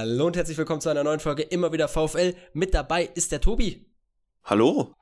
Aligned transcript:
Hallo 0.00 0.28
und 0.28 0.36
herzlich 0.38 0.56
willkommen 0.56 0.80
zu 0.80 0.88
einer 0.88 1.04
neuen 1.04 1.20
Folge 1.20 1.42
immer 1.42 1.74
wieder 1.74 1.86
VfL. 1.86 2.34
Mit 2.54 2.72
dabei 2.72 3.10
ist 3.14 3.32
der 3.32 3.42
Tobi. 3.42 3.84
Hallo. 4.44 4.94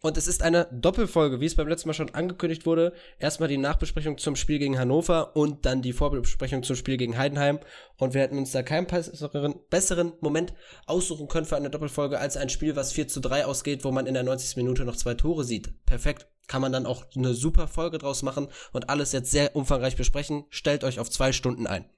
Und 0.00 0.16
es 0.16 0.26
ist 0.26 0.42
eine 0.42 0.66
Doppelfolge, 0.72 1.38
wie 1.38 1.46
es 1.46 1.54
beim 1.54 1.68
letzten 1.68 1.88
Mal 1.88 1.94
schon 1.94 2.12
angekündigt 2.12 2.66
wurde. 2.66 2.92
Erstmal 3.20 3.48
die 3.48 3.56
Nachbesprechung 3.56 4.18
zum 4.18 4.34
Spiel 4.34 4.58
gegen 4.58 4.80
Hannover 4.80 5.36
und 5.36 5.64
dann 5.64 5.80
die 5.80 5.92
Vorbesprechung 5.92 6.64
zum 6.64 6.74
Spiel 6.74 6.96
gegen 6.96 7.16
Heidenheim. 7.16 7.60
Und 7.98 8.14
wir 8.14 8.20
hätten 8.20 8.36
uns 8.36 8.50
da 8.50 8.64
keinen 8.64 8.88
besseren, 8.88 9.60
besseren 9.70 10.12
Moment 10.20 10.54
aussuchen 10.86 11.28
können 11.28 11.46
für 11.46 11.56
eine 11.56 11.70
Doppelfolge 11.70 12.18
als 12.18 12.36
ein 12.36 12.48
Spiel, 12.48 12.74
was 12.74 12.92
4 12.92 13.06
zu 13.06 13.20
3 13.20 13.44
ausgeht, 13.44 13.84
wo 13.84 13.92
man 13.92 14.08
in 14.08 14.14
der 14.14 14.24
90. 14.24 14.56
Minute 14.56 14.84
noch 14.84 14.96
zwei 14.96 15.14
Tore 15.14 15.44
sieht. 15.44 15.86
Perfekt. 15.86 16.26
Kann 16.48 16.62
man 16.62 16.72
dann 16.72 16.86
auch 16.86 17.04
eine 17.14 17.32
super 17.32 17.68
Folge 17.68 17.98
draus 17.98 18.24
machen 18.24 18.48
und 18.72 18.90
alles 18.90 19.12
jetzt 19.12 19.30
sehr 19.30 19.54
umfangreich 19.54 19.94
besprechen. 19.94 20.46
Stellt 20.50 20.82
euch 20.82 20.98
auf 20.98 21.10
zwei 21.10 21.30
Stunden 21.30 21.68
ein. 21.68 21.88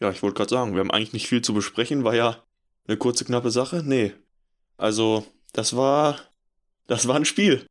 Ja, 0.00 0.10
ich 0.10 0.22
wollte 0.22 0.36
gerade 0.36 0.50
sagen, 0.50 0.74
wir 0.74 0.80
haben 0.80 0.90
eigentlich 0.90 1.12
nicht 1.12 1.28
viel 1.28 1.42
zu 1.42 1.54
besprechen, 1.54 2.04
war 2.04 2.14
ja 2.14 2.42
eine 2.86 2.96
kurze, 2.96 3.24
knappe 3.24 3.50
Sache. 3.50 3.82
Nee. 3.84 4.12
Also, 4.76 5.24
das 5.52 5.76
war, 5.76 6.18
das 6.86 7.06
war 7.08 7.16
ein 7.16 7.24
Spiel. 7.24 7.66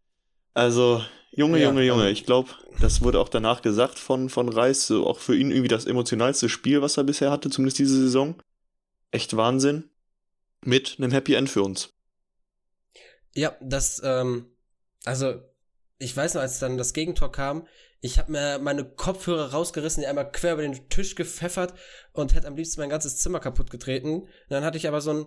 Also, 0.53 1.03
Junge, 1.31 1.59
ja, 1.59 1.67
Junge, 1.67 1.83
Junge, 1.83 2.09
ich 2.11 2.25
glaube, 2.25 2.51
das 2.79 3.01
wurde 3.01 3.19
auch 3.19 3.29
danach 3.29 3.61
gesagt 3.61 3.97
von, 3.97 4.29
von 4.29 4.49
Reis, 4.49 4.87
so 4.87 5.07
auch 5.07 5.19
für 5.19 5.35
ihn 5.35 5.51
irgendwie 5.51 5.67
das 5.67 5.85
emotionalste 5.85 6.47
Spiel, 6.47 6.81
was 6.81 6.97
er 6.97 7.03
bisher 7.03 7.31
hatte, 7.31 7.49
zumindest 7.49 7.79
diese 7.79 7.99
Saison. 7.99 8.35
Echt 9.11 9.35
Wahnsinn. 9.35 9.89
Mit 10.65 10.95
einem 10.97 11.11
Happy 11.11 11.33
End 11.33 11.49
für 11.49 11.63
uns. 11.63 11.89
Ja, 13.35 13.55
das, 13.61 14.01
ähm, 14.03 14.45
also, 15.05 15.41
ich 16.03 16.15
weiß 16.15 16.33
noch, 16.33 16.41
als 16.41 16.59
dann 16.59 16.77
das 16.77 16.93
Gegentor 16.93 17.31
kam, 17.31 17.67
ich 18.01 18.19
habe 18.19 18.33
mir 18.33 18.59
meine 18.59 18.83
Kopfhörer 18.83 19.51
rausgerissen, 19.51 20.01
die 20.01 20.07
einmal 20.07 20.29
quer 20.29 20.53
über 20.53 20.61
den 20.61 20.89
Tisch 20.89 21.15
gepfeffert 21.15 21.73
und 22.11 22.35
hätte 22.35 22.47
am 22.47 22.57
liebsten 22.57 22.81
mein 22.81 22.89
ganzes 22.89 23.17
Zimmer 23.17 23.39
kaputt 23.39 23.71
getreten. 23.71 24.23
Und 24.23 24.29
dann 24.49 24.65
hatte 24.65 24.77
ich 24.77 24.87
aber 24.87 24.99
so 24.99 25.13
ein, 25.13 25.25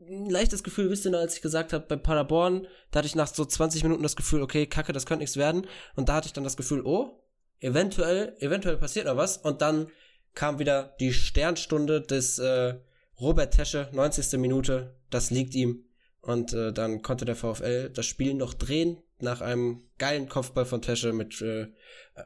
leichtes 0.00 0.62
Gefühl, 0.62 0.90
wisst 0.90 1.04
ihr 1.04 1.10
noch, 1.10 1.18
als 1.18 1.34
ich 1.34 1.42
gesagt 1.42 1.72
habe, 1.72 1.84
bei 1.86 1.96
Paderborn, 1.96 2.66
da 2.90 2.98
hatte 2.98 3.08
ich 3.08 3.16
nach 3.16 3.26
so 3.26 3.44
20 3.44 3.82
Minuten 3.82 4.02
das 4.02 4.16
Gefühl, 4.16 4.42
okay, 4.42 4.66
kacke, 4.66 4.92
das 4.92 5.06
könnte 5.06 5.22
nichts 5.22 5.36
werden. 5.36 5.66
Und 5.96 6.08
da 6.08 6.14
hatte 6.14 6.28
ich 6.28 6.32
dann 6.32 6.44
das 6.44 6.56
Gefühl, 6.56 6.82
oh, 6.86 7.20
eventuell, 7.58 8.36
eventuell 8.38 8.76
passiert 8.76 9.06
noch 9.06 9.16
was. 9.16 9.36
Und 9.36 9.60
dann 9.60 9.88
kam 10.34 10.60
wieder 10.60 10.94
die 11.00 11.12
Sternstunde 11.12 12.00
des 12.00 12.38
äh, 12.38 12.76
Robert 13.20 13.54
Tesche, 13.54 13.88
90. 13.92 14.38
Minute, 14.38 14.94
das 15.10 15.30
liegt 15.30 15.54
ihm. 15.54 15.84
Und 16.20 16.52
äh, 16.52 16.72
dann 16.72 17.02
konnte 17.02 17.24
der 17.24 17.36
VfL 17.36 17.90
das 17.90 18.06
Spiel 18.06 18.34
noch 18.34 18.54
drehen 18.54 19.02
nach 19.20 19.40
einem 19.40 19.82
geilen 19.98 20.28
Kopfball 20.28 20.64
von 20.64 20.82
Tesche 20.82 21.12
mit, 21.12 21.40
äh, 21.42 21.68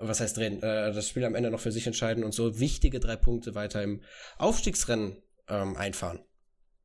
was 0.01 0.21
heißt 0.21 0.37
drehen, 0.37 0.63
äh, 0.63 0.93
das 0.93 1.09
Spiel 1.09 1.25
am 1.25 1.35
Ende 1.35 1.51
noch 1.51 1.61
für 1.61 1.73
sich 1.73 1.87
entscheiden 1.87 2.25
und 2.25 2.33
so 2.33 2.61
wichtige 2.61 3.01
drei 3.01 3.17
Punkte 3.17 3.55
weiter 3.55 3.83
im 3.83 4.03
Aufstiegsrennen 4.39 5.17
ähm, 5.49 5.77
einfahren. 5.77 6.21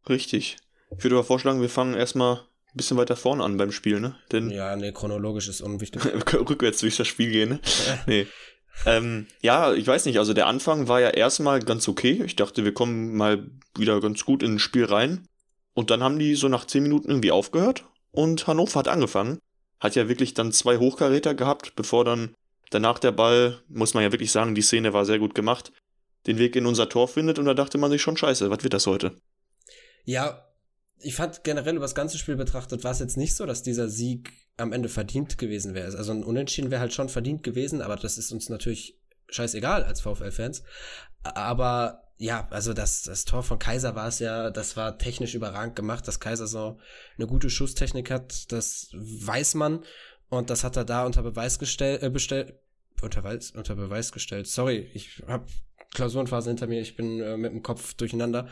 Richtig. 0.07 0.57
Ich 0.95 1.03
würde 1.03 1.15
aber 1.15 1.25
vorschlagen, 1.25 1.61
wir 1.61 1.69
fangen 1.69 1.93
erstmal 1.93 2.37
ein 2.37 2.75
bisschen 2.77 2.97
weiter 2.97 3.15
vorne 3.15 3.43
an 3.43 3.57
beim 3.57 3.71
Spiel, 3.71 3.99
ne? 3.99 4.15
Denn 4.31 4.49
ja, 4.49 4.75
nee, 4.75 4.91
chronologisch 4.91 5.47
ist 5.47 5.61
unwichtig. 5.61 6.01
rückwärts 6.33 6.79
durch 6.79 6.97
das 6.97 7.07
Spiel 7.07 7.31
gehen, 7.31 7.49
ne? 7.49 7.59
nee. 8.07 8.27
Ähm, 8.85 9.27
ja, 9.41 9.73
ich 9.73 9.87
weiß 9.87 10.05
nicht, 10.05 10.19
also 10.19 10.33
der 10.33 10.47
Anfang 10.47 10.87
war 10.87 11.01
ja 11.01 11.09
erstmal 11.09 11.61
ganz 11.61 11.87
okay. 11.87 12.21
Ich 12.25 12.35
dachte, 12.35 12.63
wir 12.63 12.73
kommen 12.73 13.15
mal 13.15 13.49
wieder 13.75 13.99
ganz 14.01 14.23
gut 14.23 14.43
in 14.43 14.55
ein 14.55 14.59
Spiel 14.59 14.85
rein. 14.85 15.27
Und 15.73 15.89
dann 15.89 16.03
haben 16.03 16.19
die 16.19 16.35
so 16.35 16.47
nach 16.47 16.65
zehn 16.65 16.83
Minuten 16.83 17.09
irgendwie 17.09 17.31
aufgehört 17.31 17.83
und 18.11 18.47
Hannover 18.47 18.79
hat 18.79 18.87
angefangen. 18.87 19.39
Hat 19.79 19.95
ja 19.95 20.09
wirklich 20.09 20.33
dann 20.33 20.51
zwei 20.51 20.77
Hochkaräter 20.77 21.35
gehabt, 21.35 21.75
bevor 21.75 22.03
dann 22.05 22.35
danach 22.69 22.99
der 22.99 23.11
Ball, 23.11 23.61
muss 23.67 23.93
man 23.93 24.03
ja 24.03 24.11
wirklich 24.11 24.31
sagen, 24.31 24.55
die 24.55 24.61
Szene 24.61 24.93
war 24.93 25.05
sehr 25.05 25.19
gut 25.19 25.35
gemacht, 25.35 25.71
den 26.25 26.37
Weg 26.37 26.55
in 26.55 26.65
unser 26.65 26.89
Tor 26.89 27.07
findet 27.07 27.39
und 27.39 27.45
da 27.45 27.53
dachte 27.53 27.77
man 27.77 27.91
sich 27.91 28.01
schon, 28.01 28.17
scheiße, 28.17 28.49
was 28.49 28.63
wird 28.63 28.73
das 28.73 28.87
heute? 28.87 29.15
Ja, 30.03 30.43
ich 30.99 31.15
fand 31.15 31.43
generell 31.43 31.75
über 31.75 31.85
das 31.85 31.95
ganze 31.95 32.17
Spiel 32.17 32.35
betrachtet, 32.35 32.83
war 32.83 32.91
es 32.91 32.99
jetzt 32.99 33.17
nicht 33.17 33.35
so, 33.35 33.45
dass 33.45 33.63
dieser 33.63 33.87
Sieg 33.87 34.33
am 34.57 34.73
Ende 34.73 34.89
verdient 34.89 35.37
gewesen 35.37 35.73
wäre. 35.73 35.95
Also 35.95 36.11
ein 36.11 36.23
Unentschieden 36.23 36.71
wäre 36.71 36.81
halt 36.81 36.93
schon 36.93 37.09
verdient 37.09 37.43
gewesen, 37.43 37.81
aber 37.81 37.95
das 37.95 38.17
ist 38.17 38.31
uns 38.31 38.49
natürlich 38.49 38.97
scheißegal 39.29 39.83
als 39.83 40.01
VfL-Fans. 40.01 40.63
Aber 41.23 42.06
ja, 42.17 42.47
also 42.49 42.73
das, 42.73 43.03
das 43.03 43.25
Tor 43.25 43.43
von 43.43 43.59
Kaiser 43.59 43.95
war 43.95 44.07
es 44.07 44.19
ja, 44.19 44.49
das 44.49 44.75
war 44.75 44.97
technisch 44.97 45.35
überragend 45.35 45.75
gemacht, 45.75 46.07
dass 46.07 46.19
Kaiser 46.19 46.47
so 46.47 46.79
eine 47.17 47.27
gute 47.27 47.49
Schusstechnik 47.49 48.09
hat, 48.09 48.51
das 48.51 48.89
weiß 48.93 49.55
man 49.55 49.83
und 50.29 50.49
das 50.49 50.63
hat 50.63 50.77
er 50.77 50.85
da 50.85 51.05
unter 51.05 51.21
Beweis 51.21 51.59
gestellt, 51.59 52.01
äh, 52.01 52.09
bestellt, 52.09 52.55
unter, 53.01 53.21
Beweis, 53.21 53.51
unter 53.51 53.75
Beweis 53.75 54.11
gestellt. 54.11 54.47
Sorry, 54.47 54.89
ich 54.93 55.23
habe 55.27 55.45
Klausurenphase 55.93 56.49
hinter 56.49 56.67
mir, 56.67 56.81
ich 56.81 56.95
bin 56.95 57.21
äh, 57.21 57.37
mit 57.37 57.51
dem 57.51 57.61
Kopf 57.61 57.93
durcheinander, 57.93 58.47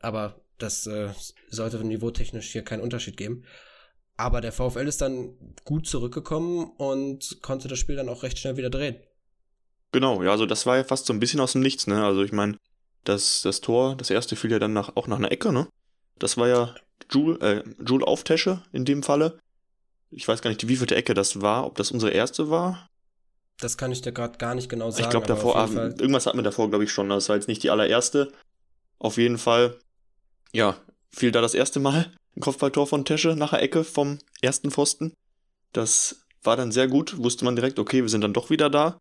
aber 0.00 0.40
das 0.58 0.86
äh, 0.86 1.10
sollte 1.48 1.84
niveautechnisch 1.84 2.50
hier 2.52 2.62
keinen 2.62 2.82
Unterschied 2.82 3.16
geben. 3.16 3.44
Aber 4.16 4.40
der 4.40 4.52
VfL 4.52 4.88
ist 4.88 5.00
dann 5.00 5.34
gut 5.64 5.86
zurückgekommen 5.86 6.72
und 6.76 7.38
konnte 7.40 7.68
das 7.68 7.78
Spiel 7.78 7.96
dann 7.96 8.08
auch 8.08 8.24
recht 8.24 8.38
schnell 8.38 8.56
wieder 8.56 8.70
drehen. 8.70 8.96
Genau, 9.92 10.22
ja, 10.22 10.32
also 10.32 10.44
das 10.44 10.66
war 10.66 10.76
ja 10.76 10.84
fast 10.84 11.06
so 11.06 11.12
ein 11.12 11.20
bisschen 11.20 11.40
aus 11.40 11.52
dem 11.52 11.62
Nichts, 11.62 11.86
ne? 11.86 12.04
Also 12.04 12.22
ich 12.22 12.32
meine, 12.32 12.58
das, 13.08 13.42
das 13.42 13.60
Tor, 13.60 13.96
das 13.96 14.10
erste 14.10 14.36
fiel 14.36 14.52
ja 14.52 14.58
dann 14.58 14.72
nach, 14.72 14.96
auch 14.96 15.06
nach 15.06 15.16
einer 15.16 15.32
Ecke, 15.32 15.52
ne? 15.52 15.68
Das 16.18 16.36
war 16.36 16.48
ja 16.48 16.74
Jule, 17.10 17.38
äh, 17.40 17.64
Jule 17.84 18.06
Auftesche 18.06 18.62
in 18.72 18.84
dem 18.84 19.02
Falle. 19.02 19.38
Ich 20.10 20.26
weiß 20.26 20.42
gar 20.42 20.50
nicht, 20.50 20.66
wie 20.68 20.76
vielte 20.76 20.96
Ecke 20.96 21.14
das 21.14 21.40
war, 21.40 21.66
ob 21.66 21.76
das 21.76 21.90
unsere 21.90 22.12
erste 22.12 22.50
war. 22.50 22.88
Das 23.60 23.76
kann 23.76 23.92
ich 23.92 24.02
dir 24.02 24.12
gerade 24.12 24.38
gar 24.38 24.54
nicht 24.54 24.68
genau 24.68 24.90
sagen. 24.90 25.04
Ich 25.04 25.10
glaube 25.10 25.26
davor, 25.26 25.56
ah, 25.56 25.66
irgendwas 25.66 26.26
hatten 26.26 26.38
wir 26.38 26.42
davor, 26.42 26.68
glaube 26.68 26.84
ich, 26.84 26.92
schon. 26.92 27.08
Das 27.08 27.28
war 27.28 27.36
jetzt 27.36 27.48
nicht 27.48 27.62
die 27.62 27.70
allererste. 27.70 28.32
Auf 28.98 29.16
jeden 29.16 29.38
Fall, 29.38 29.78
ja, 30.52 30.76
fiel 31.10 31.32
da 31.32 31.40
das 31.40 31.54
erste 31.54 31.80
Mal 31.80 32.12
ein 32.36 32.40
Kopfballtor 32.40 32.86
von 32.86 33.04
Tesche 33.04 33.34
nach 33.34 33.50
der 33.50 33.62
Ecke 33.62 33.84
vom 33.84 34.18
ersten 34.40 34.70
Pfosten. 34.70 35.12
Das 35.72 36.22
war 36.42 36.56
dann 36.56 36.72
sehr 36.72 36.88
gut, 36.88 37.18
wusste 37.18 37.44
man 37.44 37.56
direkt, 37.56 37.78
okay, 37.78 38.02
wir 38.02 38.08
sind 38.08 38.22
dann 38.22 38.32
doch 38.32 38.50
wieder 38.50 38.70
da. 38.70 38.98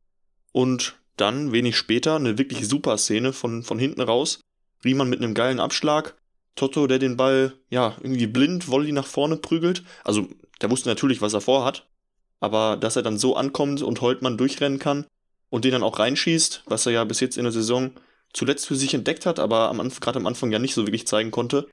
Und 0.51 0.97
dann, 1.17 1.51
wenig 1.51 1.75
später, 1.75 2.16
eine 2.16 2.38
wirklich 2.38 2.67
super 2.67 2.97
Szene 2.97 3.33
von, 3.33 3.63
von 3.63 3.79
hinten 3.79 4.01
raus. 4.01 4.39
Riemann 4.83 5.09
mit 5.09 5.22
einem 5.22 5.33
geilen 5.33 5.59
Abschlag. 5.59 6.16
Toto, 6.55 6.88
der 6.88 7.00
den 7.00 7.17
Ball, 7.17 7.53
ja, 7.69 7.95
irgendwie 8.01 8.28
blind, 8.28 8.67
Volley 8.67 8.91
nach 8.91 9.05
vorne 9.05 9.38
prügelt. 9.38 9.83
Also, 10.03 10.28
der 10.61 10.72
wusste 10.72 10.89
natürlich, 10.89 11.22
was 11.22 11.33
er 11.33 11.41
vorhat. 11.41 11.88
Aber 12.39 12.78
dass 12.78 12.95
er 12.95 13.03
dann 13.03 13.17
so 13.17 13.35
ankommt 13.35 13.81
und 13.81 14.01
Holtmann 14.01 14.38
durchrennen 14.38 14.79
kann 14.79 15.05
und 15.50 15.66
den 15.66 15.72
dann 15.72 15.83
auch 15.83 16.00
reinschießt, 16.00 16.63
was 16.66 16.85
er 16.85 16.91
ja 16.91 17.03
bis 17.03 17.19
jetzt 17.19 17.38
in 17.38 17.44
der 17.44 17.51
Saison 17.51 17.91
zuletzt 18.34 18.67
für 18.67 18.75
sich 18.75 18.94
entdeckt 18.94 19.25
hat, 19.25 19.39
aber 19.39 19.73
gerade 19.99 20.19
am 20.19 20.28
Anfang 20.28 20.51
ja 20.51 20.59
nicht 20.59 20.73
so 20.73 20.85
wirklich 20.85 21.07
zeigen 21.07 21.31
konnte. 21.31 21.67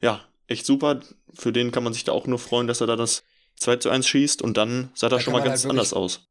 Ja, 0.00 0.24
echt 0.46 0.66
super. 0.66 1.00
Für 1.34 1.52
den 1.52 1.72
kann 1.72 1.82
man 1.82 1.92
sich 1.92 2.04
da 2.04 2.12
auch 2.12 2.26
nur 2.26 2.38
freuen, 2.38 2.68
dass 2.68 2.80
er 2.80 2.86
da 2.86 2.96
das 2.96 3.24
2 3.56 3.76
zu 3.76 3.90
1 3.90 4.06
schießt 4.06 4.42
und 4.42 4.56
dann 4.56 4.90
sah 4.94 5.08
das 5.08 5.22
schon 5.22 5.32
mal 5.32 5.42
ganz 5.42 5.64
halt 5.64 5.70
anders 5.70 5.92
aus 5.92 6.29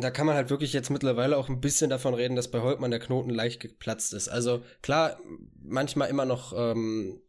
da 0.00 0.10
kann 0.10 0.26
man 0.26 0.36
halt 0.36 0.50
wirklich 0.50 0.72
jetzt 0.72 0.90
mittlerweile 0.90 1.36
auch 1.36 1.48
ein 1.48 1.60
bisschen 1.60 1.90
davon 1.90 2.14
reden, 2.14 2.36
dass 2.36 2.50
bei 2.50 2.60
Holtmann 2.60 2.90
der 2.90 3.00
Knoten 3.00 3.30
leicht 3.30 3.60
geplatzt 3.60 4.14
ist. 4.14 4.28
Also 4.28 4.62
klar, 4.82 5.18
manchmal 5.62 6.08
immer 6.08 6.24
noch 6.24 6.52
ähm, 6.56 7.20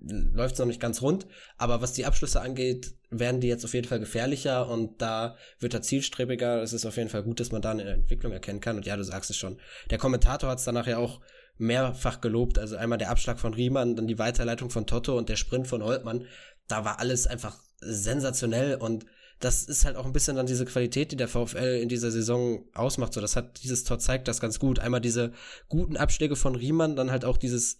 läuft 0.00 0.54
es 0.54 0.58
noch 0.58 0.66
nicht 0.66 0.80
ganz 0.80 1.02
rund, 1.02 1.26
aber 1.56 1.80
was 1.80 1.92
die 1.92 2.04
Abschlüsse 2.04 2.40
angeht, 2.40 2.94
werden 3.10 3.40
die 3.40 3.48
jetzt 3.48 3.64
auf 3.64 3.74
jeden 3.74 3.88
Fall 3.88 4.00
gefährlicher 4.00 4.68
und 4.68 5.00
da 5.00 5.36
wird 5.58 5.74
er 5.74 5.82
zielstrebiger. 5.82 6.62
Es 6.62 6.72
ist 6.72 6.86
auf 6.86 6.96
jeden 6.96 7.08
Fall 7.08 7.22
gut, 7.22 7.40
dass 7.40 7.52
man 7.52 7.62
da 7.62 7.70
eine 7.70 7.84
Entwicklung 7.84 8.32
erkennen 8.32 8.60
kann. 8.60 8.76
Und 8.76 8.86
ja, 8.86 8.96
du 8.96 9.04
sagst 9.04 9.30
es 9.30 9.36
schon. 9.36 9.58
Der 9.90 9.98
Kommentator 9.98 10.50
hat 10.50 10.58
es 10.58 10.64
danach 10.64 10.86
ja 10.86 10.98
auch 10.98 11.20
mehrfach 11.58 12.20
gelobt. 12.20 12.58
Also 12.58 12.76
einmal 12.76 12.98
der 12.98 13.10
Abschlag 13.10 13.38
von 13.38 13.54
Riemann, 13.54 13.96
dann 13.96 14.06
die 14.06 14.18
Weiterleitung 14.18 14.70
von 14.70 14.86
Toto 14.86 15.16
und 15.16 15.28
der 15.28 15.36
Sprint 15.36 15.68
von 15.68 15.82
Holtmann. 15.82 16.26
Da 16.68 16.84
war 16.84 16.98
alles 16.98 17.26
einfach 17.26 17.58
sensationell 17.80 18.76
und 18.76 19.06
das 19.40 19.64
ist 19.64 19.84
halt 19.84 19.96
auch 19.96 20.06
ein 20.06 20.12
bisschen 20.12 20.36
dann 20.36 20.46
diese 20.46 20.64
Qualität, 20.64 21.12
die 21.12 21.16
der 21.16 21.28
VfL 21.28 21.78
in 21.82 21.88
dieser 21.88 22.10
Saison 22.10 22.64
ausmacht. 22.74 23.12
So, 23.12 23.20
das 23.20 23.36
hat 23.36 23.62
dieses 23.62 23.84
Tor 23.84 23.98
zeigt 23.98 24.28
das 24.28 24.40
ganz 24.40 24.58
gut. 24.58 24.78
Einmal 24.78 25.00
diese 25.00 25.32
guten 25.68 25.96
Abschläge 25.96 26.36
von 26.36 26.54
Riemann, 26.54 26.96
dann 26.96 27.10
halt 27.10 27.24
auch 27.24 27.36
dieses 27.36 27.78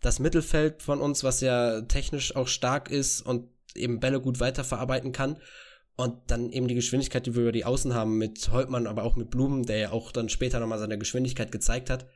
das 0.00 0.20
Mittelfeld 0.20 0.82
von 0.82 1.00
uns, 1.00 1.24
was 1.24 1.40
ja 1.40 1.80
technisch 1.82 2.36
auch 2.36 2.46
stark 2.46 2.90
ist 2.90 3.22
und 3.22 3.48
eben 3.74 4.00
Bälle 4.00 4.20
gut 4.20 4.38
weiterverarbeiten 4.38 5.12
kann. 5.12 5.38
Und 5.96 6.30
dann 6.30 6.52
eben 6.52 6.68
die 6.68 6.76
Geschwindigkeit, 6.76 7.26
die 7.26 7.34
wir 7.34 7.42
über 7.42 7.52
die 7.52 7.64
Außen 7.64 7.92
haben 7.92 8.18
mit 8.18 8.50
Holtmann, 8.52 8.86
aber 8.86 9.02
auch 9.02 9.16
mit 9.16 9.30
Blumen, 9.30 9.66
der 9.66 9.78
ja 9.78 9.90
auch 9.90 10.12
dann 10.12 10.28
später 10.28 10.60
nochmal 10.60 10.78
seine 10.78 10.96
Geschwindigkeit 10.96 11.50
gezeigt 11.50 11.90
hat. 11.90 12.06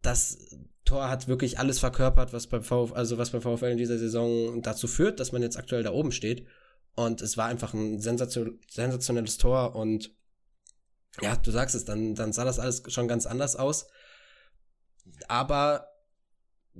Das 0.00 0.38
Tor 0.84 1.08
hat 1.08 1.26
wirklich 1.26 1.58
alles 1.58 1.80
verkörpert, 1.80 2.32
was 2.32 2.46
beim 2.46 2.62
VfL, 2.62 2.94
also 2.94 3.18
was 3.18 3.30
beim 3.30 3.40
VfL 3.40 3.72
in 3.72 3.78
dieser 3.78 3.98
Saison 3.98 4.62
dazu 4.62 4.86
führt, 4.86 5.18
dass 5.18 5.32
man 5.32 5.42
jetzt 5.42 5.56
aktuell 5.56 5.82
da 5.82 5.90
oben 5.90 6.12
steht. 6.12 6.46
Und 6.96 7.20
es 7.22 7.36
war 7.36 7.46
einfach 7.46 7.74
ein 7.74 8.00
sensation 8.00 8.60
sensationelles 8.70 9.38
Tor 9.38 9.74
und 9.74 10.12
ja, 11.20 11.36
du 11.36 11.50
sagst 11.50 11.74
es, 11.74 11.84
dann, 11.84 12.14
dann 12.14 12.32
sah 12.32 12.44
das 12.44 12.58
alles 12.58 12.82
schon 12.88 13.08
ganz 13.08 13.26
anders 13.26 13.56
aus. 13.56 13.86
Aber 15.28 15.88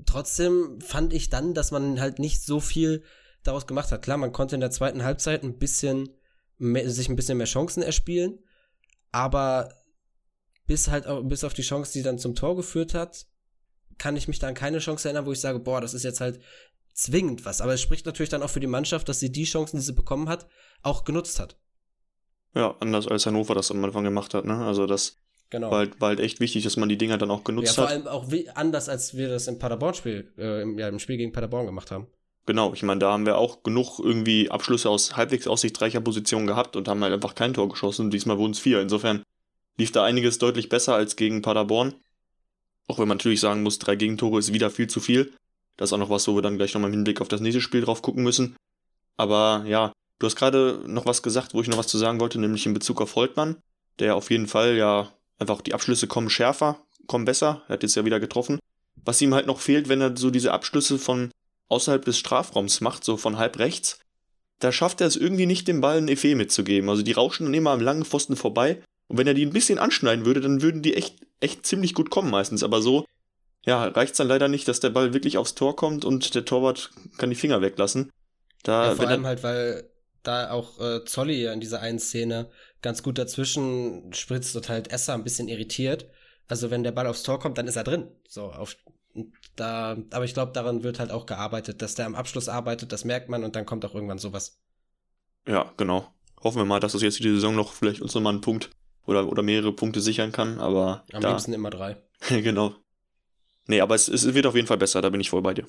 trotzdem 0.06 0.80
fand 0.80 1.12
ich 1.12 1.30
dann, 1.30 1.54
dass 1.54 1.70
man 1.70 2.00
halt 2.00 2.18
nicht 2.18 2.42
so 2.42 2.60
viel 2.60 3.04
daraus 3.42 3.66
gemacht 3.66 3.92
hat. 3.92 4.02
Klar, 4.02 4.16
man 4.16 4.32
konnte 4.32 4.54
in 4.54 4.60
der 4.60 4.70
zweiten 4.70 5.04
Halbzeit 5.04 5.42
ein 5.42 5.58
bisschen 5.58 6.08
mehr, 6.58 6.88
sich 6.90 7.08
ein 7.08 7.16
bisschen 7.16 7.38
mehr 7.38 7.46
Chancen 7.46 7.82
erspielen, 7.82 8.38
aber 9.12 9.74
bis 10.66 10.88
halt 10.88 11.06
bis 11.28 11.44
auf 11.44 11.54
die 11.54 11.62
Chance, 11.62 11.92
die 11.92 12.02
dann 12.02 12.18
zum 12.18 12.34
Tor 12.34 12.56
geführt 12.56 12.94
hat, 12.94 13.26
kann 13.98 14.16
ich 14.16 14.28
mich 14.28 14.38
da 14.38 14.48
an 14.48 14.54
keine 14.54 14.78
Chance 14.78 15.08
erinnern, 15.08 15.26
wo 15.26 15.32
ich 15.32 15.40
sage, 15.40 15.58
boah, 15.58 15.80
das 15.80 15.94
ist 15.94 16.04
jetzt 16.04 16.20
halt 16.20 16.40
zwingend 16.94 17.44
was. 17.44 17.60
Aber 17.60 17.74
es 17.74 17.82
spricht 17.82 18.06
natürlich 18.06 18.30
dann 18.30 18.42
auch 18.42 18.50
für 18.50 18.60
die 18.60 18.66
Mannschaft, 18.66 19.08
dass 19.08 19.20
sie 19.20 19.30
die 19.30 19.44
Chancen, 19.44 19.76
die 19.76 19.82
sie 19.82 19.92
bekommen 19.92 20.28
hat, 20.28 20.46
auch 20.82 21.04
genutzt 21.04 21.38
hat. 21.40 21.58
Ja, 22.54 22.76
anders 22.80 23.08
als 23.08 23.26
Hannover 23.26 23.54
das 23.54 23.70
am 23.70 23.84
Anfang 23.84 24.04
gemacht 24.04 24.32
hat, 24.32 24.44
ne? 24.44 24.64
Also 24.64 24.86
das 24.86 25.18
genau. 25.50 25.70
war, 25.70 25.78
halt, 25.78 26.00
war 26.00 26.08
halt 26.10 26.20
echt 26.20 26.38
wichtig, 26.38 26.62
dass 26.62 26.76
man 26.76 26.88
die 26.88 26.96
Dinger 26.96 27.18
dann 27.18 27.30
auch 27.30 27.42
genutzt 27.42 27.76
ja, 27.76 27.82
hat. 27.82 27.90
Vor 27.90 27.96
allem 27.96 28.06
auch 28.06 28.30
wie, 28.30 28.48
anders, 28.50 28.88
als 28.88 29.16
wir 29.16 29.28
das 29.28 29.48
im 29.48 29.58
Paderborn-Spiel, 29.58 30.32
äh, 30.38 30.62
im, 30.62 30.78
ja, 30.78 30.88
im 30.88 31.00
Spiel 31.00 31.16
gegen 31.16 31.32
Paderborn 31.32 31.66
gemacht 31.66 31.90
haben. 31.90 32.06
Genau, 32.46 32.72
ich 32.74 32.82
meine, 32.82 33.00
da 33.00 33.12
haben 33.12 33.26
wir 33.26 33.38
auch 33.38 33.62
genug 33.62 33.98
irgendwie 33.98 34.50
Abschlüsse 34.50 34.90
aus 34.90 35.16
halbwegs 35.16 35.48
aussichtsreicher 35.48 36.00
Position 36.00 36.46
gehabt 36.46 36.76
und 36.76 36.86
haben 36.88 37.02
halt 37.02 37.14
einfach 37.14 37.34
kein 37.34 37.54
Tor 37.54 37.68
geschossen. 37.68 38.10
Diesmal 38.10 38.38
wurden 38.38 38.52
es 38.52 38.58
vier. 38.58 38.80
Insofern 38.80 39.22
lief 39.78 39.92
da 39.92 40.04
einiges 40.04 40.38
deutlich 40.38 40.68
besser 40.68 40.94
als 40.94 41.16
gegen 41.16 41.42
Paderborn. 41.42 41.94
Auch 42.86 42.98
wenn 42.98 43.08
man 43.08 43.16
natürlich 43.16 43.40
sagen 43.40 43.62
muss, 43.62 43.78
drei 43.78 43.96
Gegentore 43.96 44.38
ist 44.38 44.52
wieder 44.52 44.70
viel 44.70 44.88
zu 44.88 45.00
viel. 45.00 45.32
Das 45.76 45.88
ist 45.88 45.92
auch 45.92 45.98
noch 45.98 46.10
was, 46.10 46.28
wo 46.28 46.34
wir 46.34 46.42
dann 46.42 46.56
gleich 46.56 46.74
nochmal 46.74 46.90
im 46.90 46.96
Hinblick 46.96 47.20
auf 47.20 47.28
das 47.28 47.40
nächste 47.40 47.60
Spiel 47.60 47.82
drauf 47.82 48.02
gucken 48.02 48.22
müssen. 48.22 48.56
Aber 49.16 49.64
ja, 49.66 49.92
du 50.18 50.26
hast 50.26 50.36
gerade 50.36 50.82
noch 50.86 51.06
was 51.06 51.22
gesagt, 51.22 51.54
wo 51.54 51.60
ich 51.60 51.68
noch 51.68 51.78
was 51.78 51.88
zu 51.88 51.98
sagen 51.98 52.20
wollte, 52.20 52.38
nämlich 52.38 52.66
in 52.66 52.74
Bezug 52.74 53.00
auf 53.00 53.16
Holtmann, 53.16 53.56
der 53.98 54.16
auf 54.16 54.30
jeden 54.30 54.46
Fall 54.46 54.76
ja 54.76 55.12
einfach 55.38 55.60
die 55.60 55.74
Abschlüsse 55.74 56.06
kommen 56.06 56.30
schärfer, 56.30 56.80
kommen 57.06 57.24
besser. 57.24 57.62
Er 57.68 57.74
hat 57.74 57.82
jetzt 57.82 57.94
ja 57.94 58.04
wieder 58.04 58.20
getroffen. 58.20 58.58
Was 59.04 59.20
ihm 59.20 59.34
halt 59.34 59.46
noch 59.46 59.60
fehlt, 59.60 59.88
wenn 59.88 60.00
er 60.00 60.16
so 60.16 60.30
diese 60.30 60.52
Abschlüsse 60.52 60.98
von 60.98 61.30
außerhalb 61.68 62.04
des 62.04 62.18
Strafraums 62.18 62.80
macht, 62.80 63.04
so 63.04 63.16
von 63.16 63.36
halb 63.36 63.58
rechts, 63.58 63.98
da 64.60 64.72
schafft 64.72 65.00
er 65.00 65.06
es 65.06 65.16
irgendwie 65.16 65.46
nicht, 65.46 65.68
dem 65.68 65.80
Ball 65.80 65.98
ein 65.98 66.08
Effet 66.08 66.34
mitzugeben. 66.36 66.88
Also 66.88 67.02
die 67.02 67.12
rauschen 67.12 67.44
dann 67.44 67.54
immer 67.54 67.70
am 67.70 67.80
langen 67.80 68.04
Pfosten 68.04 68.36
vorbei. 68.36 68.82
Und 69.08 69.18
wenn 69.18 69.26
er 69.26 69.34
die 69.34 69.44
ein 69.44 69.52
bisschen 69.52 69.78
anschneiden 69.78 70.24
würde, 70.24 70.40
dann 70.40 70.62
würden 70.62 70.82
die 70.82 70.94
echt, 70.94 71.16
echt 71.40 71.66
ziemlich 71.66 71.94
gut 71.94 72.10
kommen 72.10 72.30
meistens. 72.30 72.62
Aber 72.62 72.80
so, 72.80 73.04
ja, 73.64 73.84
reicht's 73.84 74.18
dann 74.18 74.28
leider 74.28 74.48
nicht, 74.48 74.68
dass 74.68 74.80
der 74.80 74.90
Ball 74.90 75.14
wirklich 75.14 75.38
aufs 75.38 75.54
Tor 75.54 75.76
kommt 75.76 76.04
und 76.04 76.34
der 76.34 76.44
Torwart 76.44 76.90
kann 77.16 77.30
die 77.30 77.36
Finger 77.36 77.62
weglassen. 77.62 78.10
Da, 78.62 78.88
ja, 78.88 78.94
vor 78.94 79.08
allem 79.08 79.26
halt, 79.26 79.42
weil 79.42 79.90
da 80.22 80.50
auch 80.50 80.80
äh, 80.80 81.04
Zolli 81.04 81.42
ja 81.42 81.52
in 81.52 81.60
dieser 81.60 81.80
einen 81.80 81.98
Szene 81.98 82.50
ganz 82.82 83.02
gut 83.02 83.18
dazwischen 83.18 84.12
spritzt 84.12 84.56
und 84.56 84.68
halt 84.68 84.90
Esser 84.90 85.14
ein 85.14 85.24
bisschen 85.24 85.48
irritiert. 85.48 86.06
Also 86.48 86.70
wenn 86.70 86.82
der 86.82 86.92
Ball 86.92 87.06
aufs 87.06 87.22
Tor 87.22 87.38
kommt, 87.38 87.58
dann 87.58 87.66
ist 87.66 87.76
er 87.76 87.84
drin. 87.84 88.08
So 88.28 88.44
auf 88.44 88.76
da, 89.56 89.96
aber 90.10 90.24
ich 90.24 90.34
glaube, 90.34 90.52
daran 90.52 90.82
wird 90.82 90.98
halt 90.98 91.12
auch 91.12 91.26
gearbeitet, 91.26 91.82
dass 91.82 91.94
der 91.94 92.06
am 92.06 92.16
Abschluss 92.16 92.48
arbeitet, 92.48 92.90
das 92.90 93.04
merkt 93.04 93.28
man 93.28 93.44
und 93.44 93.54
dann 93.54 93.64
kommt 93.64 93.84
auch 93.84 93.94
irgendwann 93.94 94.18
sowas. 94.18 94.58
Ja, 95.46 95.72
genau. 95.76 96.12
Hoffen 96.42 96.58
wir 96.58 96.64
mal, 96.64 96.80
dass 96.80 96.92
das 96.92 97.02
jetzt 97.02 97.20
die 97.20 97.30
Saison 97.30 97.54
noch 97.54 97.72
vielleicht 97.72 98.02
uns 98.02 98.14
nochmal 98.14 98.32
einen 98.32 98.42
Punkt 98.42 98.70
oder, 99.06 99.28
oder 99.28 99.42
mehrere 99.42 99.72
Punkte 99.72 100.00
sichern 100.00 100.32
kann, 100.32 100.58
aber. 100.58 101.04
Am 101.12 101.20
da, 101.20 101.30
liebsten 101.30 101.52
immer 101.52 101.70
drei. 101.70 101.96
genau. 102.28 102.74
Nee, 103.66 103.80
aber 103.80 103.94
es, 103.94 104.08
es 104.08 104.34
wird 104.34 104.46
auf 104.46 104.54
jeden 104.54 104.66
Fall 104.66 104.78
besser, 104.78 105.00
da 105.00 105.10
bin 105.10 105.20
ich 105.20 105.30
voll 105.30 105.42
bei 105.42 105.54
dir. 105.54 105.66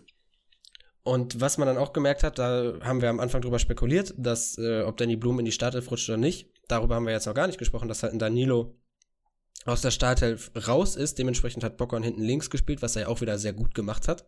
Und 1.04 1.40
was 1.40 1.58
man 1.58 1.68
dann 1.68 1.78
auch 1.78 1.94
gemerkt 1.94 2.24
hat, 2.24 2.40
da 2.40 2.74
haben 2.82 3.02
wir 3.02 3.10
am 3.10 3.20
Anfang 3.20 3.42
drüber 3.42 3.60
spekuliert, 3.60 4.14
dass 4.18 4.58
äh, 4.58 4.82
ob 4.82 4.98
Danny 4.98 5.16
Blum 5.16 5.38
in 5.38 5.46
die 5.46 5.52
Startelf 5.52 5.92
rutscht 5.92 6.10
oder 6.10 6.18
nicht. 6.18 6.50
Darüber 6.68 6.96
haben 6.96 7.06
wir 7.06 7.14
jetzt 7.14 7.28
noch 7.28 7.36
gar 7.36 7.46
nicht 7.46 7.60
gesprochen, 7.60 7.88
dass 7.88 8.02
halt 8.02 8.14
ein 8.14 8.20
Danilo 8.20 8.76
aus 9.66 9.82
der 9.82 9.92
Startelf 9.92 10.52
raus 10.68 10.96
ist. 10.96 11.20
Dementsprechend 11.20 11.64
hat 11.64 11.78
Bockern 11.78 12.02
hinten 12.02 12.24
links 12.24 12.50
gespielt, 12.50 12.82
was 12.82 12.96
er 12.96 13.04
ja 13.04 13.08
auch 13.08 13.22
wieder 13.22 13.38
sehr 13.38 13.54
gut 13.54 13.76
gemacht 13.76 14.08
hat. 14.08 14.26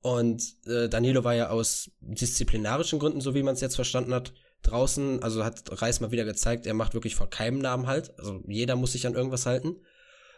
Und 0.00 0.44
äh, 0.66 0.88
Danilo 0.88 1.24
war 1.24 1.34
ja 1.34 1.50
aus 1.50 1.90
disziplinarischen 2.00 3.00
Gründen, 3.00 3.20
so 3.20 3.34
wie 3.34 3.42
man 3.42 3.54
es 3.54 3.60
jetzt 3.60 3.74
verstanden 3.74 4.14
hat, 4.14 4.32
draußen. 4.62 5.22
Also 5.24 5.44
hat 5.44 5.82
Reis 5.82 5.98
mal 5.98 6.12
wieder 6.12 6.24
gezeigt, 6.24 6.66
er 6.66 6.74
macht 6.74 6.94
wirklich 6.94 7.16
vor 7.16 7.28
keinem 7.28 7.58
Namen 7.58 7.88
halt. 7.88 8.16
Also 8.18 8.42
jeder 8.46 8.76
muss 8.76 8.92
sich 8.92 9.08
an 9.08 9.14
irgendwas 9.14 9.46
halten 9.46 9.80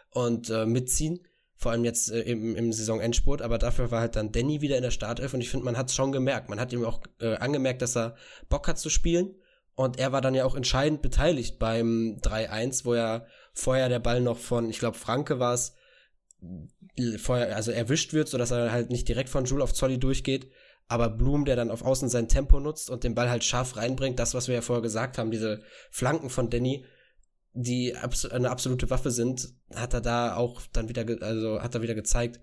und 0.09 0.49
äh, 0.49 0.65
mitziehen. 0.65 1.19
Vor 1.61 1.73
allem 1.73 1.83
jetzt 1.83 2.09
äh, 2.09 2.21
im, 2.21 2.55
im 2.55 2.71
Saisonendspurt, 2.71 3.41
aber 3.41 3.57
dafür 3.57 3.91
war 3.91 3.99
halt 3.99 4.15
dann 4.15 4.31
Danny 4.31 4.61
wieder 4.61 4.77
in 4.77 4.83
der 4.83 4.91
Startelf 4.91 5.33
und 5.33 5.41
ich 5.41 5.49
finde, 5.49 5.65
man 5.65 5.77
hat 5.77 5.89
es 5.89 5.95
schon 5.95 6.13
gemerkt. 6.13 6.49
Man 6.49 6.59
hat 6.59 6.71
ihm 6.71 6.85
auch 6.85 7.01
äh, 7.19 7.35
angemerkt, 7.35 7.81
dass 7.81 7.97
er 7.97 8.15
Bock 8.47 8.67
hat 8.67 8.79
zu 8.79 8.89
spielen 8.89 9.35
und 9.75 9.99
er 9.99 10.11
war 10.11 10.21
dann 10.21 10.35
ja 10.35 10.45
auch 10.45 10.55
entscheidend 10.55 11.01
beteiligt 11.01 11.59
beim 11.59 12.17
3-1, 12.21 12.85
wo 12.85 12.93
er 12.93 13.27
vorher 13.53 13.89
der 13.89 13.99
Ball 13.99 14.21
noch 14.21 14.37
von, 14.37 14.69
ich 14.69 14.79
glaube, 14.79 14.97
Franke 14.97 15.39
war 15.39 15.53
es, 15.53 15.75
vorher, 17.17 17.55
also 17.55 17.71
erwischt 17.71 18.13
wird, 18.13 18.29
sodass 18.29 18.51
er 18.51 18.71
halt 18.71 18.89
nicht 18.89 19.07
direkt 19.07 19.29
von 19.29 19.45
Jules 19.45 19.63
auf 19.63 19.73
Zolli 19.73 19.99
durchgeht. 19.99 20.49
Aber 20.87 21.09
Blum, 21.09 21.45
der 21.45 21.55
dann 21.55 21.71
auf 21.71 21.83
Außen 21.83 22.09
sein 22.09 22.27
Tempo 22.27 22.59
nutzt 22.59 22.89
und 22.89 23.03
den 23.03 23.15
Ball 23.15 23.29
halt 23.29 23.43
scharf 23.43 23.77
reinbringt, 23.77 24.17
das, 24.17 24.33
was 24.33 24.47
wir 24.47 24.55
ja 24.55 24.61
vorher 24.61 24.81
gesagt 24.81 25.17
haben, 25.17 25.29
diese 25.29 25.61
Flanken 25.91 26.29
von 26.29 26.49
Danny, 26.49 26.85
die 27.53 27.95
abs 27.95 28.25
eine 28.25 28.49
absolute 28.49 28.89
Waffe 28.89 29.11
sind, 29.11 29.49
hat 29.73 29.93
er 29.93 30.01
da 30.01 30.35
auch 30.35 30.61
dann 30.71 30.89
wieder, 30.89 31.05
also 31.21 31.61
hat 31.61 31.75
er 31.75 31.81
wieder 31.81 31.95
gezeigt, 31.95 32.39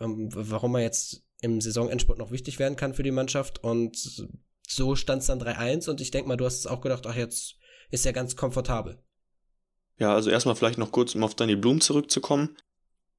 ähm, 0.00 0.28
warum 0.32 0.74
er 0.74 0.82
jetzt 0.82 1.24
im 1.40 1.60
Saisonendspurt 1.60 2.18
noch 2.18 2.30
wichtig 2.30 2.58
werden 2.58 2.76
kann 2.76 2.94
für 2.94 3.02
die 3.02 3.10
Mannschaft. 3.10 3.62
Und 3.62 3.96
so 4.66 4.96
stand 4.96 5.22
es 5.22 5.28
dann 5.28 5.40
3-1 5.40 5.88
und 5.88 6.00
ich 6.00 6.10
denke 6.10 6.28
mal, 6.28 6.36
du 6.36 6.44
hast 6.44 6.58
es 6.58 6.66
auch 6.66 6.80
gedacht, 6.80 7.06
ach, 7.06 7.16
jetzt 7.16 7.56
ist 7.90 8.04
er 8.04 8.12
ganz 8.12 8.36
komfortabel. 8.36 8.98
Ja, 9.98 10.14
also 10.14 10.30
erstmal 10.30 10.54
vielleicht 10.54 10.78
noch 10.78 10.92
kurz, 10.92 11.14
um 11.14 11.24
auf 11.24 11.34
Danny 11.34 11.56
Blum 11.56 11.80
zurückzukommen. 11.80 12.56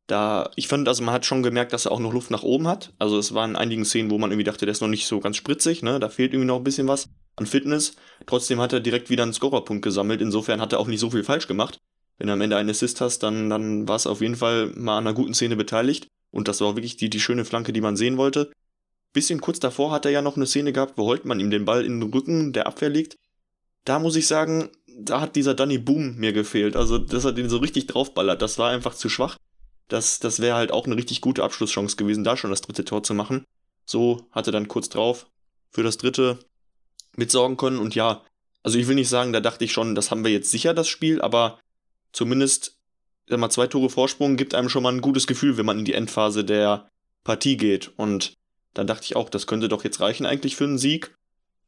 Da, 0.07 0.49
ich 0.55 0.67
fand, 0.67 0.87
also 0.87 1.03
man 1.03 1.13
hat 1.13 1.25
schon 1.25 1.43
gemerkt, 1.43 1.71
dass 1.71 1.85
er 1.85 1.91
auch 1.91 1.99
noch 1.99 2.13
Luft 2.13 2.31
nach 2.31 2.43
oben 2.43 2.67
hat. 2.67 2.93
Also 2.97 3.17
es 3.19 3.33
waren 3.33 3.55
einigen 3.55 3.85
Szenen, 3.85 4.09
wo 4.09 4.17
man 4.17 4.31
irgendwie 4.31 4.45
dachte, 4.45 4.65
der 4.65 4.71
ist 4.71 4.81
noch 4.81 4.87
nicht 4.87 5.05
so 5.05 5.19
ganz 5.19 5.37
spritzig, 5.37 5.83
ne? 5.83 5.99
Da 5.99 6.09
fehlt 6.09 6.33
irgendwie 6.33 6.47
noch 6.47 6.57
ein 6.57 6.63
bisschen 6.63 6.87
was 6.87 7.09
an 7.35 7.45
Fitness. 7.45 7.95
Trotzdem 8.25 8.59
hat 8.59 8.73
er 8.73 8.79
direkt 8.79 9.09
wieder 9.09 9.23
einen 9.23 9.33
Scorerpunkt 9.33 9.83
gesammelt. 9.83 10.21
Insofern 10.21 10.61
hat 10.61 10.73
er 10.73 10.79
auch 10.79 10.87
nicht 10.87 10.99
so 10.99 11.09
viel 11.09 11.23
falsch 11.23 11.47
gemacht. 11.47 11.79
Wenn 12.17 12.27
du 12.27 12.33
am 12.33 12.41
Ende 12.41 12.57
einen 12.57 12.69
Assist 12.69 13.01
hast, 13.01 13.23
dann, 13.23 13.49
dann 13.49 13.87
war 13.87 13.95
es 13.95 14.07
auf 14.07 14.21
jeden 14.21 14.35
Fall 14.35 14.67
mal 14.75 14.97
an 14.97 15.07
einer 15.07 15.15
guten 15.15 15.33
Szene 15.33 15.55
beteiligt. 15.55 16.07
Und 16.31 16.47
das 16.47 16.61
war 16.61 16.67
auch 16.67 16.75
wirklich 16.75 16.97
die, 16.97 17.09
die 17.09 17.19
schöne 17.19 17.45
Flanke, 17.45 17.73
die 17.73 17.81
man 17.81 17.95
sehen 17.95 18.17
wollte. 18.17 18.51
Bisschen 19.13 19.41
kurz 19.41 19.59
davor 19.59 19.91
hat 19.91 20.05
er 20.05 20.11
ja 20.11 20.21
noch 20.21 20.35
eine 20.35 20.45
Szene 20.45 20.73
gehabt, 20.73 20.97
wo 20.97 21.05
Holtmann 21.05 21.39
ihm 21.39 21.49
den 21.49 21.65
Ball 21.65 21.83
in 21.83 21.99
den 21.99 22.13
Rücken 22.13 22.53
der 22.53 22.67
Abwehr 22.67 22.89
legt. 22.89 23.15
Da 23.85 23.97
muss 23.97 24.15
ich 24.15 24.27
sagen, 24.27 24.69
da 24.99 25.21
hat 25.21 25.35
dieser 25.35 25.55
Danny 25.55 25.77
Boom 25.77 26.17
mir 26.17 26.33
gefehlt. 26.33 26.75
Also, 26.75 26.97
dass 26.97 27.25
er 27.25 27.31
den 27.31 27.49
so 27.49 27.57
richtig 27.57 27.87
draufballert, 27.87 28.41
das 28.41 28.59
war 28.59 28.69
einfach 28.69 28.93
zu 28.93 29.09
schwach. 29.09 29.37
Das, 29.87 30.19
das 30.19 30.39
wäre 30.39 30.55
halt 30.55 30.71
auch 30.71 30.85
eine 30.85 30.95
richtig 30.95 31.21
gute 31.21 31.43
Abschlusschance 31.43 31.95
gewesen, 31.95 32.23
da 32.23 32.37
schon 32.37 32.51
das 32.51 32.61
dritte 32.61 32.85
Tor 32.85 33.01
zu 33.01 33.15
machen. 33.15 33.45
So 33.85 34.27
hat 34.31 34.47
er 34.47 34.51
dann 34.51 34.67
kurz 34.67 34.89
drauf 34.89 35.25
für 35.71 35.81
das 35.81 35.97
dritte 35.97 36.37
mitsorgen 37.15 37.57
können. 37.57 37.79
Und 37.79 37.95
ja, 37.95 38.23
also 38.63 38.77
ich 38.77 38.87
will 38.87 38.95
nicht 38.95 39.09
sagen, 39.09 39.33
da 39.33 39.39
dachte 39.39 39.65
ich 39.65 39.71
schon, 39.71 39.95
das 39.95 40.11
haben 40.11 40.23
wir 40.23 40.31
jetzt 40.31 40.51
sicher, 40.51 40.73
das 40.73 40.87
Spiel, 40.87 41.21
aber 41.21 41.59
zumindest, 42.11 42.77
sag 43.27 43.39
mal, 43.39 43.49
zwei 43.49 43.67
Tore 43.67 43.89
Vorsprung 43.89 44.37
gibt 44.37 44.55
einem 44.55 44.69
schon 44.69 44.83
mal 44.83 44.93
ein 44.93 45.01
gutes 45.01 45.27
Gefühl, 45.27 45.57
wenn 45.57 45.65
man 45.65 45.79
in 45.79 45.85
die 45.85 45.93
Endphase 45.93 46.43
der 46.43 46.89
Partie 47.23 47.57
geht. 47.57 47.91
Und 47.97 48.33
dann 48.73 48.87
dachte 48.87 49.05
ich 49.05 49.15
auch, 49.15 49.29
das 49.29 49.47
könnte 49.47 49.69
doch 49.69 49.83
jetzt 49.83 49.99
reichen 49.99 50.25
eigentlich 50.25 50.55
für 50.55 50.65
einen 50.65 50.77
Sieg. 50.77 51.15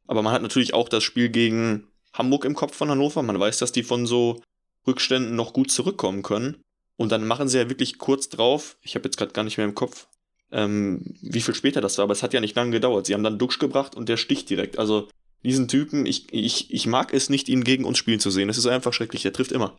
Aber 0.08 0.22
man 0.22 0.34
hat 0.34 0.42
natürlich 0.42 0.74
auch 0.74 0.90
das 0.90 1.04
Spiel 1.04 1.30
gegen 1.30 1.88
Hamburg 2.14 2.46
im 2.46 2.56
Kopf 2.56 2.76
von 2.76 2.90
Hannover. 2.90 3.22
Man 3.24 3.40
weiß, 3.40 3.60
dass 3.60 3.72
die 3.72 3.84
von 3.84 4.06
so 4.06 4.42
Rückständen 4.86 5.36
noch 5.36 5.54
gut 5.54 5.72
zurückkommen 5.72 6.24
können. 6.24 6.62
Und 6.98 7.12
dann 7.12 7.26
machen 7.26 7.48
sie 7.48 7.58
ja 7.58 7.70
wirklich 7.70 7.98
kurz 7.98 8.30
drauf, 8.30 8.78
ich 8.82 8.96
habe 8.96 9.06
jetzt 9.06 9.18
gerade 9.18 9.32
gar 9.32 9.44
nicht 9.44 9.58
mehr 9.58 9.66
im 9.66 9.76
Kopf, 9.76 10.08
ähm, 10.52 11.16
wie 11.22 11.42
viel 11.42 11.56
später 11.56 11.82
das 11.82 11.98
war, 11.98 12.04
aber 12.04 12.12
es 12.12 12.24
hat 12.24 12.34
ja 12.34 12.42
nicht 12.42 12.56
lange 12.56 12.72
gedauert. 12.72 13.06
Sie 13.06 13.14
haben 13.14 13.24
dann 13.24 13.40
Duxch 13.40 13.58
gebracht 13.58 13.96
und 13.96 14.10
der 14.10 14.18
sticht 14.18 14.50
direkt. 14.50 14.78
Also 14.78 15.08
diesen 15.44 15.68
Typen, 15.68 16.06
ich, 16.06 16.32
ich, 16.32 16.74
ich 16.74 16.88
mag 16.88 17.14
es 17.14 17.30
nicht, 17.30 17.50
ihn 17.50 17.64
gegen 17.64 17.86
uns 17.86 17.98
spielen 17.98 18.20
zu 18.20 18.32
sehen. 18.32 18.50
Es 18.50 18.58
ist 18.58 18.68
einfach 18.68 18.94
schrecklich, 18.94 19.24
der 19.24 19.34
trifft 19.34 19.52
immer. 19.52 19.78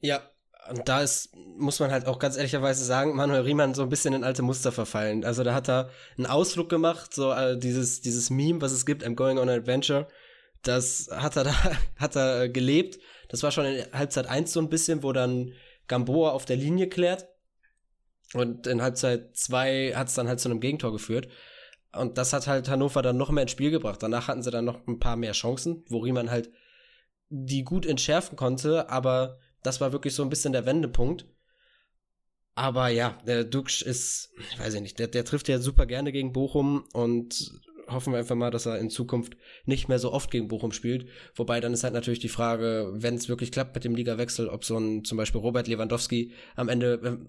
Ja, 0.00 0.22
und 0.70 0.88
da 0.88 1.02
ist, 1.02 1.34
muss 1.58 1.80
man 1.80 1.90
halt 1.90 2.06
auch 2.06 2.18
ganz 2.18 2.36
ehrlicherweise 2.36 2.84
sagen, 2.84 3.14
Manuel 3.14 3.42
Riemann 3.42 3.74
so 3.74 3.82
ein 3.82 3.88
bisschen 3.88 4.14
in 4.14 4.24
alte 4.24 4.42
Muster 4.42 4.72
verfallen. 4.72 5.24
Also 5.24 5.44
da 5.44 5.54
hat 5.54 5.68
er 5.68 5.90
einen 6.16 6.26
Ausflug 6.26 6.68
gemacht, 6.68 7.14
so 7.14 7.32
äh, 7.32 7.58
dieses, 7.58 8.00
dieses 8.00 8.30
Meme, 8.30 8.60
was 8.60 8.72
es 8.72 8.86
gibt, 8.86 9.04
I'm 9.04 9.14
going 9.14 9.38
on 9.38 9.48
an 9.48 9.58
adventure 9.58 10.06
das 10.62 11.08
hat 11.10 11.36
er 11.36 11.44
da, 11.44 11.54
hat 11.96 12.16
er 12.16 12.48
gelebt. 12.48 12.98
Das 13.28 13.42
war 13.42 13.50
schon 13.50 13.66
in 13.66 13.84
Halbzeit 13.92 14.26
1 14.26 14.52
so 14.52 14.60
ein 14.60 14.68
bisschen, 14.68 15.02
wo 15.02 15.12
dann 15.12 15.52
Gamboa 15.88 16.30
auf 16.30 16.44
der 16.44 16.56
Linie 16.56 16.88
klärt. 16.88 17.28
Und 18.32 18.66
in 18.66 18.80
Halbzeit 18.80 19.36
2 19.36 19.94
hat 19.96 20.08
es 20.08 20.14
dann 20.14 20.28
halt 20.28 20.40
zu 20.40 20.48
einem 20.48 20.60
Gegentor 20.60 20.92
geführt. 20.92 21.28
Und 21.92 22.18
das 22.18 22.32
hat 22.32 22.46
halt 22.46 22.68
Hannover 22.68 23.02
dann 23.02 23.16
noch 23.16 23.30
mehr 23.30 23.42
ins 23.42 23.50
Spiel 23.50 23.70
gebracht. 23.70 24.02
Danach 24.02 24.28
hatten 24.28 24.42
sie 24.42 24.50
dann 24.50 24.64
noch 24.64 24.86
ein 24.86 25.00
paar 25.00 25.16
mehr 25.16 25.32
Chancen, 25.32 25.84
wo 25.88 25.98
Riemann 25.98 26.30
halt 26.30 26.50
die 27.28 27.64
gut 27.64 27.86
entschärfen 27.86 28.36
konnte, 28.36 28.90
aber 28.90 29.38
das 29.62 29.80
war 29.80 29.92
wirklich 29.92 30.14
so 30.14 30.22
ein 30.22 30.30
bisschen 30.30 30.52
der 30.52 30.66
Wendepunkt. 30.66 31.26
Aber 32.54 32.88
ja, 32.88 33.16
der 33.26 33.44
Dux 33.44 33.80
ist, 33.82 34.32
weiß 34.58 34.74
ich 34.74 34.80
nicht, 34.80 34.98
der, 34.98 35.06
der 35.06 35.24
trifft 35.24 35.48
ja 35.48 35.58
super 35.58 35.86
gerne 35.86 36.12
gegen 36.12 36.32
Bochum 36.32 36.84
und 36.92 37.52
hoffen 37.92 38.12
wir 38.12 38.18
einfach 38.18 38.36
mal, 38.36 38.50
dass 38.50 38.66
er 38.66 38.78
in 38.78 38.90
Zukunft 38.90 39.36
nicht 39.64 39.88
mehr 39.88 39.98
so 39.98 40.12
oft 40.12 40.30
gegen 40.30 40.48
Bochum 40.48 40.72
spielt. 40.72 41.06
Wobei 41.34 41.60
dann 41.60 41.72
ist 41.72 41.84
halt 41.84 41.94
natürlich 41.94 42.18
die 42.18 42.28
Frage, 42.28 42.90
wenn 42.94 43.14
es 43.14 43.28
wirklich 43.28 43.52
klappt 43.52 43.74
mit 43.74 43.84
dem 43.84 43.94
Ligawechsel, 43.94 44.48
ob 44.48 44.64
so 44.64 44.78
ein 44.78 45.04
zum 45.04 45.18
Beispiel 45.18 45.40
Robert 45.40 45.68
Lewandowski 45.68 46.32
am 46.56 46.68
Ende 46.68 47.20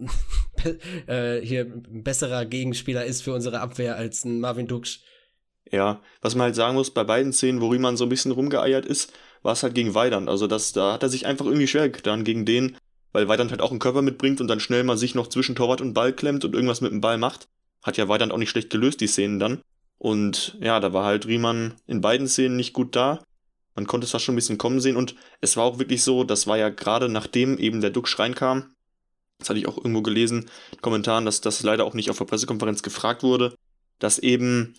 äh, 1.07 1.37
äh, 1.37 1.45
hier 1.45 1.65
ein 1.65 2.03
besserer 2.03 2.45
Gegenspieler 2.45 3.05
ist 3.05 3.21
für 3.21 3.33
unsere 3.33 3.59
Abwehr 3.59 3.95
als 3.95 4.25
ein 4.25 4.39
Marvin 4.39 4.67
Duksch. 4.67 5.01
Ja, 5.71 6.01
was 6.21 6.35
man 6.35 6.45
halt 6.45 6.55
sagen 6.55 6.75
muss, 6.75 6.91
bei 6.91 7.03
beiden 7.03 7.31
Szenen, 7.31 7.61
wo 7.61 7.69
Riemann 7.69 7.97
so 7.97 8.05
ein 8.05 8.09
bisschen 8.09 8.31
rumgeeiert 8.31 8.85
ist, 8.85 9.13
war 9.41 9.53
es 9.53 9.63
halt 9.63 9.73
gegen 9.73 9.95
Weidand. 9.95 10.27
Also 10.27 10.47
das, 10.47 10.73
da 10.73 10.93
hat 10.93 11.03
er 11.03 11.09
sich 11.09 11.25
einfach 11.25 11.45
irgendwie 11.45 11.67
schwer 11.67 11.89
getan, 11.89 12.23
gegen 12.23 12.45
den 12.45 12.77
weil 13.13 13.27
Weidand 13.27 13.51
halt 13.51 13.61
auch 13.61 13.71
einen 13.71 13.79
Körper 13.79 14.01
mitbringt 14.01 14.41
und 14.41 14.47
dann 14.47 14.59
schnell 14.59 14.83
mal 14.83 14.97
sich 14.97 15.15
noch 15.15 15.27
zwischen 15.27 15.55
Torwart 15.55 15.81
und 15.81 15.93
Ball 15.93 16.13
klemmt 16.13 16.45
und 16.45 16.53
irgendwas 16.53 16.81
mit 16.81 16.91
dem 16.91 17.01
Ball 17.01 17.17
macht. 17.17 17.47
Hat 17.83 17.97
ja 17.97 18.07
Weidand 18.07 18.31
auch 18.31 18.37
nicht 18.37 18.49
schlecht 18.49 18.69
gelöst, 18.69 19.01
die 19.01 19.07
Szenen 19.07 19.39
dann. 19.39 19.61
Und 20.01 20.57
ja, 20.59 20.79
da 20.79 20.93
war 20.93 21.05
halt 21.05 21.27
Riemann 21.27 21.75
in 21.85 22.01
beiden 22.01 22.27
Szenen 22.27 22.55
nicht 22.55 22.73
gut 22.73 22.95
da. 22.95 23.23
Man 23.75 23.85
konnte 23.85 24.05
es 24.05 24.11
fast 24.11 24.25
schon 24.25 24.33
ein 24.33 24.35
bisschen 24.35 24.57
kommen 24.57 24.79
sehen 24.79 24.95
und 24.95 25.13
es 25.41 25.57
war 25.57 25.63
auch 25.63 25.77
wirklich 25.77 26.01
so, 26.01 26.23
das 26.23 26.47
war 26.47 26.57
ja 26.57 26.69
gerade 26.69 27.07
nachdem 27.07 27.59
eben 27.59 27.81
der 27.81 27.91
Duxch 27.91 28.17
reinkam, 28.17 28.73
das 29.37 29.49
hatte 29.49 29.59
ich 29.59 29.67
auch 29.67 29.77
irgendwo 29.77 30.01
gelesen, 30.01 30.49
in 30.71 30.81
Kommentaren, 30.81 31.23
dass 31.23 31.41
das 31.41 31.61
leider 31.61 31.85
auch 31.85 31.93
nicht 31.93 32.09
auf 32.09 32.17
der 32.17 32.25
Pressekonferenz 32.25 32.81
gefragt 32.81 33.21
wurde, 33.21 33.53
dass 33.99 34.17
eben 34.17 34.73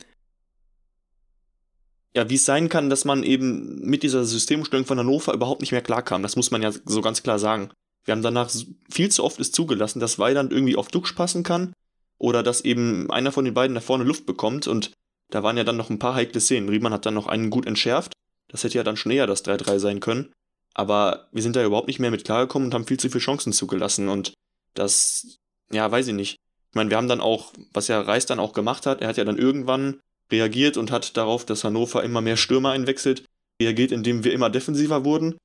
ja, 2.17 2.29
wie 2.29 2.35
es 2.35 2.45
sein 2.45 2.69
kann, 2.69 2.91
dass 2.91 3.05
man 3.05 3.23
eben 3.23 3.79
mit 3.79 4.03
dieser 4.03 4.25
Systemumstellung 4.25 4.87
von 4.87 4.99
Hannover 4.99 5.35
überhaupt 5.35 5.61
nicht 5.61 5.71
mehr 5.71 5.83
klarkam. 5.83 6.25
Das 6.25 6.35
muss 6.35 6.51
man 6.51 6.63
ja 6.63 6.73
so 6.85 7.01
ganz 7.01 7.23
klar 7.23 7.39
sagen. 7.39 7.71
Wir 8.05 8.11
haben 8.11 8.23
danach 8.23 8.51
viel 8.91 9.09
zu 9.09 9.23
oft 9.23 9.39
es 9.39 9.53
zugelassen, 9.53 10.01
dass 10.01 10.19
Weiland 10.19 10.53
irgendwie 10.53 10.75
auf 10.75 10.89
Duxch 10.89 11.15
passen 11.15 11.45
kann 11.45 11.75
oder 12.19 12.43
dass 12.43 12.63
eben 12.63 13.09
einer 13.13 13.31
von 13.31 13.45
den 13.45 13.55
beiden 13.55 13.77
da 13.77 13.81
vorne 13.81 14.03
Luft 14.03 14.27
bekommt 14.27 14.67
und 14.67 14.91
da 15.33 15.43
waren 15.43 15.57
ja 15.57 15.65
dann 15.65 15.79
noch 15.79 15.89
ein 15.89 15.99
paar 15.99 16.15
heikle 16.15 16.41
Szenen. 16.41 16.69
Riemann 16.69 16.93
hat 16.93 17.07
dann 17.07 17.15
noch 17.15 17.27
einen 17.27 17.49
gut 17.49 17.67
entschärft. 17.67 18.13
Das 18.49 18.63
hätte 18.65 18.77
ja 18.77 18.85
dann 18.85 18.99
schon 18.99 19.13
eher 19.13 19.27
das 19.27 19.45
3-3 19.45 19.79
sein 19.79 20.01
können. 20.01 20.31
Aber 20.75 21.29
wir 21.33 21.43
sind 21.43 21.57
da 21.57 21.65
überhaupt 21.65 21.89
nicht 21.89 21.99
mehr 21.99 22.11
mit 22.11 22.25
klargekommen 22.25 22.69
und 22.69 22.75
haben 22.75 22.87
viel 22.87 23.01
zu 23.01 23.09
viele 23.09 23.21
Chancen 23.21 23.55
zugelassen. 23.55 24.11
Und 24.11 24.35
das, 24.75 25.39
ja, 25.73 25.91
weiß 25.91 26.09
ich 26.09 26.15
nicht. 26.15 26.37
Ich 26.71 26.75
meine, 26.75 26.91
wir 26.91 26.99
haben 26.99 27.09
dann 27.09 27.23
auch, 27.23 27.55
was 27.73 27.89
ja 27.89 28.01
Reis 28.01 28.27
dann 28.27 28.41
auch 28.41 28.53
gemacht 28.53 28.85
hat, 28.85 29.01
er 29.01 29.09
hat 29.09 29.17
ja 29.17 29.25
dann 29.25 29.39
irgendwann 29.39 30.01
reagiert 30.31 30.77
und 30.77 30.91
hat 30.91 31.17
darauf, 31.17 31.47
dass 31.47 31.65
Hannover 31.65 32.05
immer 32.05 32.21
mehr 32.21 32.37
Stürmer 32.37 32.73
einwechselt, 32.73 33.25
reagiert, 33.61 33.91
indem 33.91 34.25
wir 34.25 34.33
immer 34.35 34.51
defensiver 34.51 35.05
wurden. 35.05 35.37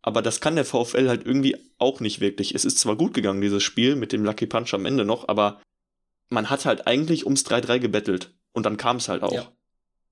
Aber 0.00 0.22
das 0.22 0.40
kann 0.40 0.56
der 0.56 0.64
VfL 0.64 1.08
halt 1.08 1.26
irgendwie 1.26 1.56
auch 1.78 2.00
nicht 2.00 2.20
wirklich. 2.20 2.54
Es 2.54 2.64
ist 2.64 2.78
zwar 2.78 2.96
gut 2.96 3.12
gegangen, 3.12 3.42
dieses 3.42 3.62
Spiel 3.62 3.94
mit 3.94 4.12
dem 4.12 4.24
Lucky 4.24 4.46
Punch 4.46 4.72
am 4.72 4.86
Ende 4.86 5.04
noch, 5.04 5.28
aber 5.28 5.60
man 6.30 6.48
hat 6.48 6.64
halt 6.64 6.86
eigentlich 6.86 7.24
ums 7.24 7.44
3-3 7.44 7.78
gebettelt. 7.78 8.30
Und 8.54 8.64
dann 8.64 8.78
kam 8.78 8.96
es 8.96 9.08
halt 9.10 9.22
auch. 9.22 9.32
Ja. 9.32 9.52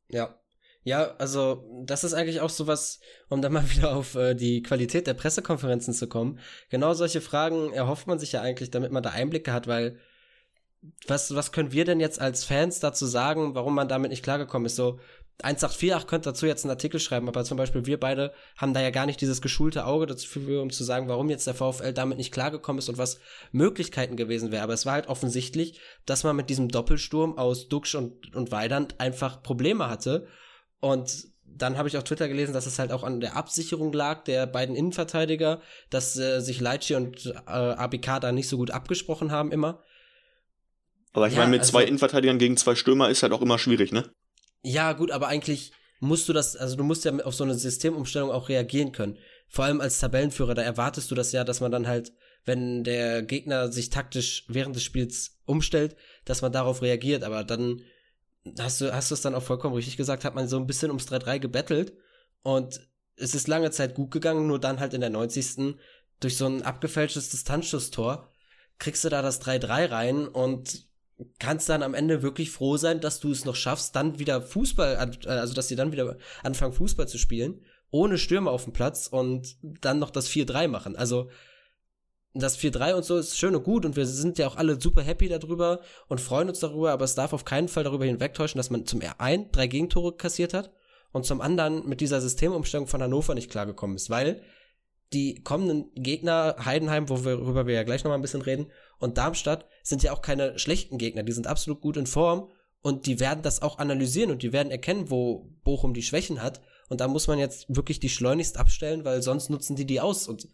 ja. 0.09 0.39
Ja, 0.85 1.15
also 1.19 1.65
das 1.85 2.03
ist 2.03 2.13
eigentlich 2.13 2.41
auch 2.41 2.51
sowas, 2.51 2.99
um 3.29 3.41
dann 3.41 3.53
mal 3.53 3.71
wieder 3.71 3.95
auf 3.97 4.15
äh, 4.17 4.35
die 4.35 4.63
Qualität 4.63 5.07
der 5.07 5.15
Pressekonferenzen 5.15 5.95
zu 5.95 6.09
kommen. 6.09 6.41
Genau 6.71 6.93
solche 6.93 7.21
Fragen 7.21 7.73
erhofft 7.73 8.07
man 8.07 8.19
sich 8.19 8.33
ja 8.33 8.43
eigentlich, 8.43 8.71
damit 8.71 8.91
man 8.93 9.03
da 9.03 9.11
Einblicke 9.11 9.53
hat, 9.53 9.67
weil 9.67 9.99
was, 11.07 11.35
was 11.35 11.53
können 11.53 11.71
wir 11.71 11.85
denn 11.85 12.01
jetzt 12.01 12.21
als 12.21 12.45
Fans 12.45 12.81
dazu 12.81 13.07
sagen, 13.07 13.55
warum 13.55 13.75
man 13.75 13.89
damit 13.89 14.11
nicht 14.11 14.25
klargekommen 14.25 14.67
ist? 14.67 14.75
So, 14.75 14.99
1848 15.39 16.07
könnte 16.07 16.31
dazu 16.31 16.47
jetzt 16.47 16.65
einen 16.65 16.71
Artikel 16.71 17.01
schreiben, 17.01 17.29
aber 17.29 17.45
zum 17.45 17.57
Beispiel 17.57 17.87
wir 17.87 17.99
beide 17.99 18.33
haben 18.57 18.75
da 18.75 18.81
ja 18.81 18.91
gar 18.91 19.07
nicht 19.07 19.21
dieses 19.21 19.43
geschulte 19.43 19.87
Auge 19.87 20.07
dafür, 20.07 20.63
um 20.63 20.71
zu 20.71 20.85
sagen, 20.85 21.09
warum 21.09 21.31
jetzt 21.31 21.47
der 21.47 21.55
VfL 21.55 21.93
damit 21.93 22.19
nicht 22.19 22.33
klargekommen 22.33 22.79
ist 22.79 22.89
und 22.89 22.99
was 22.99 23.19
Möglichkeiten 23.51 24.17
gewesen 24.17 24.53
wäre. 24.53 24.63
Aber 24.63 24.75
es 24.75 24.87
war 24.87 24.93
halt 24.93 25.09
offensichtlich, 25.09 25.81
dass 26.07 26.23
man 26.23 26.37
mit 26.37 26.49
diesem 26.49 26.69
Doppelsturm 26.69 27.39
aus 27.39 27.69
Duxch 27.69 27.97
und, 27.97 28.35
und 28.37 28.53
Weidand 28.53 29.01
einfach 29.01 29.43
Probleme 29.43 29.89
hatte. 29.89 30.29
Und 30.81 31.27
dann 31.45 31.77
habe 31.77 31.89
ich 31.89 31.97
auf 31.97 32.05
Twitter 32.05 32.29
gelesen, 32.29 32.53
dass 32.53 32.67
es 32.67 32.79
halt 32.79 32.93
auch 32.93 33.03
an 33.03 33.21
der 33.21 33.37
Absicherung 33.37 33.93
lag 33.93 34.25
der 34.25 34.47
beiden 34.47 34.77
Innenverteidiger, 34.77 35.61
dass 35.91 36.17
äh, 36.19 36.41
sich 36.41 36.61
Leitchi 36.61 36.95
und 36.95 37.27
äh, 37.27 37.51
ABK 37.51 38.21
da 38.21 38.33
nicht 38.33 38.49
so 38.49 38.57
gut 38.57 38.71
abgesprochen 38.71 39.33
haben 39.33 39.51
immer. 39.51 39.83
Aber 41.13 41.27
ich 41.27 41.35
ja, 41.35 41.41
meine, 41.41 41.51
mit 41.51 41.61
also, 41.61 41.73
zwei 41.73 41.85
Innenverteidigern 41.85 42.39
gegen 42.39 42.57
zwei 42.57 42.75
Stürmer 42.75 43.11
ist 43.11 43.23
halt 43.23 43.33
auch 43.33 43.43
immer 43.43 43.59
schwierig, 43.59 43.93
ne? 43.93 44.11
Ja, 44.63 44.93
gut, 44.93 45.11
aber 45.11 45.29
eigentlich 45.29 45.73
musst 46.01 46.29
du 46.29 46.33
das, 46.33 46.57
also 46.57 46.77
du 46.77 46.85
musst 46.85 47.05
ja 47.05 47.13
auf 47.25 47.35
so 47.35 47.45
eine 47.45 47.55
Systemumstellung 47.55 48.31
auch 48.31 48.49
reagieren 48.49 48.93
können. 48.93 49.19
Vor 49.49 49.65
allem 49.65 49.81
als 49.81 49.99
Tabellenführer, 49.99 50.55
da 50.55 50.63
erwartest 50.63 51.11
du 51.11 51.15
das 51.15 51.33
ja, 51.33 51.45
dass 51.45 51.61
man 51.61 51.71
dann 51.71 51.87
halt, 51.87 52.13
wenn 52.45 52.83
der 52.85 53.23
Gegner 53.23 53.71
sich 53.71 53.91
taktisch 53.91 54.45
während 54.49 54.75
des 54.75 54.83
Spiels 54.83 55.39
umstellt, 55.45 55.97
dass 56.25 56.43
man 56.43 56.53
darauf 56.53 56.83
reagiert. 56.83 57.23
Aber 57.23 57.45
dann 57.45 57.83
hast 58.59 58.81
du, 58.81 58.93
hast 58.93 59.11
du 59.11 59.15
es 59.15 59.21
dann 59.21 59.35
auch 59.35 59.43
vollkommen 59.43 59.75
richtig 59.75 59.97
gesagt, 59.97 60.25
hat 60.25 60.35
man 60.35 60.49
so 60.49 60.57
ein 60.59 60.67
bisschen 60.67 60.91
ums 60.91 61.07
3-3 61.07 61.39
gebettelt 61.39 61.93
und 62.43 62.81
es 63.17 63.35
ist 63.35 63.47
lange 63.47 63.71
Zeit 63.71 63.95
gut 63.95 64.11
gegangen, 64.11 64.47
nur 64.47 64.59
dann 64.59 64.81
halt 64.81 64.95
in 64.95 65.01
der 65.01 65.11
90. 65.11 65.77
durch 66.21 66.37
so 66.37 66.47
ein 66.47 66.63
abgefälschtes 66.63 67.29
Distanzschusstor 67.29 68.29
kriegst 68.79 69.05
du 69.05 69.09
da 69.09 69.23
das 69.23 69.41
3-3 69.43 69.91
rein 69.91 70.27
und 70.27 70.87
kannst 71.39 71.69
dann 71.69 71.83
am 71.83 71.95
Ende 71.95 72.23
wirklich 72.23 72.51
froh 72.51 72.77
sein, 72.77 73.01
dass 73.01 73.21
du 73.21 73.31
es 73.31 73.45
noch 73.45 73.57
schaffst, 73.57 73.95
dann 73.97 74.19
wieder 74.19 74.43
Fußball, 74.43 74.95
äh, 75.25 75.29
also 75.29 75.55
dass 75.55 75.69
sie 75.69 75.77
dann 75.77 75.93
wieder 75.93 76.17
anfangen, 76.43 76.73
Fußball 76.73 77.09
zu 77.09 77.19
spielen, 77.19 77.65
ohne 77.91 78.19
Stürme 78.19 78.51
auf 78.51 78.65
dem 78.65 78.73
Platz 78.73 79.07
und 79.07 79.57
dann 79.63 79.99
noch 79.99 80.11
das 80.11 80.29
4-3 80.29 80.69
machen. 80.69 80.97
Also 80.97 81.29
das 82.35 82.59
4-3 82.59 82.95
und 82.95 83.05
so 83.05 83.19
ist 83.19 83.39
schön 83.39 83.55
und 83.55 83.65
gut 83.65 83.85
und 83.85 83.97
wir 83.97 84.07
sind 84.07 84.39
ja 84.39 84.47
auch 84.47 84.57
alle 84.57 84.81
super 84.81 85.03
happy 85.03 85.29
darüber 85.29 85.81
und 86.09 86.21
freuen 86.21 86.49
uns 86.49 86.61
darüber, 86.61 86.93
aber 86.93 87.05
es 87.05 87.15
darf 87.15 87.33
auf 87.33 87.45
keinen 87.45 87.69
Fall 87.69 87.85
darüber 87.85 88.07
hinwegtäuschen, 88.07 88.59
dass 88.59 88.71
man 88.71 88.87
zum 88.87 89.03
einen 89.19 89.53
drei 89.53 89.67
Gegentore 89.67 90.17
kassiert 90.17 90.55
hat 90.55 90.73
und 91.13 91.27
zum 91.27 91.43
anderen 91.43 91.87
mit 91.87 92.01
dieser 92.01 92.21
Systemumstellung 92.23 92.87
von 92.87 93.03
Hannover 93.03 93.35
nicht 93.35 93.51
klargekommen 93.51 93.97
ist, 93.97 94.09
weil 94.09 94.43
die 95.13 95.43
kommenden 95.43 95.93
Gegner, 95.95 96.57
Heidenheim, 96.65 97.11
worüber 97.11 97.67
wir 97.67 97.75
ja 97.75 97.83
gleich 97.83 98.03
nochmal 98.03 98.19
ein 98.19 98.23
bisschen 98.23 98.41
reden, 98.41 98.69
und 98.99 99.19
Darmstadt 99.19 99.67
sind 99.83 100.03
ja 100.03 100.13
auch 100.13 100.23
keine 100.23 100.59
schlechten 100.59 100.99
Gegner, 100.99 101.23
die 101.23 101.33
sind 101.33 101.47
absolut 101.47 101.81
gut 101.81 101.97
in 101.97 102.07
Form 102.07 102.51
und 102.83 103.07
die 103.07 103.21
werden 103.21 103.43
das 103.43 103.63
auch 103.63 103.79
analysieren 103.79 104.31
und 104.31 104.43
die 104.43 104.53
werden 104.53 104.71
erkennen, 104.71 105.11
wo 105.11 105.51
Bochum 105.65 105.95
die 105.95 106.03
Schwächen 106.03 106.43
hat 106.43 106.61
und 106.89 107.01
da 107.01 107.09
muss 107.09 107.27
man 107.27 107.39
jetzt 107.39 107.67
wirklich 107.69 108.01
die 108.01 108.09
schleunigst 108.09 108.59
abstellen, 108.59 109.05
weil 109.05 109.23
sonst 109.23 109.51
nutzen 109.51 109.77
die 109.77 109.87
die 109.87 110.01
aus 110.01 110.29
und 110.29 110.49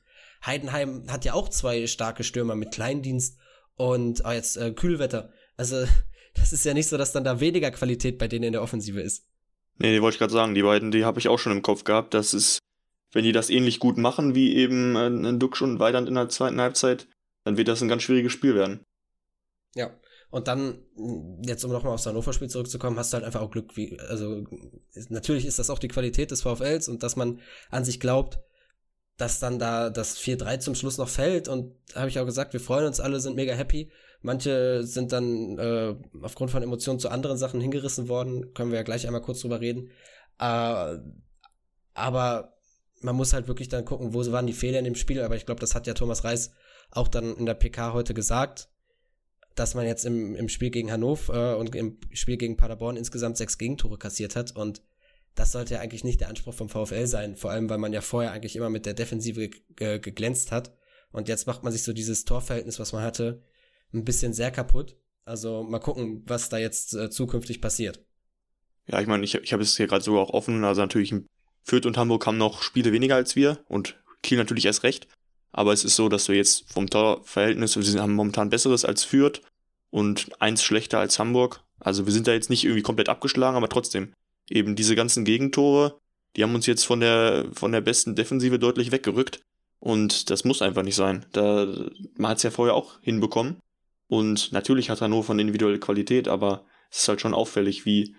Heidenheim 0.44 1.04
hat 1.08 1.24
ja 1.24 1.34
auch 1.34 1.48
zwei 1.48 1.86
starke 1.86 2.24
Stürmer 2.24 2.54
mit 2.54 2.72
Kleindienst 2.72 3.38
und 3.76 4.22
oh, 4.24 4.30
jetzt 4.30 4.56
äh, 4.56 4.72
Kühlwetter. 4.72 5.32
Also 5.56 5.84
das 6.34 6.52
ist 6.52 6.64
ja 6.64 6.74
nicht 6.74 6.88
so, 6.88 6.96
dass 6.96 7.12
dann 7.12 7.24
da 7.24 7.40
weniger 7.40 7.70
Qualität 7.70 8.18
bei 8.18 8.28
denen 8.28 8.44
in 8.44 8.52
der 8.52 8.62
Offensive 8.62 9.00
ist. 9.00 9.26
Nee, 9.78 9.94
die 9.94 10.02
wollte 10.02 10.14
ich 10.14 10.18
gerade 10.18 10.32
sagen. 10.32 10.54
Die 10.54 10.62
beiden, 10.62 10.90
die 10.90 11.04
habe 11.04 11.18
ich 11.18 11.28
auch 11.28 11.38
schon 11.38 11.52
im 11.52 11.62
Kopf 11.62 11.84
gehabt. 11.84 12.14
Das 12.14 12.34
ist 12.34 12.58
wenn 13.12 13.24
die 13.24 13.32
das 13.32 13.50
ähnlich 13.50 13.78
gut 13.78 13.96
machen 13.96 14.34
wie 14.34 14.54
eben 14.56 14.96
äh, 14.96 15.38
Duxch 15.38 15.62
und 15.62 15.78
Weidand 15.78 16.08
in 16.08 16.14
der 16.14 16.28
zweiten 16.28 16.60
Halbzeit, 16.60 17.08
dann 17.48 17.56
wird 17.56 17.68
das 17.68 17.80
ein 17.80 17.88
ganz 17.88 18.02
schwieriges 18.02 18.30
Spiel 18.32 18.54
werden. 18.54 18.84
Ja. 19.74 19.90
Und 20.30 20.48
dann, 20.48 20.82
jetzt 21.46 21.64
um 21.64 21.72
nochmal 21.72 21.94
aufs 21.94 22.04
Hannover-Spiel 22.04 22.50
zurückzukommen, 22.50 22.98
hast 22.98 23.10
du 23.10 23.16
halt 23.16 23.24
einfach 23.24 23.40
auch 23.40 23.50
Glück, 23.50 23.74
wie, 23.78 23.98
also 23.98 24.44
natürlich 25.08 25.46
ist 25.46 25.58
das 25.58 25.70
auch 25.70 25.78
die 25.78 25.88
Qualität 25.88 26.30
des 26.30 26.42
VfLs 26.42 26.88
und 26.88 27.02
dass 27.02 27.16
man 27.16 27.40
an 27.70 27.86
sich 27.86 28.00
glaubt, 28.00 28.38
dass 29.16 29.40
dann 29.40 29.58
da 29.58 29.88
das 29.88 30.18
4-3 30.18 30.58
zum 30.58 30.74
Schluss 30.74 30.98
noch 30.98 31.08
fällt 31.08 31.48
und 31.48 31.74
habe 31.94 32.10
ich 32.10 32.18
auch 32.18 32.26
gesagt, 32.26 32.52
wir 32.52 32.60
freuen 32.60 32.86
uns 32.86 33.00
alle, 33.00 33.18
sind 33.18 33.36
mega 33.36 33.54
happy. 33.54 33.90
Manche 34.20 34.82
sind 34.84 35.12
dann 35.12 35.58
äh, 35.58 35.96
aufgrund 36.20 36.50
von 36.50 36.62
Emotionen 36.62 37.00
zu 37.00 37.08
anderen 37.08 37.38
Sachen 37.38 37.62
hingerissen 37.62 38.08
worden, 38.08 38.52
können 38.52 38.70
wir 38.70 38.76
ja 38.76 38.84
gleich 38.84 39.06
einmal 39.06 39.22
kurz 39.22 39.40
drüber 39.40 39.62
reden. 39.62 39.90
Äh, 40.38 40.98
aber 41.94 42.58
man 43.00 43.16
muss 43.16 43.32
halt 43.32 43.48
wirklich 43.48 43.70
dann 43.70 43.86
gucken, 43.86 44.12
wo 44.12 44.30
waren 44.30 44.46
die 44.46 44.52
Fehler 44.52 44.80
in 44.80 44.84
dem 44.84 44.94
Spiel, 44.94 45.22
aber 45.22 45.36
ich 45.36 45.46
glaube, 45.46 45.62
das 45.62 45.74
hat 45.74 45.86
ja 45.86 45.94
Thomas 45.94 46.24
Reis 46.24 46.52
auch 46.90 47.08
dann 47.08 47.36
in 47.36 47.46
der 47.46 47.54
PK 47.54 47.92
heute 47.92 48.14
gesagt, 48.14 48.68
dass 49.54 49.74
man 49.74 49.86
jetzt 49.86 50.04
im, 50.04 50.34
im 50.34 50.48
Spiel 50.48 50.70
gegen 50.70 50.90
Hannover 50.90 51.52
äh, 51.52 51.56
und 51.56 51.74
im 51.74 51.98
Spiel 52.12 52.36
gegen 52.36 52.56
Paderborn 52.56 52.96
insgesamt 52.96 53.36
sechs 53.36 53.58
Gegentore 53.58 53.98
kassiert 53.98 54.36
hat 54.36 54.54
und 54.54 54.82
das 55.34 55.52
sollte 55.52 55.74
ja 55.74 55.80
eigentlich 55.80 56.04
nicht 56.04 56.20
der 56.20 56.28
Anspruch 56.28 56.54
vom 56.54 56.68
VfL 56.68 57.06
sein, 57.06 57.36
vor 57.36 57.50
allem 57.50 57.70
weil 57.70 57.78
man 57.78 57.92
ja 57.92 58.00
vorher 58.00 58.32
eigentlich 58.32 58.56
immer 58.56 58.70
mit 58.70 58.86
der 58.86 58.94
Defensive 58.94 59.50
geglänzt 59.76 60.52
hat 60.52 60.76
und 61.12 61.28
jetzt 61.28 61.46
macht 61.46 61.62
man 61.62 61.72
sich 61.72 61.82
so 61.82 61.92
dieses 61.92 62.24
Torverhältnis, 62.24 62.78
was 62.78 62.92
man 62.92 63.02
hatte, 63.02 63.42
ein 63.92 64.04
bisschen 64.04 64.32
sehr 64.32 64.50
kaputt. 64.50 64.96
Also 65.24 65.62
mal 65.62 65.78
gucken, 65.78 66.22
was 66.26 66.48
da 66.48 66.58
jetzt 66.58 66.94
äh, 66.94 67.10
zukünftig 67.10 67.60
passiert. 67.60 68.04
Ja, 68.86 69.00
ich 69.00 69.06
meine, 69.06 69.24
ich, 69.24 69.34
ich 69.34 69.52
habe 69.52 69.62
es 69.62 69.76
hier 69.76 69.86
gerade 69.86 70.02
sogar 70.02 70.22
auch 70.22 70.30
offen, 70.30 70.64
also 70.64 70.80
natürlich 70.80 71.14
Fürth 71.62 71.86
und 71.86 71.98
Hamburg 71.98 72.26
haben 72.26 72.38
noch 72.38 72.62
Spiele 72.62 72.92
weniger 72.92 73.16
als 73.16 73.36
wir 73.36 73.62
und 73.68 74.02
Kiel 74.22 74.38
natürlich 74.38 74.64
erst 74.64 74.82
recht. 74.82 75.06
Aber 75.58 75.72
es 75.72 75.82
ist 75.82 75.96
so, 75.96 76.08
dass 76.08 76.28
wir 76.28 76.36
jetzt 76.36 76.72
vom 76.72 76.88
Torverhältnis, 76.88 77.76
wir 77.76 78.00
haben 78.00 78.14
momentan 78.14 78.48
besseres 78.48 78.84
als 78.84 79.02
Fürth 79.02 79.42
und 79.90 80.30
eins 80.40 80.62
schlechter 80.62 81.00
als 81.00 81.18
Hamburg. 81.18 81.64
Also 81.80 82.06
wir 82.06 82.12
sind 82.12 82.28
da 82.28 82.32
jetzt 82.32 82.48
nicht 82.48 82.62
irgendwie 82.62 82.82
komplett 82.82 83.08
abgeschlagen, 83.08 83.56
aber 83.56 83.68
trotzdem. 83.68 84.12
Eben 84.48 84.76
diese 84.76 84.94
ganzen 84.94 85.24
Gegentore, 85.24 85.98
die 86.36 86.44
haben 86.44 86.54
uns 86.54 86.66
jetzt 86.66 86.84
von 86.84 87.00
der, 87.00 87.46
von 87.54 87.72
der 87.72 87.80
besten 87.80 88.14
Defensive 88.14 88.60
deutlich 88.60 88.92
weggerückt. 88.92 89.40
Und 89.80 90.30
das 90.30 90.44
muss 90.44 90.62
einfach 90.62 90.84
nicht 90.84 90.94
sein. 90.94 91.26
Da, 91.32 91.66
man 92.16 92.30
hat 92.30 92.36
es 92.36 92.44
ja 92.44 92.52
vorher 92.52 92.76
auch 92.76 93.00
hinbekommen. 93.00 93.58
Und 94.06 94.52
natürlich 94.52 94.90
hat 94.90 95.00
Hannover 95.00 95.32
eine 95.32 95.42
individuelle 95.42 95.80
Qualität, 95.80 96.28
aber 96.28 96.66
es 96.88 97.00
ist 97.00 97.08
halt 97.08 97.20
schon 97.20 97.34
auffällig, 97.34 97.84
wie, 97.84 98.14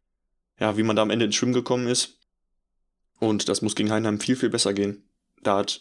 ja, 0.60 0.76
wie 0.76 0.84
man 0.84 0.98
da 0.98 1.04
am 1.04 1.10
Ende 1.10 1.24
ins 1.24 1.36
Schwimmen 1.36 1.54
gekommen 1.54 1.88
ist. 1.88 2.20
Und 3.18 3.48
das 3.48 3.62
muss 3.62 3.76
gegen 3.76 3.92
Heinheim 3.92 4.20
viel, 4.20 4.36
viel 4.36 4.50
besser 4.50 4.74
gehen. 4.74 5.06
Da 5.42 5.60
hat, 5.60 5.80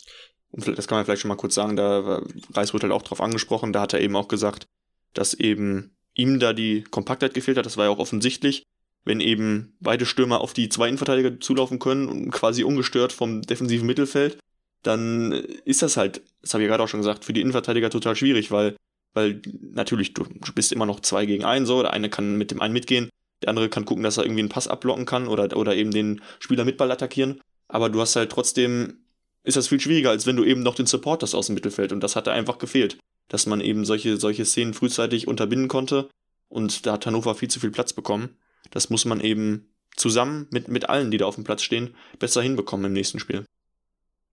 das 0.53 0.89
kann 0.89 0.97
man 0.97 1.05
vielleicht 1.05 1.23
schon 1.23 1.29
mal 1.29 1.37
kurz 1.37 1.55
sagen, 1.55 1.77
da 1.77 2.23
Reis 2.53 2.73
wird 2.73 2.83
halt 2.83 2.93
auch 2.93 3.03
drauf 3.03 3.21
angesprochen, 3.21 3.73
da 3.73 3.83
hat 3.83 3.93
er 3.93 4.01
eben 4.01 4.17
auch 4.17 4.29
gesagt, 4.29 4.67
dass 5.15 5.35
eben 5.35 5.97
ihm 6.15 6.41
da 6.41 6.53
die 6.53 6.83
Kompaktheit 6.83 7.35
gefehlt 7.35 7.59
hat, 7.59 7.67
das 7.67 7.77
war 7.77 7.85
ja 7.85 7.91
auch 7.91 7.99
offensichtlich, 7.99 8.65
wenn 9.05 9.21
eben 9.21 9.77
beide 9.81 10.07
Stürmer 10.07 10.41
auf 10.41 10.53
die 10.53 10.69
zwei 10.69 10.89
Innenverteidiger 10.89 11.41
zulaufen 11.41 11.79
können 11.79 12.09
und 12.09 12.31
quasi 12.31 12.65
ungestört 12.65 13.13
vom 13.13 13.43
defensiven 13.43 13.87
Mittelfeld, 13.87 14.39
dann 14.83 15.33
ist 15.33 15.83
das 15.83 15.97
halt, 15.97 16.23
das 16.43 16.55
habe 16.55 16.65
ich 16.65 16.69
gerade 16.69 16.83
auch 16.83 16.89
schon 16.89 17.01
gesagt, 17.01 17.25
für 17.25 17.33
die 17.33 17.41
Innenverteidiger 17.41 17.91
total 17.91 18.17
schwierig, 18.17 18.51
weil, 18.51 18.77
weil 19.15 19.41
natürlich, 19.61 20.15
du, 20.15 20.25
du 20.25 20.53
bist 20.53 20.73
immer 20.73 20.87
noch 20.87 21.01
zwei 21.01 21.27
gegen 21.27 21.45
einen 21.45 21.67
so, 21.67 21.83
der 21.83 21.93
eine 21.93 22.11
kann 22.11 22.37
mit 22.37 22.51
dem 22.51 22.61
einen 22.61 22.73
mitgehen, 22.73 23.09
der 23.43 23.51
andere 23.51 23.69
kann 23.69 23.85
gucken, 23.85 24.03
dass 24.03 24.17
er 24.17 24.25
irgendwie 24.25 24.41
einen 24.41 24.49
Pass 24.49 24.69
abblocken 24.69 25.07
kann 25.07 25.29
oder, 25.29 25.57
oder 25.57 25.77
eben 25.77 25.91
den 25.91 26.21
Spieler 26.41 26.65
mit 26.65 26.77
Ball 26.77 26.91
attackieren. 26.91 27.41
Aber 27.69 27.89
du 27.89 28.01
hast 28.01 28.17
halt 28.17 28.31
trotzdem, 28.31 29.05
ist 29.43 29.57
das 29.57 29.69
viel 29.69 29.81
schwieriger, 29.81 30.11
als 30.11 30.27
wenn 30.27 30.37
du 30.37 30.45
eben 30.45 30.63
noch 30.63 30.75
den 30.75 30.87
Support 30.87 31.23
hast 31.23 31.35
aus 31.35 31.47
dem 31.47 31.55
Mittelfeld. 31.55 31.93
Und 31.93 32.01
das 32.01 32.17
hat 32.17 32.27
da 32.27 32.33
einfach 32.33 32.59
gefehlt, 32.59 32.99
dass 33.29 33.47
man 33.47 33.61
eben 33.61 33.85
solche, 33.85 34.17
solche 34.17 34.45
Szenen 34.45 34.75
frühzeitig 34.75 35.29
unterbinden 35.29 35.69
konnte. 35.69 36.09
Und 36.49 36.87
da 36.87 36.95
hat 36.95 37.07
Hannover 37.07 37.35
viel 37.35 37.49
zu 37.49 37.61
viel 37.61 37.71
Platz 37.71 37.93
bekommen. 37.93 38.37
Das 38.71 38.91
muss 38.91 39.05
man 39.05 39.21
eben 39.21 39.75
zusammen 39.97 40.47
mit, 40.51 40.69
mit 40.69 40.89
allen, 40.89 41.11
die 41.11 41.19
da 41.19 41.27
auf 41.27 41.35
dem 41.35 41.45
Platz 41.45 41.63
stehen, 41.63 41.95
besser 42.19 42.43
hinbekommen 42.43 42.87
im 42.87 42.93
nächsten 42.93 43.19
Spiel. 43.19 43.45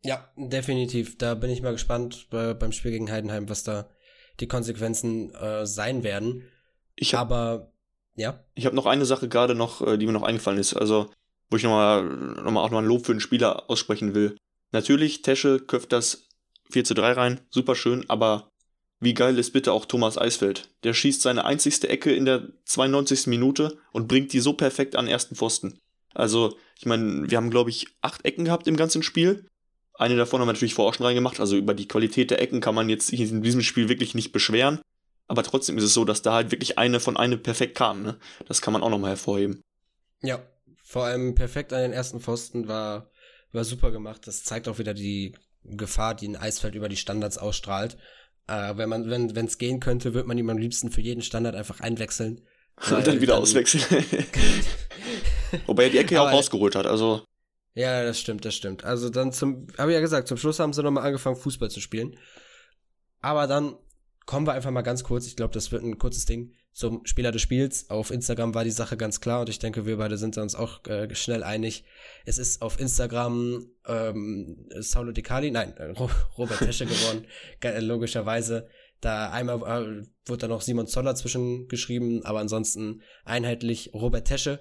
Ja, 0.03 0.29
definitiv. 0.37 1.17
Da 1.17 1.33
bin 1.33 1.49
ich 1.49 1.61
mal 1.61 1.71
gespannt 1.71 2.27
äh, 2.31 2.53
beim 2.53 2.71
Spiel 2.71 2.91
gegen 2.91 3.11
Heidenheim, 3.11 3.49
was 3.49 3.63
da 3.63 3.89
die 4.39 4.47
Konsequenzen 4.47 5.33
äh, 5.33 5.65
sein 5.65 6.03
werden. 6.03 6.43
Ich 6.95 7.15
hab, 7.15 7.21
Aber 7.21 7.73
ja. 8.15 8.43
Ich 8.53 8.65
habe 8.65 8.75
noch 8.75 8.85
eine 8.85 9.05
Sache 9.05 9.27
gerade 9.27 9.55
noch, 9.55 9.81
äh, 9.81 9.97
die 9.97 10.05
mir 10.05 10.13
noch 10.13 10.23
eingefallen 10.23 10.59
ist. 10.59 10.73
Also, 10.73 11.11
wo 11.49 11.57
ich 11.57 11.63
nochmal 11.63 12.03
noch 12.03 12.51
mal 12.51 12.61
auch 12.61 12.69
noch 12.69 12.79
ein 12.79 12.85
Lob 12.85 13.05
für 13.05 13.13
den 13.13 13.19
Spieler 13.19 13.69
aussprechen 13.69 14.13
will. 14.13 14.37
Natürlich, 14.71 15.21
Tesche 15.21 15.59
köpft 15.59 15.91
das 15.91 16.27
4 16.71 16.83
zu 16.83 16.93
3 16.93 17.11
rein, 17.13 17.41
super 17.49 17.75
schön, 17.75 18.09
aber 18.09 18.49
wie 18.99 19.13
geil 19.13 19.37
ist 19.37 19.51
bitte 19.51 19.71
auch 19.73 19.85
Thomas 19.85 20.17
Eisfeld? 20.17 20.69
Der 20.83 20.93
schießt 20.93 21.21
seine 21.21 21.45
einzigste 21.45 21.89
Ecke 21.89 22.13
in 22.13 22.25
der 22.25 22.47
92. 22.65 23.27
Minute 23.27 23.77
und 23.91 24.07
bringt 24.07 24.33
die 24.33 24.39
so 24.39 24.53
perfekt 24.53 24.95
an 24.95 25.07
ersten 25.07 25.35
Pfosten. 25.35 25.79
Also, 26.13 26.57
ich 26.79 26.85
meine, 26.85 27.29
wir 27.29 27.37
haben, 27.37 27.49
glaube 27.49 27.69
ich, 27.69 27.87
acht 28.01 28.23
Ecken 28.25 28.45
gehabt 28.45 28.67
im 28.67 28.77
ganzen 28.77 29.03
Spiel. 29.03 29.45
Eine 29.93 30.15
davon 30.15 30.39
haben 30.39 30.47
wir 30.47 30.53
natürlich 30.53 30.73
vorher 30.73 30.89
auch 30.89 30.95
schon 30.95 31.05
reingemacht. 31.05 31.39
Also 31.39 31.55
über 31.55 31.73
die 31.73 31.87
Qualität 31.87 32.31
der 32.31 32.41
Ecken 32.41 32.61
kann 32.61 32.75
man 32.75 32.89
jetzt 32.89 33.11
in 33.11 33.41
diesem 33.41 33.61
Spiel 33.61 33.89
wirklich 33.89 34.15
nicht 34.15 34.31
beschweren. 34.31 34.79
Aber 35.27 35.43
trotzdem 35.43 35.77
ist 35.77 35.83
es 35.83 35.93
so, 35.93 36.05
dass 36.05 36.21
da 36.21 36.33
halt 36.33 36.51
wirklich 36.51 36.77
eine 36.77 36.99
von 36.99 37.17
eine 37.17 37.37
perfekt 37.37 37.75
kam. 37.75 38.03
Ne? 38.03 38.17
Das 38.47 38.61
kann 38.61 38.73
man 38.73 38.83
auch 38.83 38.89
nochmal 38.89 39.11
hervorheben. 39.11 39.61
Ja, 40.21 40.41
vor 40.83 41.05
allem 41.05 41.35
perfekt 41.35 41.73
an 41.73 41.81
den 41.81 41.93
ersten 41.93 42.19
Pfosten 42.19 42.67
war, 42.67 43.09
war 43.55 43.63
super 43.63 43.91
gemacht. 43.91 44.27
Das 44.27 44.43
zeigt 44.43 44.67
auch 44.67 44.79
wieder 44.79 44.93
die 44.93 45.33
Gefahr, 45.63 46.15
die 46.15 46.27
ein 46.27 46.35
Eisfeld 46.35 46.75
über 46.75 46.89
die 46.89 46.97
Standards 46.97 47.37
ausstrahlt. 47.37 47.97
Äh, 48.47 48.77
wenn 48.77 48.89
man, 48.89 49.09
wenn 49.09 49.45
es 49.45 49.57
gehen 49.57 49.79
könnte, 49.79 50.13
würde 50.13 50.27
man 50.27 50.37
ihm 50.37 50.49
am 50.49 50.57
liebsten 50.57 50.91
für 50.91 51.01
jeden 51.01 51.21
Standard 51.21 51.55
einfach 51.55 51.79
einwechseln. 51.79 52.41
Und 52.91 53.07
dann 53.07 53.21
wieder 53.21 53.33
dann, 53.33 53.41
auswechseln. 53.41 53.83
Wobei 55.65 55.85
er 55.85 55.89
die 55.89 55.97
Ecke 55.97 56.15
ja 56.15 56.23
auch 56.23 56.31
rausgeholt 56.31 56.75
hat, 56.75 56.85
also. 56.85 57.23
Ja, 57.73 58.03
das 58.03 58.19
stimmt, 58.19 58.45
das 58.45 58.55
stimmt. 58.55 58.83
Also 58.83 59.09
dann 59.09 59.31
zum, 59.31 59.67
habe 59.77 59.91
ich 59.91 59.95
ja 59.95 60.01
gesagt, 60.01 60.27
zum 60.27 60.37
Schluss 60.37 60.59
haben 60.59 60.73
sie 60.73 60.83
nochmal 60.83 61.05
angefangen, 61.05 61.35
Fußball 61.35 61.69
zu 61.69 61.81
spielen. 61.81 62.17
Aber 63.21 63.47
dann 63.47 63.75
kommen 64.25 64.45
wir 64.45 64.53
einfach 64.53 64.71
mal 64.71 64.81
ganz 64.81 65.03
kurz, 65.03 65.25
ich 65.27 65.35
glaube, 65.35 65.53
das 65.53 65.71
wird 65.71 65.83
ein 65.83 65.97
kurzes 65.97 66.25
Ding, 66.25 66.53
zum 66.75 67.05
Spieler 67.05 67.31
des 67.31 67.41
Spiels. 67.41 67.89
Auf 67.89 68.11
Instagram 68.11 68.53
war 68.53 68.65
die 68.65 68.69
Sache 68.69 68.97
ganz 68.97 69.21
klar 69.21 69.39
und 69.39 69.49
ich 69.49 69.59
denke, 69.59 69.85
wir 69.85 69.95
beide 69.95 70.17
sind 70.17 70.37
uns 70.37 70.55
auch 70.55 70.85
äh, 70.87 71.15
schnell 71.15 71.41
einig. 71.41 71.85
Es 72.25 72.37
ist 72.37 72.61
auf 72.61 72.79
Instagram 72.81 73.65
ähm, 73.87 74.67
Saulo 74.79 75.13
Di 75.13 75.21
Cali, 75.21 75.51
nein, 75.51 75.75
äh, 75.77 75.93
Robert 76.37 76.59
Tesche 76.59 76.85
geworden, 76.85 77.25
logischerweise. 77.79 78.67
Da 78.99 79.29
einmal 79.31 79.59
äh, 79.61 80.05
wurde 80.25 80.39
da 80.39 80.47
noch 80.49 80.61
Simon 80.61 80.87
Zoller 80.87 81.15
zwischengeschrieben, 81.15 82.25
aber 82.25 82.39
ansonsten 82.39 83.01
einheitlich 83.23 83.91
Robert 83.93 84.27
Tesche. 84.27 84.59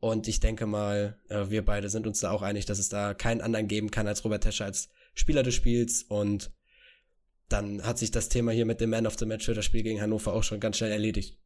Und 0.00 0.28
ich 0.28 0.40
denke 0.40 0.64
mal, 0.64 1.18
äh, 1.28 1.50
wir 1.50 1.62
beide 1.62 1.90
sind 1.90 2.06
uns 2.06 2.20
da 2.20 2.30
auch 2.30 2.42
einig, 2.42 2.64
dass 2.64 2.78
es 2.78 2.88
da 2.88 3.12
keinen 3.12 3.42
anderen 3.42 3.68
geben 3.68 3.90
kann 3.90 4.06
als 4.06 4.24
Robert 4.24 4.44
Tesche 4.44 4.64
als 4.64 4.88
Spieler 5.12 5.42
des 5.42 5.54
Spiels 5.54 6.04
und 6.04 6.52
dann 7.54 7.84
hat 7.84 7.98
sich 7.98 8.10
das 8.10 8.28
Thema 8.28 8.50
hier 8.50 8.66
mit 8.66 8.80
dem 8.80 8.90
Man 8.90 9.06
of 9.06 9.16
the 9.16 9.26
Match 9.26 9.46
für 9.46 9.54
das 9.54 9.64
Spiel 9.64 9.84
gegen 9.84 10.00
Hannover 10.00 10.34
auch 10.34 10.42
schon 10.42 10.58
ganz 10.58 10.76
schnell 10.76 10.90
erledigt. 10.90 11.38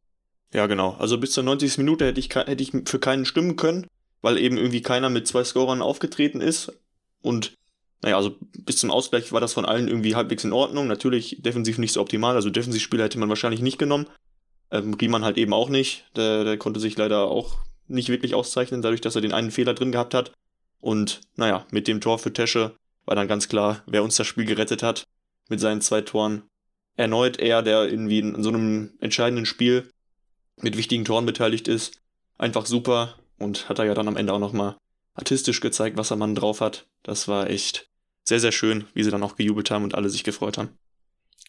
Ja, 0.51 0.65
genau. 0.65 0.95
Also 0.97 1.19
bis 1.19 1.31
zur 1.31 1.43
90. 1.43 1.77
Minute 1.77 2.05
hätte 2.05 2.19
ich, 2.19 2.33
hätte 2.33 2.63
ich 2.63 2.71
für 2.85 2.99
keinen 2.99 3.25
stimmen 3.25 3.55
können, 3.55 3.85
weil 4.21 4.39
eben 4.39 4.57
irgendwie 4.57 4.81
keiner 4.81 5.11
mit 5.11 5.27
zwei 5.27 5.43
Scorern 5.43 5.83
aufgetreten 5.83 6.41
ist. 6.41 6.73
Und 7.21 7.53
naja, 8.01 8.17
also 8.17 8.35
bis 8.57 8.77
zum 8.77 8.89
Ausgleich 8.89 9.31
war 9.31 9.39
das 9.39 9.53
von 9.53 9.65
allen 9.65 9.87
irgendwie 9.87 10.15
halbwegs 10.15 10.43
in 10.43 10.51
Ordnung. 10.51 10.87
Natürlich 10.87 11.37
defensiv 11.41 11.77
nicht 11.77 11.93
so 11.93 12.01
optimal. 12.01 12.35
Also 12.35 12.49
Defensivspieler 12.49 13.03
hätte 13.03 13.19
man 13.19 13.29
wahrscheinlich 13.29 13.61
nicht 13.61 13.77
genommen. 13.77 14.07
Ähm, 14.71 14.95
Riemann 14.95 15.23
halt 15.23 15.37
eben 15.37 15.53
auch 15.53 15.69
nicht. 15.69 16.05
Der, 16.15 16.43
der 16.43 16.57
konnte 16.57 16.79
sich 16.79 16.97
leider 16.97 17.25
auch 17.25 17.59
nicht 17.87 18.09
wirklich 18.09 18.33
auszeichnen, 18.33 18.81
dadurch, 18.81 19.01
dass 19.01 19.15
er 19.15 19.21
den 19.21 19.33
einen 19.33 19.51
Fehler 19.51 19.75
drin 19.75 19.91
gehabt 19.91 20.15
hat. 20.15 20.31
Und 20.79 21.21
naja, 21.35 21.67
mit 21.69 21.87
dem 21.87 22.01
Tor 22.01 22.17
für 22.17 22.33
Tesche 22.33 22.75
war 23.05 23.15
dann 23.15 23.27
ganz 23.27 23.47
klar, 23.47 23.83
wer 23.85 24.03
uns 24.03 24.15
das 24.15 24.25
Spiel 24.25 24.45
gerettet 24.45 24.81
hat 24.81 25.05
mit 25.49 25.59
seinen 25.59 25.81
zwei 25.81 26.01
Toren. 26.01 26.43
Erneut 26.95 27.39
er, 27.39 27.61
der 27.61 27.89
irgendwie 27.89 28.19
in 28.19 28.43
so 28.43 28.49
einem 28.49 28.93
entscheidenden 28.99 29.45
Spiel 29.45 29.89
mit 30.57 30.77
wichtigen 30.77 31.05
Toren 31.05 31.25
beteiligt 31.25 31.67
ist. 31.67 32.01
Einfach 32.37 32.65
super 32.65 33.15
und 33.37 33.69
hat 33.69 33.79
er 33.79 33.85
ja 33.85 33.93
dann 33.93 34.07
am 34.07 34.17
Ende 34.17 34.33
auch 34.33 34.39
nochmal 34.39 34.77
artistisch 35.13 35.59
gezeigt, 35.59 35.97
was 35.97 36.11
er 36.11 36.17
Mann 36.17 36.35
drauf 36.35 36.61
hat. 36.61 36.87
Das 37.03 37.27
war 37.27 37.49
echt 37.49 37.89
sehr, 38.23 38.39
sehr 38.39 38.51
schön, 38.51 38.85
wie 38.93 39.03
sie 39.03 39.11
dann 39.11 39.23
auch 39.23 39.35
gejubelt 39.35 39.71
haben 39.71 39.83
und 39.83 39.95
alle 39.95 40.09
sich 40.09 40.23
gefreut 40.23 40.57
haben. 40.57 40.77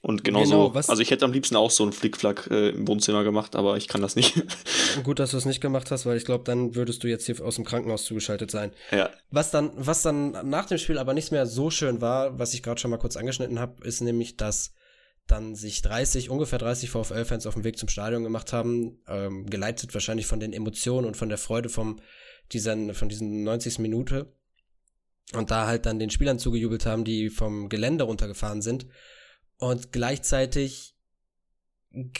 Und 0.03 0.25
genauso, 0.25 0.71
genau, 0.71 0.89
also 0.89 1.03
ich 1.03 1.11
hätte 1.11 1.27
am 1.27 1.33
liebsten 1.33 1.57
auch 1.57 1.71
so 1.71 1.83
einen 1.83 1.93
Flickflack 1.93 2.49
äh, 2.51 2.71
im 2.71 2.89
Wohnzimmer 2.89 3.23
gemacht, 3.23 3.55
aber 3.55 3.77
ich 3.77 3.87
kann 3.87 4.01
das 4.01 4.17
nicht. 4.17 4.43
Gut, 5.05 5.19
dass 5.19 5.33
du 5.33 5.37
es 5.37 5.45
nicht 5.45 5.61
gemacht 5.61 5.91
hast, 5.91 6.07
weil 6.07 6.17
ich 6.17 6.25
glaube, 6.25 6.45
dann 6.45 6.75
würdest 6.75 7.05
du 7.05 7.09
jetzt 7.09 7.27
hier 7.27 7.39
aus 7.45 7.57
dem 7.57 7.67
Krankenhaus 7.67 8.05
zugeschaltet 8.05 8.51
sein. 8.51 8.73
Ja. 8.93 9.11
Was 9.31 9.51
dann, 9.51 9.73
was 9.77 10.01
dann 10.01 10.31
nach 10.49 10.65
dem 10.65 10.79
Spiel 10.79 10.97
aber 10.97 11.13
nicht 11.13 11.33
mehr 11.33 11.45
so 11.45 11.71
schön 11.71 12.01
war, 12.01 12.39
was 12.39 12.55
ich 12.55 12.63
gerade 12.63 12.81
schon 12.81 12.91
mal 12.91 12.97
kurz 12.97 13.17
angeschnitten 13.17 13.59
habe, 13.59 13.87
ist 13.87 14.01
nämlich, 14.01 14.39
dass 14.39 14.73
dann 15.27 15.55
sich 15.55 15.83
30, 15.83 16.31
ungefähr 16.31 16.59
30 16.59 16.89
VfL-Fans 16.89 17.47
auf 17.47 17.55
dem 17.55 17.65
Weg 17.65 17.77
zum 17.77 17.91
Stadion 17.91 18.25
gemacht 18.25 18.55
haben, 18.55 19.03
ähm, 19.07 19.45
geleitet 19.51 19.93
wahrscheinlich 19.93 20.27
von 20.27 20.41
den 20.41 20.55
Emotionen 20.55 21.07
und 21.07 21.19
von 21.19 21.29
der 21.29 21.39
Freude 21.39 21.69
vom, 21.69 22.01
diesen, 22.53 22.95
von 22.95 23.11
diesen 23.11 23.45
90. 23.45 23.79
Minute. 23.81 24.33
Und 25.35 25.51
da 25.51 25.67
halt 25.67 25.85
dann 25.85 25.99
den 25.99 26.11
Spielern 26.11 26.39
zugejubelt 26.39 26.87
haben, 26.87 27.05
die 27.05 27.29
vom 27.29 27.69
Gelände 27.69 28.05
runtergefahren 28.05 28.63
sind 28.63 28.87
und 29.61 29.93
gleichzeitig 29.93 30.97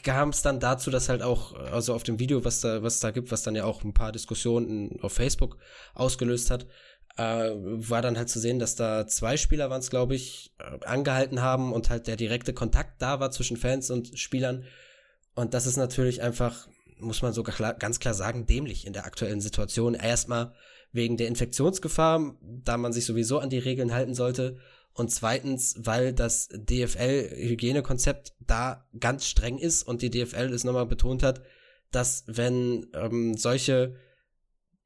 kam 0.03 0.31
es 0.31 0.43
dann 0.43 0.61
dazu, 0.61 0.91
dass 0.91 1.09
halt 1.09 1.23
auch, 1.23 1.55
also 1.55 1.95
auf 1.95 2.03
dem 2.03 2.19
Video, 2.19 2.45
was 2.45 2.61
da, 2.61 2.83
was 2.83 3.01
da 3.01 3.11
gibt, 3.11 3.31
was 3.31 3.43
dann 3.43 3.55
ja 3.55 3.65
auch 3.65 3.83
ein 3.83 3.95
paar 3.95 4.13
Diskussionen 4.13 5.01
auf 5.01 5.13
Facebook 5.13 5.57
ausgelöst 5.95 6.51
hat, 6.51 6.67
äh, 7.17 7.51
war 7.55 8.03
dann 8.03 8.17
halt 8.17 8.29
zu 8.29 8.41
sehen, 8.41 8.59
dass 8.59 8.75
da 8.75 9.07
zwei 9.07 9.37
Spieler 9.37 9.71
waren 9.71 9.81
es, 9.81 9.91
glaube 9.91 10.15
ich, 10.15 10.55
äh, 10.59 10.85
angehalten 10.85 11.41
haben 11.41 11.73
und 11.73 11.89
halt 11.89 12.09
der 12.09 12.17
direkte 12.17 12.53
Kontakt 12.53 13.01
da 13.01 13.21
war 13.21 13.31
zwischen 13.31 13.57
Fans 13.57 13.91
und 13.91 14.19
Spielern. 14.19 14.65
Und 15.35 15.55
das 15.55 15.67
ist 15.67 15.77
natürlich 15.77 16.21
einfach, 16.21 16.69
muss 16.99 17.23
man 17.23 17.33
sogar 17.33 17.55
klar, 17.55 17.75
ganz 17.75 18.01
klar 18.01 18.15
sagen, 18.15 18.47
dämlich 18.47 18.87
in 18.87 18.93
der 18.93 19.07
aktuellen 19.07 19.41
Situation. 19.41 19.95
Erstmal 19.95 20.53
wegen 20.93 21.17
der 21.17 21.29
Infektionsgefahr, 21.29 22.35
da 22.43 22.77
man 22.77 22.93
sich 22.93 23.07
sowieso 23.07 23.39
an 23.39 23.51
die 23.51 23.59
Regeln 23.59 23.95
halten 23.95 24.15
sollte 24.15 24.59
und 24.93 25.11
zweitens, 25.11 25.77
weil 25.79 26.13
das 26.13 26.49
DFL-Hygienekonzept 26.49 28.35
da 28.41 28.89
ganz 28.99 29.27
streng 29.27 29.59
ist 29.59 29.83
und 29.85 30.03
die 30.03 30.11
DFL 30.11 30.53
es 30.53 30.65
nochmal 30.65 30.87
betont 30.87 31.23
hat, 31.23 31.43
dass 31.91 32.25
wenn 32.27 32.87
ähm, 32.95 33.37
solche 33.37 33.97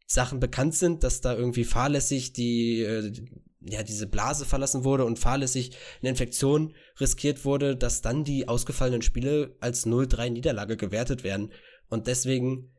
Sachen 0.07 0.40
bekannt 0.40 0.75
sind, 0.75 1.03
dass 1.03 1.21
da 1.21 1.35
irgendwie 1.35 1.64
fahrlässig 1.64 2.33
die, 2.33 2.83
äh, 2.83 3.12
ja, 3.61 3.83
diese 3.83 4.07
Blase 4.07 4.45
verlassen 4.45 4.85
wurde 4.85 5.05
und 5.05 5.19
fahrlässig 5.19 5.77
eine 6.01 6.11
Infektion 6.11 6.75
riskiert 7.01 7.45
wurde, 7.45 7.77
dass 7.77 8.03
dann 8.03 8.25
die 8.25 8.47
ausgefallenen 8.47 9.03
Spiele 9.03 9.57
als 9.61 9.87
0-3 9.87 10.31
Niederlage 10.31 10.77
gewertet 10.77 11.25
werden. 11.25 11.51
Und 11.88 12.07
deswegen 12.07 12.74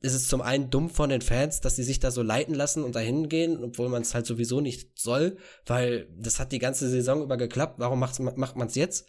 ist 0.00 0.14
es 0.14 0.28
zum 0.28 0.40
einen 0.40 0.70
dumm 0.70 0.88
von 0.88 1.10
den 1.10 1.20
Fans, 1.20 1.60
dass 1.60 1.76
sie 1.76 1.82
sich 1.82 2.00
da 2.00 2.10
so 2.10 2.22
leiten 2.22 2.54
lassen 2.54 2.84
und 2.84 2.94
dahin 2.96 3.28
gehen, 3.28 3.62
obwohl 3.62 3.90
man 3.90 4.02
es 4.02 4.14
halt 4.14 4.26
sowieso 4.26 4.60
nicht 4.60 4.98
soll, 4.98 5.36
weil 5.66 6.08
das 6.16 6.40
hat 6.40 6.52
die 6.52 6.58
ganze 6.58 6.88
Saison 6.88 7.22
über 7.22 7.36
geklappt. 7.36 7.74
Warum 7.78 8.00
macht 8.00 8.56
man 8.56 8.66
es 8.66 8.74
jetzt? 8.74 9.06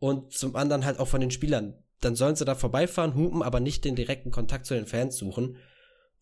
Und 0.00 0.32
zum 0.32 0.56
anderen 0.56 0.84
halt 0.84 0.98
auch 0.98 1.06
von 1.06 1.20
den 1.20 1.30
Spielern. 1.30 1.74
Dann 2.00 2.16
sollen 2.16 2.34
sie 2.34 2.44
da 2.44 2.56
vorbeifahren, 2.56 3.14
hupen, 3.14 3.42
aber 3.42 3.60
nicht 3.60 3.84
den 3.84 3.94
direkten 3.94 4.32
Kontakt 4.32 4.66
zu 4.66 4.74
den 4.74 4.86
Fans 4.86 5.16
suchen. 5.16 5.58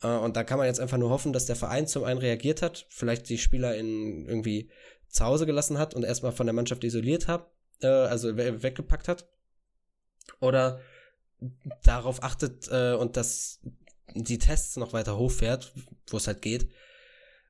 Äh, 0.02 0.08
und 0.08 0.36
da 0.36 0.44
kann 0.44 0.58
man 0.58 0.66
jetzt 0.66 0.80
einfach 0.80 0.98
nur 0.98 1.08
hoffen, 1.08 1.32
dass 1.32 1.46
der 1.46 1.56
Verein 1.56 1.86
zum 1.86 2.04
einen 2.04 2.20
reagiert 2.20 2.60
hat, 2.60 2.86
vielleicht 2.90 3.26
die 3.30 3.38
Spieler 3.38 3.74
in 3.76 4.26
irgendwie 4.26 4.70
zu 5.08 5.24
Hause 5.24 5.46
gelassen 5.46 5.78
hat 5.78 5.94
und 5.94 6.04
erstmal 6.04 6.32
von 6.32 6.46
der 6.46 6.52
Mannschaft 6.52 6.84
isoliert 6.84 7.26
hat, 7.26 7.50
äh, 7.80 7.86
also 7.86 8.36
weggepackt 8.36 9.08
hat. 9.08 9.26
Oder 10.40 10.80
darauf 11.82 12.22
achtet 12.22 12.68
äh, 12.70 12.92
und 12.92 13.16
das 13.16 13.60
die 14.14 14.38
Tests 14.38 14.76
noch 14.76 14.92
weiter 14.92 15.16
hochfährt, 15.16 15.72
wo 16.08 16.16
es 16.16 16.26
halt 16.26 16.42
geht. 16.42 16.68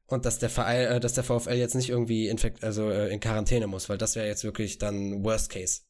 Und 0.07 0.25
dass 0.25 0.39
der 0.39 0.51
Verein, 0.51 0.87
äh, 0.87 1.01
dass 1.01 1.15
der 1.15 1.25
VfL 1.25 1.55
jetzt 1.55 1.75
nicht 1.75 1.89
irgendwie 1.89 2.29
infekt, 2.29 2.65
also 2.65 2.91
äh, 2.91 3.13
in 3.13 3.21
Quarantäne 3.21 3.67
muss, 3.67 3.89
weil 3.89 3.99
das 3.99 4.17
wäre 4.17 4.27
jetzt 4.27 4.45
wirklich 4.45 4.79
dann 4.79 5.25
Worst 5.25 5.51
Case. 5.51 5.83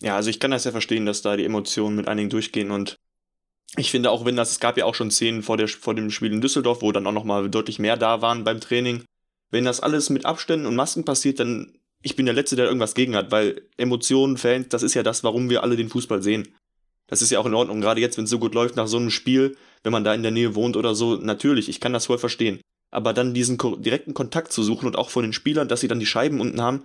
Ja, 0.00 0.14
also 0.14 0.30
ich 0.30 0.38
kann 0.38 0.52
das 0.52 0.64
ja 0.64 0.70
verstehen, 0.70 1.06
dass 1.06 1.22
da 1.22 1.36
die 1.36 1.44
Emotionen 1.44 1.96
mit 1.96 2.06
einigen 2.06 2.30
durchgehen 2.30 2.70
und 2.70 2.96
ich 3.76 3.90
finde 3.90 4.10
auch, 4.10 4.24
wenn 4.24 4.36
das, 4.36 4.52
es 4.52 4.60
gab 4.60 4.78
ja 4.78 4.84
auch 4.84 4.94
schon 4.94 5.10
Szenen 5.10 5.42
vor, 5.42 5.56
der, 5.56 5.68
vor 5.68 5.94
dem 5.94 6.10
Spiel 6.10 6.32
in 6.32 6.40
Düsseldorf, 6.40 6.80
wo 6.80 6.92
dann 6.92 7.06
auch 7.06 7.12
nochmal 7.12 7.50
deutlich 7.50 7.78
mehr 7.78 7.96
da 7.96 8.22
waren 8.22 8.44
beim 8.44 8.60
Training. 8.60 9.04
wenn 9.50 9.64
das 9.64 9.80
alles 9.80 10.10
mit 10.10 10.26
Abständen 10.26 10.66
und 10.66 10.76
Masken 10.76 11.04
passiert, 11.04 11.40
dann 11.40 11.78
ich 12.02 12.16
bin 12.16 12.26
der 12.26 12.34
Letzte, 12.34 12.56
der 12.56 12.66
irgendwas 12.66 12.94
gegen 12.94 13.16
hat, 13.16 13.30
weil 13.30 13.62
Emotionen, 13.76 14.36
Fans, 14.36 14.68
das 14.68 14.82
ist 14.82 14.94
ja 14.94 15.02
das, 15.02 15.24
warum 15.24 15.50
wir 15.50 15.62
alle 15.62 15.76
den 15.76 15.88
Fußball 15.88 16.22
sehen. 16.22 16.54
Das 17.08 17.22
ist 17.22 17.30
ja 17.30 17.40
auch 17.40 17.46
in 17.46 17.54
Ordnung, 17.54 17.80
gerade 17.80 18.00
jetzt, 18.00 18.16
wenn 18.16 18.24
es 18.24 18.30
so 18.30 18.38
gut 18.38 18.54
läuft 18.54 18.76
nach 18.76 18.86
so 18.86 18.98
einem 18.98 19.10
Spiel, 19.10 19.56
wenn 19.82 19.92
man 19.92 20.04
da 20.04 20.14
in 20.14 20.22
der 20.22 20.30
Nähe 20.30 20.54
wohnt 20.54 20.76
oder 20.76 20.94
so, 20.94 21.16
natürlich, 21.16 21.68
ich 21.68 21.80
kann 21.80 21.92
das 21.92 22.06
voll 22.06 22.18
verstehen. 22.18 22.60
Aber 22.90 23.12
dann 23.12 23.34
diesen 23.34 23.58
direkten 23.58 24.14
Kontakt 24.14 24.52
zu 24.52 24.62
suchen 24.62 24.86
und 24.86 24.96
auch 24.96 25.10
von 25.10 25.22
den 25.22 25.32
Spielern, 25.32 25.68
dass 25.68 25.80
sie 25.80 25.88
dann 25.88 26.00
die 26.00 26.06
Scheiben 26.06 26.40
unten 26.40 26.60
haben. 26.60 26.84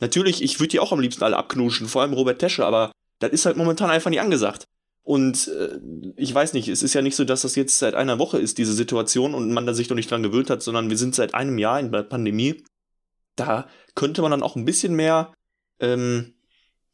Natürlich, 0.00 0.42
ich 0.42 0.58
würde 0.58 0.70
die 0.70 0.80
auch 0.80 0.92
am 0.92 1.00
liebsten 1.00 1.24
alle 1.24 1.36
abknuschen, 1.36 1.88
vor 1.88 2.02
allem 2.02 2.12
Robert 2.12 2.40
Tesche, 2.40 2.66
aber 2.66 2.90
das 3.20 3.30
ist 3.30 3.46
halt 3.46 3.56
momentan 3.56 3.90
einfach 3.90 4.10
nicht 4.10 4.20
angesagt. 4.20 4.64
Und 5.02 5.48
äh, 5.48 5.78
ich 6.16 6.34
weiß 6.34 6.52
nicht, 6.52 6.68
es 6.68 6.82
ist 6.82 6.94
ja 6.94 7.02
nicht 7.02 7.16
so, 7.16 7.24
dass 7.24 7.42
das 7.42 7.54
jetzt 7.54 7.78
seit 7.78 7.94
einer 7.94 8.18
Woche 8.18 8.38
ist, 8.38 8.58
diese 8.58 8.72
Situation, 8.72 9.34
und 9.34 9.52
man 9.52 9.66
da 9.66 9.74
sich 9.74 9.88
noch 9.88 9.96
nicht 9.96 10.10
dran 10.10 10.22
gewöhnt 10.22 10.50
hat, 10.50 10.62
sondern 10.62 10.90
wir 10.90 10.96
sind 10.96 11.14
seit 11.14 11.34
einem 11.34 11.58
Jahr 11.58 11.80
in 11.80 11.92
der 11.92 12.02
Pandemie. 12.02 12.62
Da 13.36 13.68
könnte 13.94 14.22
man 14.22 14.30
dann 14.30 14.42
auch 14.42 14.56
ein 14.56 14.64
bisschen 14.64 14.94
mehr 14.94 15.32
ähm, 15.80 16.34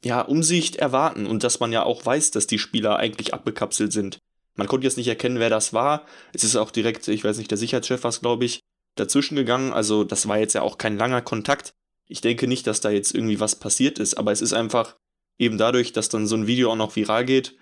ja, 0.06 0.22
Umsicht 0.22 0.76
erwarten 0.76 1.26
und 1.26 1.44
dass 1.44 1.60
man 1.60 1.72
ja 1.72 1.82
auch 1.82 2.06
weiß, 2.06 2.30
dass 2.30 2.46
die 2.46 2.58
Spieler 2.58 2.96
eigentlich 2.96 3.34
abgekapselt 3.34 3.92
sind. 3.92 4.18
Man 4.54 4.68
konnte 4.68 4.86
jetzt 4.86 4.96
nicht 4.96 5.08
erkennen, 5.08 5.38
wer 5.38 5.50
das 5.50 5.72
war. 5.72 6.06
Es 6.32 6.44
ist 6.44 6.56
auch 6.56 6.70
direkt, 6.70 7.06
ich 7.08 7.24
weiß 7.24 7.38
nicht, 7.38 7.50
der 7.50 7.58
Sicherheitschef 7.58 8.04
war 8.04 8.08
es, 8.08 8.20
glaube 8.20 8.44
ich, 8.44 8.60
dazwischen 8.94 9.36
gegangen. 9.36 9.72
Also 9.72 10.04
das 10.04 10.28
war 10.28 10.38
jetzt 10.38 10.54
ja 10.54 10.62
auch 10.62 10.78
kein 10.78 10.96
langer 10.96 11.22
Kontakt. 11.22 11.74
Ich 12.06 12.20
denke 12.20 12.46
nicht, 12.46 12.66
dass 12.66 12.80
da 12.80 12.90
jetzt 12.90 13.14
irgendwie 13.14 13.40
was 13.40 13.56
passiert 13.56 13.98
ist, 13.98 14.14
aber 14.14 14.32
es 14.32 14.40
ist 14.40 14.52
einfach 14.52 14.96
eben 15.38 15.58
dadurch, 15.58 15.92
dass 15.92 16.08
dann 16.08 16.26
so 16.26 16.36
ein 16.36 16.46
Video 16.46 16.70
auch 16.70 16.76
noch 16.76 16.96
viral 16.96 17.24
geht, 17.24 17.58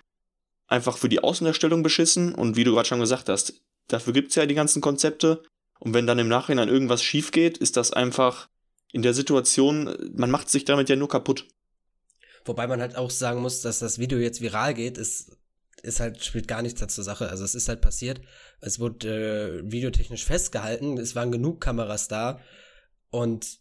einfach 0.67 0.97
für 0.97 1.09
die 1.09 1.23
Außenerstellung 1.23 1.83
beschissen. 1.83 2.33
Und 2.33 2.55
wie 2.55 2.63
du 2.63 2.73
gerade 2.73 2.87
schon 2.87 2.99
gesagt 2.99 3.27
hast, 3.27 3.61
dafür 3.87 4.13
gibt 4.13 4.29
es 4.29 4.35
ja 4.35 4.45
die 4.45 4.55
ganzen 4.55 4.81
Konzepte. 4.81 5.43
Und 5.79 5.93
wenn 5.93 6.07
dann 6.07 6.19
im 6.19 6.29
Nachhinein 6.29 6.69
irgendwas 6.69 7.03
schief 7.03 7.31
geht, 7.31 7.57
ist 7.57 7.75
das 7.75 7.91
einfach 7.91 8.47
in 8.93 9.01
der 9.01 9.13
Situation, 9.13 9.93
man 10.15 10.31
macht 10.31 10.49
sich 10.49 10.63
damit 10.63 10.87
ja 10.89 10.95
nur 10.95 11.09
kaputt. 11.09 11.47
Wobei 12.45 12.67
man 12.67 12.79
halt 12.79 12.95
auch 12.95 13.09
sagen 13.09 13.41
muss, 13.41 13.61
dass 13.61 13.79
das 13.79 13.99
Video 13.99 14.19
jetzt 14.19 14.39
viral 14.39 14.73
geht, 14.73 14.97
ist, 14.97 15.35
ist 15.81 15.99
halt, 15.99 16.23
spielt 16.23 16.47
gar 16.47 16.61
nichts 16.61 16.79
dazu 16.79 17.01
Sache. 17.01 17.29
Also 17.29 17.43
es 17.43 17.55
ist 17.55 17.67
halt 17.67 17.81
passiert. 17.81 18.21
Es 18.61 18.79
wurde 18.79 19.61
äh, 19.63 19.71
videotechnisch 19.71 20.23
festgehalten. 20.23 20.97
Es 20.97 21.15
waren 21.15 21.31
genug 21.31 21.59
Kameras 21.59 22.07
da. 22.07 22.39
Und 23.09 23.59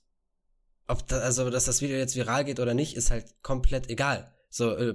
ob 0.86 1.06
da, 1.08 1.20
also, 1.20 1.48
dass 1.48 1.64
das 1.64 1.80
Video 1.80 1.96
jetzt 1.96 2.14
viral 2.14 2.44
geht 2.44 2.60
oder 2.60 2.74
nicht, 2.74 2.94
ist 2.94 3.10
halt 3.10 3.26
komplett 3.42 3.88
egal. 3.88 4.32
So, 4.50 4.76
äh, 4.76 4.94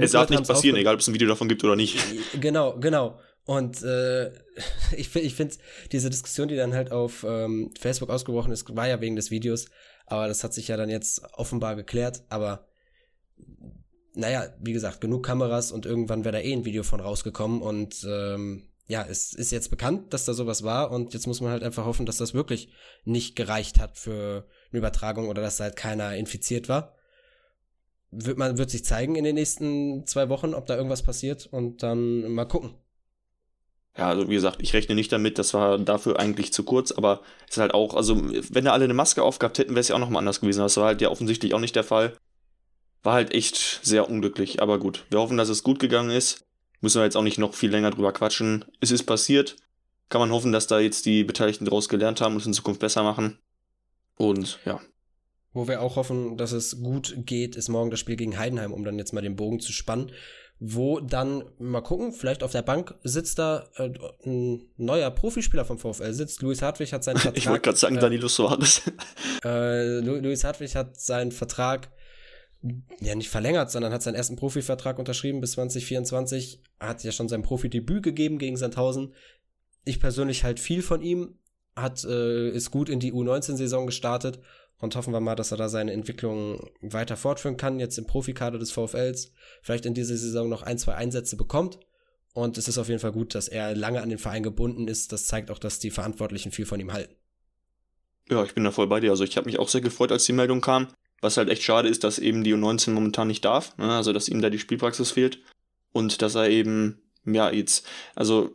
es 0.00 0.12
darf 0.12 0.30
nicht 0.30 0.46
passieren, 0.46 0.76
egal 0.76 0.94
ob 0.94 1.00
es 1.00 1.06
ein 1.06 1.14
Video 1.14 1.28
davon 1.28 1.48
gibt 1.48 1.62
oder 1.62 1.76
nicht. 1.76 1.98
Genau, 2.40 2.78
genau. 2.78 3.20
Und 3.44 3.82
äh, 3.82 4.32
ich, 4.96 5.14
ich 5.14 5.34
finde, 5.34 5.54
diese 5.92 6.10
Diskussion, 6.10 6.48
die 6.48 6.56
dann 6.56 6.74
halt 6.74 6.90
auf 6.90 7.24
ähm, 7.28 7.70
Facebook 7.78 8.10
ausgebrochen 8.10 8.52
ist, 8.52 8.74
war 8.74 8.88
ja 8.88 9.00
wegen 9.00 9.16
des 9.16 9.30
Videos. 9.30 9.66
Aber 10.06 10.26
das 10.26 10.42
hat 10.42 10.54
sich 10.54 10.68
ja 10.68 10.76
dann 10.76 10.88
jetzt 10.88 11.22
offenbar 11.34 11.76
geklärt. 11.76 12.22
Aber 12.30 12.66
naja, 14.18 14.48
wie 14.60 14.72
gesagt, 14.72 15.00
genug 15.00 15.24
Kameras 15.24 15.72
und 15.72 15.86
irgendwann 15.86 16.24
wäre 16.24 16.36
da 16.36 16.40
eh 16.40 16.52
ein 16.52 16.64
Video 16.64 16.82
von 16.82 17.00
rausgekommen. 17.00 17.62
Und 17.62 18.06
ähm, 18.08 18.68
ja, 18.86 19.06
es 19.08 19.32
ist 19.32 19.52
jetzt 19.52 19.70
bekannt, 19.70 20.12
dass 20.12 20.24
da 20.24 20.34
sowas 20.34 20.62
war. 20.62 20.90
Und 20.90 21.14
jetzt 21.14 21.26
muss 21.26 21.40
man 21.40 21.50
halt 21.50 21.62
einfach 21.62 21.84
hoffen, 21.84 22.06
dass 22.06 22.16
das 22.16 22.34
wirklich 22.34 22.70
nicht 23.04 23.36
gereicht 23.36 23.80
hat 23.80 23.96
für 23.96 24.46
eine 24.70 24.78
Übertragung 24.78 25.28
oder 25.28 25.42
dass 25.42 25.58
da 25.58 25.64
halt 25.64 25.76
keiner 25.76 26.16
infiziert 26.16 26.68
war 26.68 26.94
wird 28.10 28.38
man 28.38 28.58
wird 28.58 28.70
sich 28.70 28.84
zeigen 28.84 29.16
in 29.16 29.24
den 29.24 29.34
nächsten 29.34 30.06
zwei 30.06 30.28
Wochen, 30.28 30.54
ob 30.54 30.66
da 30.66 30.76
irgendwas 30.76 31.02
passiert 31.02 31.46
und 31.50 31.82
dann 31.82 32.30
mal 32.32 32.46
gucken. 32.46 32.74
Ja, 33.96 34.08
also 34.08 34.28
wie 34.28 34.34
gesagt, 34.34 34.62
ich 34.62 34.72
rechne 34.74 34.94
nicht 34.94 35.10
damit, 35.10 35.38
das 35.38 35.54
war 35.54 35.78
dafür 35.78 36.20
eigentlich 36.20 36.52
zu 36.52 36.62
kurz, 36.62 36.92
aber 36.92 37.20
es 37.48 37.56
ist 37.56 37.60
halt 37.60 37.74
auch, 37.74 37.94
also 37.94 38.16
wenn 38.16 38.64
da 38.64 38.72
alle 38.72 38.84
eine 38.84 38.94
Maske 38.94 39.22
aufgehabt 39.22 39.58
hätten, 39.58 39.70
wäre 39.70 39.80
es 39.80 39.88
ja 39.88 39.96
auch 39.96 40.00
nochmal 40.00 40.20
anders 40.20 40.40
gewesen. 40.40 40.60
Das 40.60 40.76
war 40.76 40.86
halt 40.86 41.00
ja 41.00 41.08
offensichtlich 41.08 41.52
auch 41.52 41.60
nicht 41.60 41.74
der 41.74 41.84
Fall. 41.84 42.16
War 43.02 43.14
halt 43.14 43.32
echt 43.32 43.80
sehr 43.82 44.08
unglücklich, 44.08 44.60
aber 44.60 44.78
gut. 44.78 45.04
Wir 45.10 45.20
hoffen, 45.20 45.36
dass 45.36 45.48
es 45.48 45.62
gut 45.62 45.78
gegangen 45.78 46.10
ist. 46.10 46.44
Müssen 46.80 47.00
wir 47.00 47.04
jetzt 47.04 47.16
auch 47.16 47.22
nicht 47.22 47.38
noch 47.38 47.54
viel 47.54 47.70
länger 47.70 47.90
drüber 47.90 48.12
quatschen. 48.12 48.64
Es 48.80 48.90
ist 48.90 49.04
passiert. 49.04 49.56
Kann 50.08 50.20
man 50.20 50.30
hoffen, 50.30 50.52
dass 50.52 50.66
da 50.66 50.80
jetzt 50.80 51.06
die 51.06 51.24
Beteiligten 51.24 51.64
daraus 51.64 51.88
gelernt 51.88 52.20
haben 52.20 52.34
und 52.34 52.40
es 52.40 52.46
in 52.46 52.54
Zukunft 52.54 52.80
besser 52.80 53.02
machen. 53.02 53.38
Und 54.16 54.58
ja, 54.64 54.80
wo 55.58 55.66
wir 55.66 55.82
auch 55.82 55.96
hoffen, 55.96 56.36
dass 56.36 56.52
es 56.52 56.80
gut 56.80 57.14
geht, 57.26 57.56
ist 57.56 57.68
morgen 57.68 57.90
das 57.90 57.98
Spiel 58.00 58.16
gegen 58.16 58.38
Heidenheim, 58.38 58.72
um 58.72 58.84
dann 58.84 58.98
jetzt 58.98 59.12
mal 59.12 59.22
den 59.22 59.36
Bogen 59.36 59.60
zu 59.60 59.72
spannen. 59.72 60.12
Wo 60.60 60.98
dann, 61.00 61.44
mal 61.58 61.80
gucken, 61.80 62.12
vielleicht 62.12 62.42
auf 62.42 62.50
der 62.50 62.62
Bank 62.62 62.94
sitzt 63.04 63.38
da 63.38 63.68
äh, 63.76 63.90
ein 64.24 64.66
neuer 64.76 65.10
Profispieler 65.10 65.64
vom 65.64 65.78
VfL 65.78 66.12
sitzt. 66.12 66.42
Luis 66.42 66.62
Hartwig 66.62 66.92
hat 66.92 67.04
seinen 67.04 67.18
Vertrag. 67.18 67.36
ich 67.38 67.48
wollte 67.48 67.62
gerade 67.62 67.78
sagen, 67.78 67.96
äh, 67.96 68.00
Danilo 68.00 68.28
Soares. 68.28 68.82
äh, 69.44 70.00
Luis 70.00 70.44
Hartwig 70.44 70.74
hat 70.74 71.00
seinen 71.00 71.32
Vertrag 71.32 71.90
ja 73.00 73.14
nicht 73.14 73.28
verlängert, 73.28 73.70
sondern 73.70 73.92
hat 73.92 74.02
seinen 74.02 74.14
ersten 74.14 74.36
Profivertrag 74.36 74.98
unterschrieben 74.98 75.40
bis 75.40 75.52
2024. 75.52 76.60
Hat 76.80 77.04
ja 77.04 77.12
schon 77.12 77.28
sein 77.28 77.42
Profidebüt 77.42 78.02
gegeben 78.02 78.38
gegen 78.38 78.56
Sandhausen. 78.56 79.14
Ich 79.84 80.00
persönlich 80.00 80.44
halt 80.44 80.60
viel 80.60 80.82
von 80.82 81.02
ihm. 81.02 81.38
Hat, 81.76 82.04
äh, 82.04 82.50
ist 82.50 82.72
gut 82.72 82.88
in 82.88 82.98
die 82.98 83.12
U19-Saison 83.12 83.86
gestartet 83.86 84.40
und 84.80 84.96
hoffen 84.96 85.12
wir 85.12 85.20
mal, 85.20 85.36
dass 85.36 85.52
er 85.52 85.56
da 85.56 85.68
seine 85.68 85.92
Entwicklung 85.92 86.70
weiter 86.80 87.16
fortführen 87.16 87.56
kann, 87.56 87.78
jetzt 87.78 87.98
im 87.98 88.06
Profikader 88.06 88.58
des 88.58 88.72
VfLs, 88.72 89.32
vielleicht 89.62 89.86
in 89.86 89.94
dieser 89.94 90.16
Saison 90.16 90.48
noch 90.48 90.62
ein, 90.62 90.78
zwei 90.78 90.94
Einsätze 90.94 91.36
bekommt. 91.36 91.78
Und 92.32 92.58
es 92.58 92.68
ist 92.68 92.78
auf 92.78 92.88
jeden 92.88 93.00
Fall 93.00 93.12
gut, 93.12 93.34
dass 93.34 93.48
er 93.48 93.74
lange 93.74 94.02
an 94.02 94.08
den 94.08 94.18
Verein 94.18 94.42
gebunden 94.42 94.86
ist. 94.86 95.12
Das 95.12 95.26
zeigt 95.26 95.50
auch, 95.50 95.58
dass 95.58 95.78
die 95.78 95.90
Verantwortlichen 95.90 96.52
viel 96.52 96.66
von 96.66 96.78
ihm 96.78 96.92
halten. 96.92 97.14
Ja, 98.30 98.44
ich 98.44 98.54
bin 98.54 98.64
da 98.64 98.70
voll 98.70 98.86
bei 98.86 99.00
dir. 99.00 99.10
Also 99.10 99.24
ich 99.24 99.36
habe 99.36 99.46
mich 99.46 99.58
auch 99.58 99.68
sehr 99.68 99.80
gefreut, 99.80 100.12
als 100.12 100.24
die 100.24 100.32
Meldung 100.32 100.60
kam. 100.60 100.88
Was 101.20 101.36
halt 101.36 101.48
echt 101.48 101.62
schade 101.62 101.88
ist, 101.88 102.04
dass 102.04 102.18
eben 102.18 102.44
die 102.44 102.54
U19 102.54 102.90
momentan 102.90 103.28
nicht 103.28 103.44
darf. 103.44 103.76
Ne? 103.76 103.90
Also 103.90 104.12
dass 104.12 104.28
ihm 104.28 104.40
da 104.40 104.50
die 104.50 104.58
Spielpraxis 104.58 105.10
fehlt. 105.10 105.38
Und 105.92 106.22
dass 106.22 106.34
er 106.34 106.48
eben, 106.48 107.00
ja, 107.24 107.50
jetzt, 107.50 107.86
also 108.14 108.54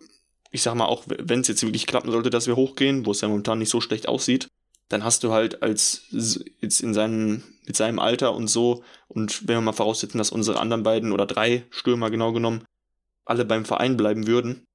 ich 0.52 0.62
sag 0.62 0.76
mal, 0.76 0.86
auch 0.86 1.04
wenn 1.08 1.42
es 1.42 1.48
jetzt 1.48 1.64
wirklich 1.64 1.88
klappen 1.88 2.12
sollte, 2.12 2.30
dass 2.30 2.48
wir 2.48 2.56
hochgehen, 2.56 3.06
wo 3.06 3.12
es 3.12 3.22
ja 3.22 3.28
momentan 3.28 3.60
nicht 3.60 3.70
so 3.70 3.82
schlecht 3.82 4.08
aussieht, 4.08 4.48
dann 4.88 5.04
hast 5.04 5.24
du 5.24 5.32
halt 5.32 5.64
als 5.64 6.04
jetzt 6.62 6.82
in 6.82 6.94
seinem, 6.94 7.44
mit 7.66 7.76
seinem 7.76 8.00
Alter 8.00 8.36
und 8.36 8.48
so, 8.48 8.84
und 9.08 9.48
wenn 9.48 9.56
wir 9.56 9.62
mal 9.62 9.74
voraussetzen, 9.74 10.20
dass 10.20 10.32
unsere 10.32 10.60
anderen 10.60 10.84
beiden 10.84 11.12
oder 11.12 11.26
drei 11.26 11.66
Stürmer 11.72 12.12
genau 12.12 12.32
genommen 12.32 12.64
alle 13.26 13.46
beim 13.46 13.66
Verein 13.66 13.98
bleiben 13.98 14.28
würden, 14.28 14.66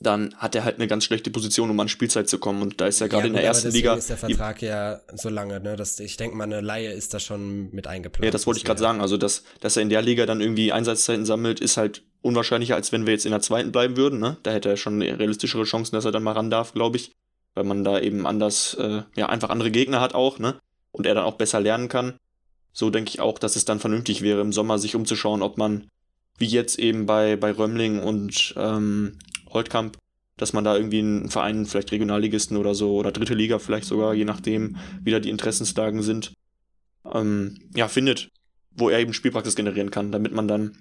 dann 0.00 0.34
hat 0.36 0.54
er 0.54 0.64
halt 0.64 0.76
eine 0.76 0.86
ganz 0.86 1.04
schlechte 1.04 1.30
Position, 1.30 1.70
um 1.70 1.78
an 1.78 1.88
Spielzeit 1.88 2.28
zu 2.28 2.38
kommen. 2.38 2.62
Und 2.62 2.80
da 2.80 2.86
ist 2.86 3.00
er 3.00 3.08
gerade 3.08 3.24
ja, 3.24 3.28
in 3.28 3.34
der 3.34 3.44
ersten 3.44 3.70
Liga. 3.70 3.94
ist 3.94 4.10
der 4.10 4.16
Vertrag 4.16 4.62
ja 4.62 5.00
so 5.14 5.28
lange, 5.28 5.60
ne? 5.60 5.76
Das, 5.76 6.00
ich 6.00 6.16
denke 6.16 6.36
mal, 6.36 6.44
eine 6.44 6.60
Laie 6.60 6.92
ist 6.92 7.12
da 7.12 7.20
schon 7.20 7.70
mit 7.72 7.86
eingeplant. 7.86 8.24
Ja, 8.24 8.30
das 8.30 8.46
wollte 8.46 8.58
ich 8.58 8.64
gerade 8.64 8.80
sagen. 8.80 9.00
Also, 9.00 9.16
dass, 9.16 9.44
dass 9.60 9.76
er 9.76 9.82
in 9.82 9.90
der 9.90 10.02
Liga 10.02 10.26
dann 10.26 10.40
irgendwie 10.40 10.72
Einsatzzeiten 10.72 11.26
sammelt, 11.26 11.60
ist 11.60 11.76
halt 11.76 12.02
unwahrscheinlicher, 12.22 12.74
als 12.74 12.92
wenn 12.92 13.06
wir 13.06 13.12
jetzt 13.12 13.26
in 13.26 13.32
der 13.32 13.40
zweiten 13.40 13.72
bleiben 13.72 13.96
würden. 13.96 14.18
Ne? 14.18 14.38
Da 14.42 14.50
hätte 14.52 14.70
er 14.70 14.76
schon 14.76 15.02
realistischere 15.02 15.64
Chancen, 15.64 15.94
dass 15.94 16.04
er 16.04 16.12
dann 16.12 16.22
mal 16.22 16.32
ran 16.32 16.50
darf, 16.50 16.72
glaube 16.72 16.96
ich 16.96 17.12
weil 17.54 17.64
man 17.64 17.84
da 17.84 18.00
eben 18.00 18.26
anders, 18.26 18.74
äh, 18.74 19.02
ja, 19.16 19.28
einfach 19.28 19.50
andere 19.50 19.70
Gegner 19.70 20.00
hat 20.00 20.14
auch, 20.14 20.38
ne? 20.38 20.56
Und 20.92 21.06
er 21.06 21.14
dann 21.14 21.24
auch 21.24 21.34
besser 21.36 21.60
lernen 21.60 21.88
kann. 21.88 22.14
So 22.72 22.90
denke 22.90 23.10
ich 23.10 23.20
auch, 23.20 23.38
dass 23.38 23.56
es 23.56 23.64
dann 23.64 23.80
vernünftig 23.80 24.22
wäre, 24.22 24.40
im 24.40 24.52
Sommer 24.52 24.78
sich 24.78 24.94
umzuschauen, 24.94 25.42
ob 25.42 25.58
man, 25.58 25.88
wie 26.38 26.46
jetzt 26.46 26.78
eben 26.78 27.06
bei, 27.06 27.36
bei 27.36 27.52
Römling 27.52 28.00
und 28.00 28.54
ähm, 28.56 29.18
Holtkamp, 29.50 29.98
dass 30.36 30.52
man 30.52 30.64
da 30.64 30.76
irgendwie 30.76 31.00
einen 31.00 31.28
Verein, 31.28 31.66
vielleicht 31.66 31.92
Regionalligisten 31.92 32.56
oder 32.56 32.74
so, 32.74 32.96
oder 32.96 33.12
dritte 33.12 33.34
Liga 33.34 33.58
vielleicht 33.58 33.86
sogar, 33.86 34.14
je 34.14 34.24
nachdem, 34.24 34.76
wie 35.02 35.10
da 35.10 35.20
die 35.20 35.30
Interessenslagen 35.30 36.02
sind, 36.02 36.32
ähm, 37.12 37.58
ja, 37.74 37.88
findet, 37.88 38.30
wo 38.70 38.88
er 38.88 39.00
eben 39.00 39.12
Spielpraxis 39.12 39.56
generieren 39.56 39.90
kann, 39.90 40.12
damit 40.12 40.32
man 40.32 40.48
dann 40.48 40.76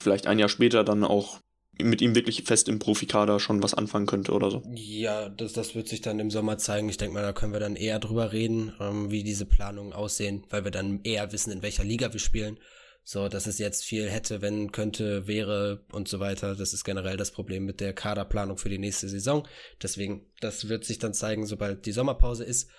vielleicht 0.00 0.26
ein 0.26 0.38
Jahr 0.38 0.48
später 0.48 0.84
dann 0.84 1.04
auch 1.04 1.40
mit 1.82 2.00
ihm 2.02 2.14
wirklich 2.14 2.44
fest 2.44 2.68
im 2.68 2.78
Profikader 2.78 3.40
schon 3.40 3.62
was 3.62 3.74
anfangen 3.74 4.06
könnte 4.06 4.32
oder 4.32 4.50
so. 4.50 4.62
Ja, 4.74 5.28
das, 5.28 5.54
das 5.54 5.74
wird 5.74 5.88
sich 5.88 6.00
dann 6.00 6.20
im 6.20 6.30
Sommer 6.30 6.58
zeigen. 6.58 6.88
Ich 6.88 6.98
denke 6.98 7.14
mal, 7.14 7.22
da 7.22 7.32
können 7.32 7.52
wir 7.52 7.60
dann 7.60 7.76
eher 7.76 7.98
drüber 7.98 8.32
reden, 8.32 8.72
ähm, 8.80 9.10
wie 9.10 9.24
diese 9.24 9.46
Planungen 9.46 9.92
aussehen, 9.92 10.44
weil 10.50 10.64
wir 10.64 10.70
dann 10.70 11.00
eher 11.02 11.32
wissen, 11.32 11.50
in 11.50 11.62
welcher 11.62 11.84
Liga 11.84 12.12
wir 12.12 12.20
spielen. 12.20 12.58
So, 13.06 13.28
dass 13.28 13.46
es 13.46 13.58
jetzt 13.58 13.84
viel 13.84 14.08
hätte, 14.08 14.40
wenn, 14.40 14.72
könnte, 14.72 15.26
wäre 15.26 15.84
und 15.92 16.08
so 16.08 16.20
weiter. 16.20 16.56
Das 16.56 16.72
ist 16.72 16.84
generell 16.84 17.18
das 17.18 17.32
Problem 17.32 17.66
mit 17.66 17.80
der 17.80 17.92
Kaderplanung 17.92 18.56
für 18.56 18.70
die 18.70 18.78
nächste 18.78 19.10
Saison. 19.10 19.46
Deswegen, 19.82 20.26
das 20.40 20.70
wird 20.70 20.86
sich 20.86 20.98
dann 20.98 21.12
zeigen, 21.12 21.46
sobald 21.46 21.84
die 21.84 21.92
Sommerpause 21.92 22.44
ist. 22.44 22.70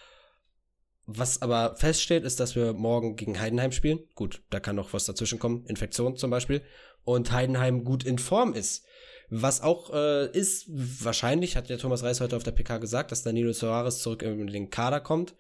Was 1.06 1.44
aber 1.44 1.76
feststeht, 1.76 2.24
ist, 2.24 2.40
dass 2.40 2.56
wir 2.56 2.74
morgen 2.74 3.16
gegen 3.16 3.40
Heidenheim 3.40 3.72
spielen. 3.72 4.00
Gut, 4.16 4.42
da 4.50 4.60
kann 4.60 4.76
noch 4.76 4.94
was 4.94 5.06
dazwischen 5.06 5.38
kommen, 5.38 5.64
Infektion 5.68 6.18
zum 6.18 6.32
Beispiel. 6.32 6.64
Und 7.04 7.32
Heidenheim 7.32 7.84
gut 7.84 8.04
in 8.04 8.18
Form 8.18 8.54
ist. 8.54 8.84
Was 9.30 9.62
auch 9.62 9.94
äh, 9.94 10.32
ist, 10.32 10.66
wahrscheinlich, 10.68 11.56
hat 11.56 11.70
ja 11.70 11.78
Thomas 11.78 12.02
Reis 12.02 12.20
heute 12.20 12.36
auf 12.36 12.44
der 12.44 12.52
PK 12.52 12.80
gesagt, 12.80 13.12
dass 13.12 13.22
Danilo 13.22 13.54
Soares 13.54 14.00
zurück 14.00 14.24
in 14.24 14.48
den 14.48 14.72
Kader 14.72 15.02
kommt. 15.02 15.36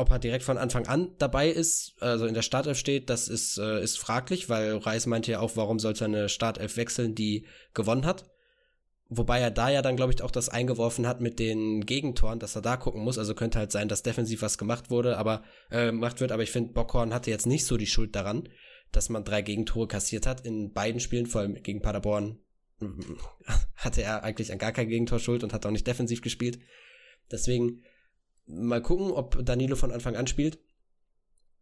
Ob 0.00 0.10
er 0.10 0.18
direkt 0.18 0.44
von 0.44 0.56
Anfang 0.56 0.86
an 0.86 1.12
dabei 1.18 1.50
ist, 1.50 1.94
also 2.00 2.24
in 2.24 2.32
der 2.32 2.40
Startelf 2.40 2.78
steht, 2.78 3.10
das 3.10 3.28
ist, 3.28 3.58
äh, 3.58 3.82
ist 3.82 3.98
fraglich, 3.98 4.48
weil 4.48 4.78
Reis 4.78 5.04
meinte 5.04 5.30
ja 5.30 5.40
auch, 5.40 5.56
warum 5.56 5.78
sollte 5.78 6.04
er 6.04 6.08
eine 6.08 6.28
Startelf 6.30 6.78
wechseln, 6.78 7.14
die 7.14 7.44
gewonnen 7.74 8.06
hat. 8.06 8.24
Wobei 9.10 9.40
er 9.40 9.50
da 9.50 9.68
ja 9.68 9.82
dann, 9.82 9.96
glaube 9.96 10.14
ich, 10.14 10.22
auch 10.22 10.30
das 10.30 10.48
eingeworfen 10.48 11.06
hat 11.06 11.20
mit 11.20 11.38
den 11.38 11.84
Gegentoren, 11.84 12.38
dass 12.38 12.56
er 12.56 12.62
da 12.62 12.78
gucken 12.78 13.02
muss. 13.02 13.18
Also 13.18 13.34
könnte 13.34 13.58
halt 13.58 13.72
sein, 13.72 13.88
dass 13.88 14.02
defensiv 14.02 14.40
was 14.40 14.56
gemacht 14.56 14.88
wurde, 14.88 15.18
aber 15.18 15.42
äh, 15.68 15.86
gemacht 15.86 16.20
wird. 16.20 16.32
Aber 16.32 16.44
ich 16.44 16.50
finde, 16.50 16.72
Bockhorn 16.72 17.12
hatte 17.12 17.30
jetzt 17.30 17.46
nicht 17.46 17.66
so 17.66 17.76
die 17.76 17.86
Schuld 17.86 18.16
daran, 18.16 18.48
dass 18.92 19.10
man 19.10 19.24
drei 19.24 19.42
Gegentore 19.42 19.86
kassiert 19.86 20.26
hat 20.26 20.46
in 20.46 20.72
beiden 20.72 21.00
Spielen, 21.00 21.26
vor 21.26 21.42
allem 21.42 21.62
gegen 21.62 21.82
Paderborn 21.82 22.38
hatte 23.76 24.02
er 24.02 24.24
eigentlich 24.24 24.52
an 24.52 24.58
gar 24.58 24.72
kein 24.72 24.88
Gegentor 24.88 25.18
Schuld 25.18 25.44
und 25.44 25.52
hat 25.52 25.66
auch 25.66 25.70
nicht 25.70 25.86
defensiv 25.86 26.22
gespielt. 26.22 26.58
Deswegen 27.30 27.82
mal 28.50 28.82
gucken, 28.82 29.10
ob 29.10 29.44
Danilo 29.44 29.76
von 29.76 29.92
Anfang 29.92 30.16
an 30.16 30.26
spielt. 30.26 30.58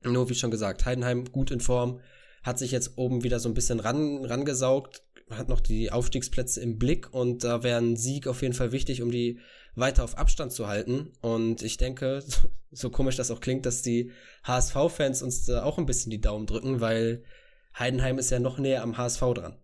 Nur 0.03 0.29
wie 0.29 0.35
schon 0.35 0.51
gesagt, 0.51 0.85
Heidenheim 0.85 1.25
gut 1.33 1.51
in 1.51 1.61
Form, 1.61 2.01
hat 2.43 2.59
sich 2.59 2.71
jetzt 2.71 2.97
oben 2.97 3.25
wieder 3.25 3.41
so 3.41 3.49
ein 3.49 3.55
bisschen 3.55 3.81
ran, 3.81 4.25
rangesaugt, 4.25 5.03
hat 5.31 5.49
noch 5.49 5.61
die 5.61 5.91
Aufstiegsplätze 5.91 6.61
im 6.61 6.79
Blick 6.79 7.13
und 7.13 7.45
da 7.45 7.63
wäre 7.63 7.81
ein 7.81 7.97
Sieg 7.97 8.27
auf 8.27 8.43
jeden 8.43 8.55
Fall 8.55 8.73
wichtig, 8.73 9.03
um 9.03 9.11
die 9.11 9.41
weiter 9.75 10.05
auf 10.05 10.17
Abstand 10.17 10.53
zu 10.53 10.67
halten. 10.67 11.13
Und 11.21 11.63
ich 11.63 11.77
denke, 11.77 12.23
so 12.71 12.91
komisch 12.91 13.17
das 13.17 13.31
auch 13.31 13.41
klingt, 13.41 13.67
dass 13.67 13.83
die 13.83 14.13
HSV-Fans 14.45 15.23
uns 15.23 15.45
da 15.45 15.63
auch 15.63 15.79
ein 15.79 15.87
bisschen 15.87 16.11
die 16.11 16.21
Daumen 16.21 16.47
drücken, 16.47 16.81
weil 16.81 17.25
Heidenheim 17.79 18.19
ist 18.19 18.31
ja 18.31 18.39
noch 18.39 18.59
näher 18.59 18.83
am 18.83 18.97
HSV 18.97 19.21
dran. 19.35 19.57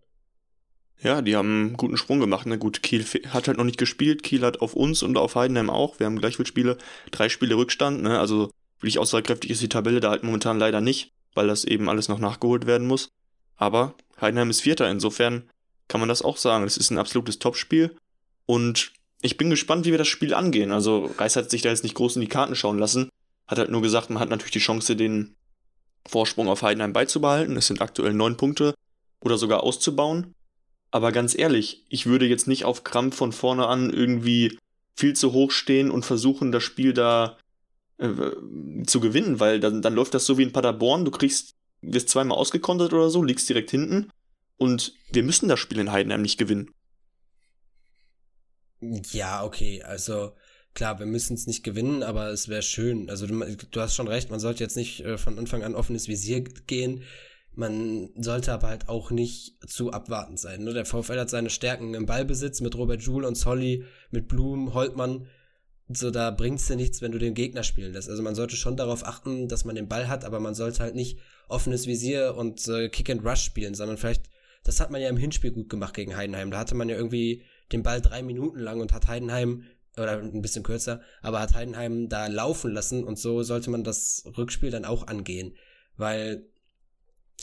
Ja, 1.01 1.21
die 1.21 1.35
haben 1.35 1.67
einen 1.67 1.77
guten 1.77 1.97
Sprung 1.97 2.19
gemacht. 2.19 2.47
Ne? 2.47 2.57
Gut, 2.57 2.81
Kiel 2.81 3.05
hat 3.29 3.47
halt 3.47 3.57
noch 3.57 3.63
nicht 3.63 3.77
gespielt. 3.77 4.23
Kiel 4.23 4.41
hat 4.41 4.61
auf 4.61 4.73
uns 4.73 5.03
und 5.03 5.17
auf 5.17 5.35
Heidenheim 5.35 5.69
auch. 5.69 5.99
Wir 5.99 6.05
haben 6.05 6.19
gleich 6.19 6.37
viele 6.37 6.47
Spiele, 6.47 6.77
drei 7.11 7.29
Spiele 7.29 7.55
Rückstand. 7.55 8.01
Ne? 8.01 8.19
Also 8.19 8.49
wirklich 8.79 8.99
aussagekräftig 8.99 9.51
ist 9.51 9.61
die 9.61 9.69
Tabelle 9.69 9.99
da 9.99 10.09
halt 10.09 10.23
momentan 10.23 10.57
leider 10.57 10.81
nicht, 10.81 11.11
weil 11.33 11.47
das 11.47 11.65
eben 11.65 11.89
alles 11.89 12.07
noch 12.07 12.19
nachgeholt 12.19 12.65
werden 12.65 12.87
muss. 12.87 13.09
Aber 13.57 13.95
Heidenheim 14.19 14.49
ist 14.49 14.61
Vierter, 14.61 14.89
insofern 14.89 15.49
kann 15.87 15.99
man 15.99 16.09
das 16.09 16.21
auch 16.21 16.37
sagen. 16.37 16.65
Es 16.65 16.77
ist 16.77 16.91
ein 16.91 16.97
absolutes 16.97 17.39
Topspiel 17.39 17.95
und 18.45 18.91
ich 19.21 19.37
bin 19.37 19.49
gespannt, 19.49 19.85
wie 19.85 19.91
wir 19.91 19.97
das 19.97 20.07
Spiel 20.07 20.33
angehen. 20.33 20.71
Also 20.71 21.11
Reis 21.17 21.35
hat 21.35 21.49
sich 21.49 21.61
da 21.61 21.69
jetzt 21.69 21.83
nicht 21.83 21.95
groß 21.95 22.15
in 22.15 22.21
die 22.21 22.27
Karten 22.27 22.55
schauen 22.55 22.79
lassen, 22.79 23.09
hat 23.47 23.57
halt 23.57 23.71
nur 23.71 23.81
gesagt, 23.81 24.09
man 24.09 24.19
hat 24.19 24.29
natürlich 24.29 24.51
die 24.53 24.59
Chance, 24.59 24.95
den 24.95 25.35
Vorsprung 26.07 26.47
auf 26.47 26.61
Heidenheim 26.61 26.93
beizubehalten. 26.93 27.57
Es 27.57 27.67
sind 27.67 27.81
aktuell 27.81 28.13
neun 28.13 28.37
Punkte 28.37 28.75
oder 29.21 29.37
sogar 29.37 29.63
auszubauen. 29.63 30.35
Aber 30.91 31.11
ganz 31.11 31.37
ehrlich, 31.37 31.85
ich 31.89 32.05
würde 32.05 32.25
jetzt 32.25 32.47
nicht 32.47 32.65
auf 32.65 32.83
Krampf 32.83 33.15
von 33.15 33.31
vorne 33.31 33.67
an 33.67 33.89
irgendwie 33.89 34.57
viel 34.95 35.13
zu 35.13 35.33
hoch 35.33 35.51
stehen 35.51 35.91
und 35.91 36.05
versuchen, 36.05 36.51
das 36.51 36.63
Spiel 36.63 36.93
da 36.93 37.37
äh, 37.97 38.09
zu 38.85 38.99
gewinnen, 38.99 39.39
weil 39.39 39.59
dann, 39.59 39.81
dann 39.81 39.93
läuft 39.93 40.13
das 40.13 40.25
so 40.25 40.37
wie 40.37 40.43
in 40.43 40.53
Paderborn, 40.53 41.05
du 41.05 41.11
kriegst, 41.11 41.55
wirst 41.81 42.09
zweimal 42.09 42.37
ausgekontert 42.37 42.93
oder 42.93 43.09
so, 43.09 43.23
liegst 43.23 43.49
direkt 43.49 43.71
hinten 43.71 44.09
und 44.57 44.93
wir 45.11 45.23
müssen 45.23 45.49
das 45.49 45.59
Spiel 45.59 45.79
in 45.79 45.91
Heidenheim 45.91 46.21
nicht 46.21 46.37
gewinnen. 46.37 46.71
Ja, 49.11 49.43
okay, 49.43 49.81
also 49.83 50.33
klar, 50.73 50.99
wir 50.99 51.05
müssen 51.05 51.33
es 51.33 51.47
nicht 51.47 51.63
gewinnen, 51.63 52.03
aber 52.03 52.29
es 52.29 52.47
wäre 52.47 52.61
schön. 52.61 53.09
Also 53.09 53.27
du, 53.27 53.55
du, 53.55 53.81
hast 53.81 53.95
schon 53.95 54.07
recht, 54.07 54.29
man 54.29 54.39
sollte 54.39 54.63
jetzt 54.63 54.77
nicht 54.77 55.01
äh, 55.01 55.17
von 55.17 55.39
Anfang 55.39 55.63
an 55.63 55.75
offenes 55.75 56.07
Visier 56.07 56.41
gehen. 56.41 57.03
Man 57.55 58.09
sollte 58.17 58.51
aber 58.53 58.67
halt 58.67 58.89
auch 58.89 59.11
nicht 59.11 59.55
zu 59.67 59.91
abwartend 59.91 60.39
sein. 60.39 60.63
Ne? 60.63 60.73
Der 60.73 60.85
VfL 60.85 61.19
hat 61.19 61.29
seine 61.29 61.49
Stärken 61.49 61.93
im 61.93 62.05
Ballbesitz 62.05 62.61
mit 62.61 62.75
Robert 62.75 63.01
Joule 63.01 63.27
und 63.27 63.35
Solly, 63.35 63.85
mit 64.11 64.27
Blum, 64.27 64.73
Holtmann. 64.73 65.27
So, 65.87 66.11
da 66.11 66.31
bringt's 66.31 66.67
dir 66.67 66.75
nichts, 66.75 67.01
wenn 67.01 67.11
du 67.11 67.19
den 67.19 67.33
Gegner 67.33 67.63
spielen 67.63 67.93
lässt. 67.93 68.09
Also 68.09 68.23
man 68.23 68.35
sollte 68.35 68.55
schon 68.55 68.75
darauf 68.75 69.05
achten, 69.05 69.47
dass 69.47 69.65
man 69.65 69.75
den 69.75 69.87
Ball 69.87 70.07
hat, 70.07 70.25
aber 70.25 70.39
man 70.39 70.55
sollte 70.55 70.79
halt 70.81 70.95
nicht 70.95 71.19
offenes 71.47 71.87
Visier 71.87 72.35
und 72.35 72.67
äh, 72.67 72.89
Kick 72.89 73.09
and 73.09 73.23
Rush 73.23 73.43
spielen, 73.43 73.75
sondern 73.75 73.97
vielleicht, 73.97 74.23
das 74.63 74.79
hat 74.79 74.89
man 74.91 75.01
ja 75.01 75.09
im 75.09 75.17
Hinspiel 75.17 75.51
gut 75.51 75.69
gemacht 75.69 75.93
gegen 75.93 76.17
Heidenheim. 76.17 76.51
Da 76.51 76.57
hatte 76.57 76.75
man 76.75 76.89
ja 76.89 76.95
irgendwie 76.95 77.43
den 77.71 77.83
Ball 77.83 78.01
drei 78.01 78.23
Minuten 78.23 78.59
lang 78.59 78.81
und 78.81 78.93
hat 78.93 79.07
Heidenheim, 79.07 79.63
oder 79.97 80.19
ein 80.19 80.41
bisschen 80.41 80.63
kürzer, 80.63 81.01
aber 81.21 81.39
hat 81.39 81.53
Heidenheim 81.53 82.09
da 82.09 82.27
laufen 82.27 82.71
lassen 82.71 83.03
und 83.03 83.17
so 83.17 83.43
sollte 83.43 83.69
man 83.69 83.83
das 83.83 84.23
Rückspiel 84.37 84.71
dann 84.71 84.85
auch 84.85 85.07
angehen. 85.07 85.55
Weil 85.97 86.45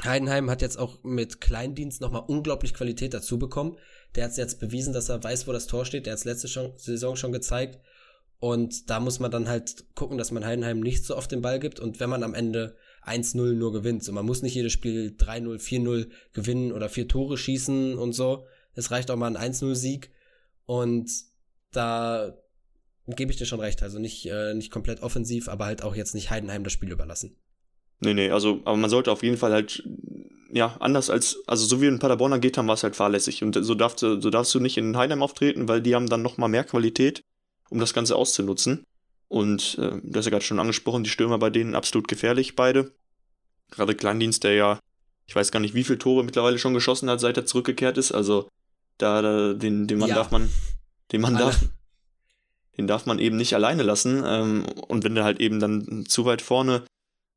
Heidenheim 0.04 0.50
hat 0.50 0.62
jetzt 0.62 0.78
auch 0.78 1.02
mit 1.02 1.40
Kleindienst 1.40 2.00
nochmal 2.00 2.24
unglaublich 2.26 2.74
Qualität 2.74 3.14
dazu 3.14 3.38
bekommen. 3.38 3.78
Der 4.14 4.24
hat 4.24 4.36
jetzt 4.36 4.60
bewiesen, 4.60 4.92
dass 4.92 5.08
er 5.08 5.22
weiß, 5.22 5.46
wo 5.46 5.52
das 5.52 5.66
Tor 5.66 5.84
steht. 5.84 6.06
Der 6.06 6.12
hat 6.12 6.18
es 6.18 6.24
letzte 6.24 6.48
Saison 6.76 7.16
schon 7.16 7.32
gezeigt. 7.32 7.78
Und 8.40 8.90
da 8.90 8.98
muss 8.98 9.20
man 9.20 9.30
dann 9.30 9.48
halt 9.48 9.84
gucken, 9.94 10.18
dass 10.18 10.32
man 10.32 10.44
Heidenheim 10.44 10.80
nicht 10.80 11.04
so 11.04 11.16
oft 11.16 11.30
den 11.30 11.42
Ball 11.42 11.60
gibt. 11.60 11.78
Und 11.78 12.00
wenn 12.00 12.10
man 12.10 12.24
am 12.24 12.34
Ende 12.34 12.76
1-0 13.06 13.52
nur 13.52 13.72
gewinnt, 13.72 14.02
so 14.02 14.12
man 14.12 14.26
muss 14.26 14.42
nicht 14.42 14.54
jedes 14.54 14.72
Spiel 14.72 15.14
3-0, 15.16 15.60
4-0 15.60 16.10
gewinnen 16.32 16.72
oder 16.72 16.88
vier 16.88 17.06
Tore 17.06 17.38
schießen 17.38 17.96
und 17.96 18.12
so. 18.12 18.46
Es 18.74 18.90
reicht 18.90 19.10
auch 19.10 19.16
mal 19.16 19.36
ein 19.36 19.52
1-0-Sieg. 19.52 20.10
Und 20.66 21.08
da 21.70 22.36
gebe 23.06 23.30
ich 23.30 23.38
dir 23.38 23.46
schon 23.46 23.60
recht. 23.60 23.82
Also 23.82 24.00
nicht, 24.00 24.26
äh, 24.26 24.54
nicht 24.54 24.72
komplett 24.72 25.02
offensiv, 25.02 25.48
aber 25.48 25.66
halt 25.66 25.82
auch 25.82 25.94
jetzt 25.94 26.14
nicht 26.14 26.30
Heidenheim 26.30 26.64
das 26.64 26.72
Spiel 26.72 26.90
überlassen. 26.90 27.36
Nee, 28.02 28.14
nee, 28.14 28.30
also, 28.30 28.60
aber 28.64 28.76
man 28.76 28.90
sollte 28.90 29.12
auf 29.12 29.22
jeden 29.22 29.36
Fall 29.36 29.52
halt, 29.52 29.84
ja, 30.52 30.76
anders 30.80 31.08
als, 31.08 31.38
also 31.46 31.64
so 31.64 31.80
wie 31.80 31.86
in 31.86 32.00
Paderborn 32.00 32.40
geht 32.40 32.58
haben, 32.58 32.66
war 32.66 32.74
es 32.74 32.82
halt 32.82 32.96
fahrlässig. 32.96 33.44
Und 33.44 33.56
so 33.62 33.76
darfst 33.76 34.02
du, 34.02 34.20
so 34.20 34.28
darfst 34.28 34.52
du 34.54 34.60
nicht 34.60 34.76
in 34.76 34.96
Heidenheim 34.96 35.22
auftreten, 35.22 35.68
weil 35.68 35.80
die 35.80 35.94
haben 35.94 36.08
dann 36.08 36.20
nochmal 36.20 36.48
mehr 36.48 36.64
Qualität, 36.64 37.22
um 37.70 37.78
das 37.78 37.94
Ganze 37.94 38.16
auszunutzen. 38.16 38.84
Und 39.28 39.78
äh, 39.78 40.00
du 40.02 40.18
hast 40.18 40.24
ja 40.24 40.30
gerade 40.30 40.44
schon 40.44 40.58
angesprochen, 40.58 41.04
die 41.04 41.10
Stürmer 41.10 41.38
bei 41.38 41.48
denen 41.48 41.76
absolut 41.76 42.08
gefährlich, 42.08 42.56
beide. 42.56 42.90
Gerade 43.70 43.94
Kleindienst, 43.94 44.42
der 44.42 44.54
ja, 44.54 44.80
ich 45.26 45.36
weiß 45.36 45.52
gar 45.52 45.60
nicht, 45.60 45.74
wie 45.74 45.84
viele 45.84 45.98
Tore 45.98 46.24
mittlerweile 46.24 46.58
schon 46.58 46.74
geschossen 46.74 47.08
hat, 47.08 47.20
seit 47.20 47.36
er 47.36 47.46
zurückgekehrt 47.46 47.98
ist. 47.98 48.10
Also 48.10 48.48
da, 48.98 49.22
da 49.22 49.54
den, 49.54 49.86
den 49.86 49.98
Mann 49.98 50.08
ja. 50.08 50.16
darf 50.16 50.32
man, 50.32 50.50
den 51.12 51.20
Mann 51.20 51.36
Alle. 51.36 51.46
darf, 51.46 51.60
den 52.76 52.88
darf 52.88 53.06
man 53.06 53.20
eben 53.20 53.36
nicht 53.36 53.54
alleine 53.54 53.84
lassen. 53.84 54.24
Ähm, 54.26 54.64
und 54.88 55.04
wenn 55.04 55.14
der 55.14 55.22
halt 55.22 55.40
eben 55.40 55.60
dann 55.60 56.04
zu 56.06 56.24
weit 56.24 56.42
vorne 56.42 56.82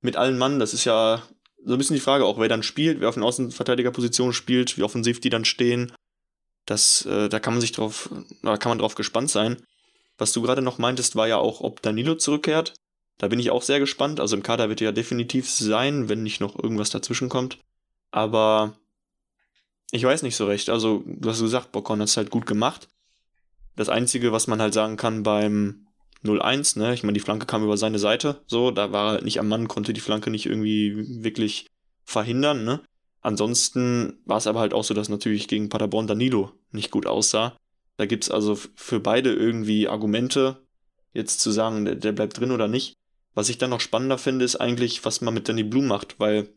mit 0.05 0.15
allen 0.15 0.37
Mann, 0.37 0.59
das 0.59 0.73
ist 0.73 0.85
ja 0.85 1.21
so 1.65 1.73
ein 1.73 1.77
bisschen 1.77 1.95
die 1.95 2.01
Frage 2.01 2.25
auch, 2.25 2.39
wer 2.39 2.47
dann 2.47 2.63
spielt, 2.63 3.01
wer 3.01 3.09
auf 3.09 3.15
den 3.15 3.23
Außenverteidigerpositionen 3.23 4.33
spielt, 4.33 4.77
wie 4.77 4.83
offensiv 4.83 5.19
die 5.19 5.29
dann 5.29 5.45
stehen. 5.45 5.91
Das, 6.65 7.05
äh, 7.05 7.27
da 7.27 7.39
kann 7.39 7.53
man 7.53 7.61
sich 7.61 7.71
drauf, 7.71 8.09
da 8.41 8.57
kann 8.57 8.69
man 8.69 8.79
drauf 8.79 8.95
gespannt 8.95 9.29
sein. 9.29 9.57
Was 10.17 10.31
du 10.31 10.41
gerade 10.41 10.61
noch 10.61 10.77
meintest, 10.77 11.15
war 11.15 11.27
ja 11.27 11.37
auch, 11.37 11.61
ob 11.61 11.81
Danilo 11.81 12.15
zurückkehrt. 12.15 12.73
Da 13.17 13.27
bin 13.27 13.39
ich 13.39 13.49
auch 13.49 13.63
sehr 13.63 13.79
gespannt. 13.79 14.19
Also 14.19 14.35
im 14.35 14.43
Kader 14.43 14.69
wird 14.69 14.81
er 14.81 14.85
ja 14.85 14.91
definitiv 14.91 15.49
sein, 15.49 16.07
wenn 16.09 16.23
nicht 16.23 16.39
noch 16.39 16.61
irgendwas 16.61 16.89
dazwischen 16.89 17.29
kommt. 17.29 17.59
Aber 18.11 18.77
ich 19.91 20.03
weiß 20.03 20.23
nicht 20.23 20.35
so 20.35 20.45
recht. 20.45 20.69
Also, 20.69 21.03
du 21.05 21.29
hast 21.29 21.41
gesagt, 21.41 21.71
Bocon 21.71 22.01
hat 22.01 22.09
es 22.09 22.17
halt 22.17 22.29
gut 22.29 22.45
gemacht. 22.45 22.87
Das 23.75 23.89
Einzige, 23.89 24.31
was 24.31 24.47
man 24.47 24.61
halt 24.61 24.73
sagen 24.73 24.97
kann 24.97 25.23
beim 25.23 25.87
0-1, 26.25 26.79
ne? 26.79 26.93
Ich 26.93 27.03
meine, 27.03 27.13
die 27.13 27.19
Flanke 27.19 27.45
kam 27.45 27.63
über 27.63 27.77
seine 27.77 27.99
Seite, 27.99 28.41
so, 28.47 28.71
da 28.71 28.91
war 28.91 29.07
er 29.07 29.11
halt 29.13 29.25
nicht 29.25 29.39
am 29.39 29.47
Mann, 29.47 29.67
konnte 29.67 29.93
die 29.93 30.01
Flanke 30.01 30.29
nicht 30.29 30.45
irgendwie 30.45 31.23
wirklich 31.23 31.67
verhindern, 32.03 32.63
ne? 32.63 32.81
Ansonsten 33.21 34.19
war 34.25 34.38
es 34.38 34.47
aber 34.47 34.59
halt 34.59 34.73
auch 34.73 34.83
so, 34.83 34.93
dass 34.93 35.09
natürlich 35.09 35.47
gegen 35.47 35.69
Paderborn 35.69 36.07
Danilo 36.07 36.51
nicht 36.71 36.91
gut 36.91 37.07
aussah. 37.07 37.57
Da 37.97 38.05
gibt's 38.05 38.29
also 38.29 38.55
für 38.75 38.99
beide 38.99 39.33
irgendwie 39.33 39.88
Argumente, 39.88 40.61
jetzt 41.13 41.39
zu 41.39 41.49
sagen, 41.51 41.85
der, 41.85 41.95
der 41.95 42.11
bleibt 42.11 42.39
drin 42.39 42.51
oder 42.51 42.67
nicht. 42.67 42.93
Was 43.33 43.49
ich 43.49 43.57
dann 43.57 43.69
noch 43.69 43.79
spannender 43.79 44.17
finde, 44.17 44.45
ist 44.45 44.57
eigentlich, 44.57 45.03
was 45.05 45.21
man 45.21 45.33
mit 45.33 45.49
Danny 45.49 45.63
Blum 45.63 45.88
macht, 45.88 46.19
weil 46.19 46.49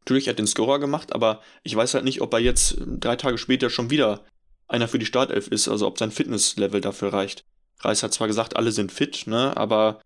natürlich 0.00 0.28
hat 0.28 0.38
den 0.38 0.46
Scorer 0.46 0.78
gemacht, 0.78 1.14
aber 1.14 1.40
ich 1.62 1.74
weiß 1.74 1.94
halt 1.94 2.04
nicht, 2.04 2.20
ob 2.20 2.32
er 2.32 2.40
jetzt 2.40 2.76
drei 2.86 3.16
Tage 3.16 3.38
später 3.38 3.70
schon 3.70 3.90
wieder 3.90 4.24
einer 4.68 4.88
für 4.88 4.98
die 4.98 5.06
Startelf 5.06 5.48
ist, 5.48 5.68
also 5.68 5.86
ob 5.86 5.98
sein 5.98 6.10
Fitnesslevel 6.10 6.80
dafür 6.80 7.12
reicht. 7.12 7.44
Reis 7.80 8.02
hat 8.02 8.12
zwar 8.14 8.26
gesagt, 8.26 8.56
alle 8.56 8.72
sind 8.72 8.92
fit, 8.92 9.26
ne, 9.26 9.56
aber 9.56 10.00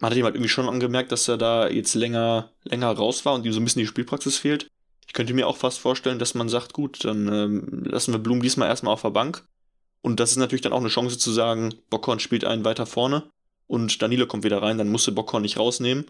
man 0.00 0.10
hat 0.10 0.18
ihm 0.18 0.24
halt 0.24 0.34
irgendwie 0.34 0.48
schon 0.48 0.68
angemerkt, 0.68 1.12
dass 1.12 1.28
er 1.28 1.36
da 1.36 1.68
jetzt 1.68 1.94
länger, 1.94 2.50
länger 2.64 2.90
raus 2.90 3.24
war 3.24 3.34
und 3.34 3.44
ihm 3.44 3.52
so 3.52 3.60
ein 3.60 3.64
bisschen 3.64 3.80
die 3.80 3.86
Spielpraxis 3.86 4.38
fehlt. 4.38 4.68
Ich 5.06 5.12
könnte 5.12 5.34
mir 5.34 5.46
auch 5.46 5.56
fast 5.56 5.78
vorstellen, 5.78 6.18
dass 6.18 6.34
man 6.34 6.48
sagt, 6.48 6.72
gut, 6.72 7.04
dann 7.04 7.28
ähm, 7.28 7.84
lassen 7.84 8.12
wir 8.12 8.18
Blum 8.18 8.40
diesmal 8.40 8.68
erstmal 8.68 8.94
auf 8.94 9.02
der 9.02 9.10
Bank. 9.10 9.44
Und 10.02 10.20
das 10.20 10.30
ist 10.30 10.38
natürlich 10.38 10.62
dann 10.62 10.72
auch 10.72 10.80
eine 10.80 10.88
Chance 10.88 11.18
zu 11.18 11.30
sagen, 11.30 11.74
Bockhorn 11.90 12.20
spielt 12.20 12.44
einen 12.44 12.64
weiter 12.64 12.86
vorne 12.86 13.30
und 13.66 14.00
Danilo 14.00 14.26
kommt 14.26 14.44
wieder 14.44 14.62
rein, 14.62 14.78
dann 14.78 14.88
musst 14.88 15.06
du 15.06 15.14
Bockhorn 15.14 15.42
nicht 15.42 15.58
rausnehmen 15.58 16.06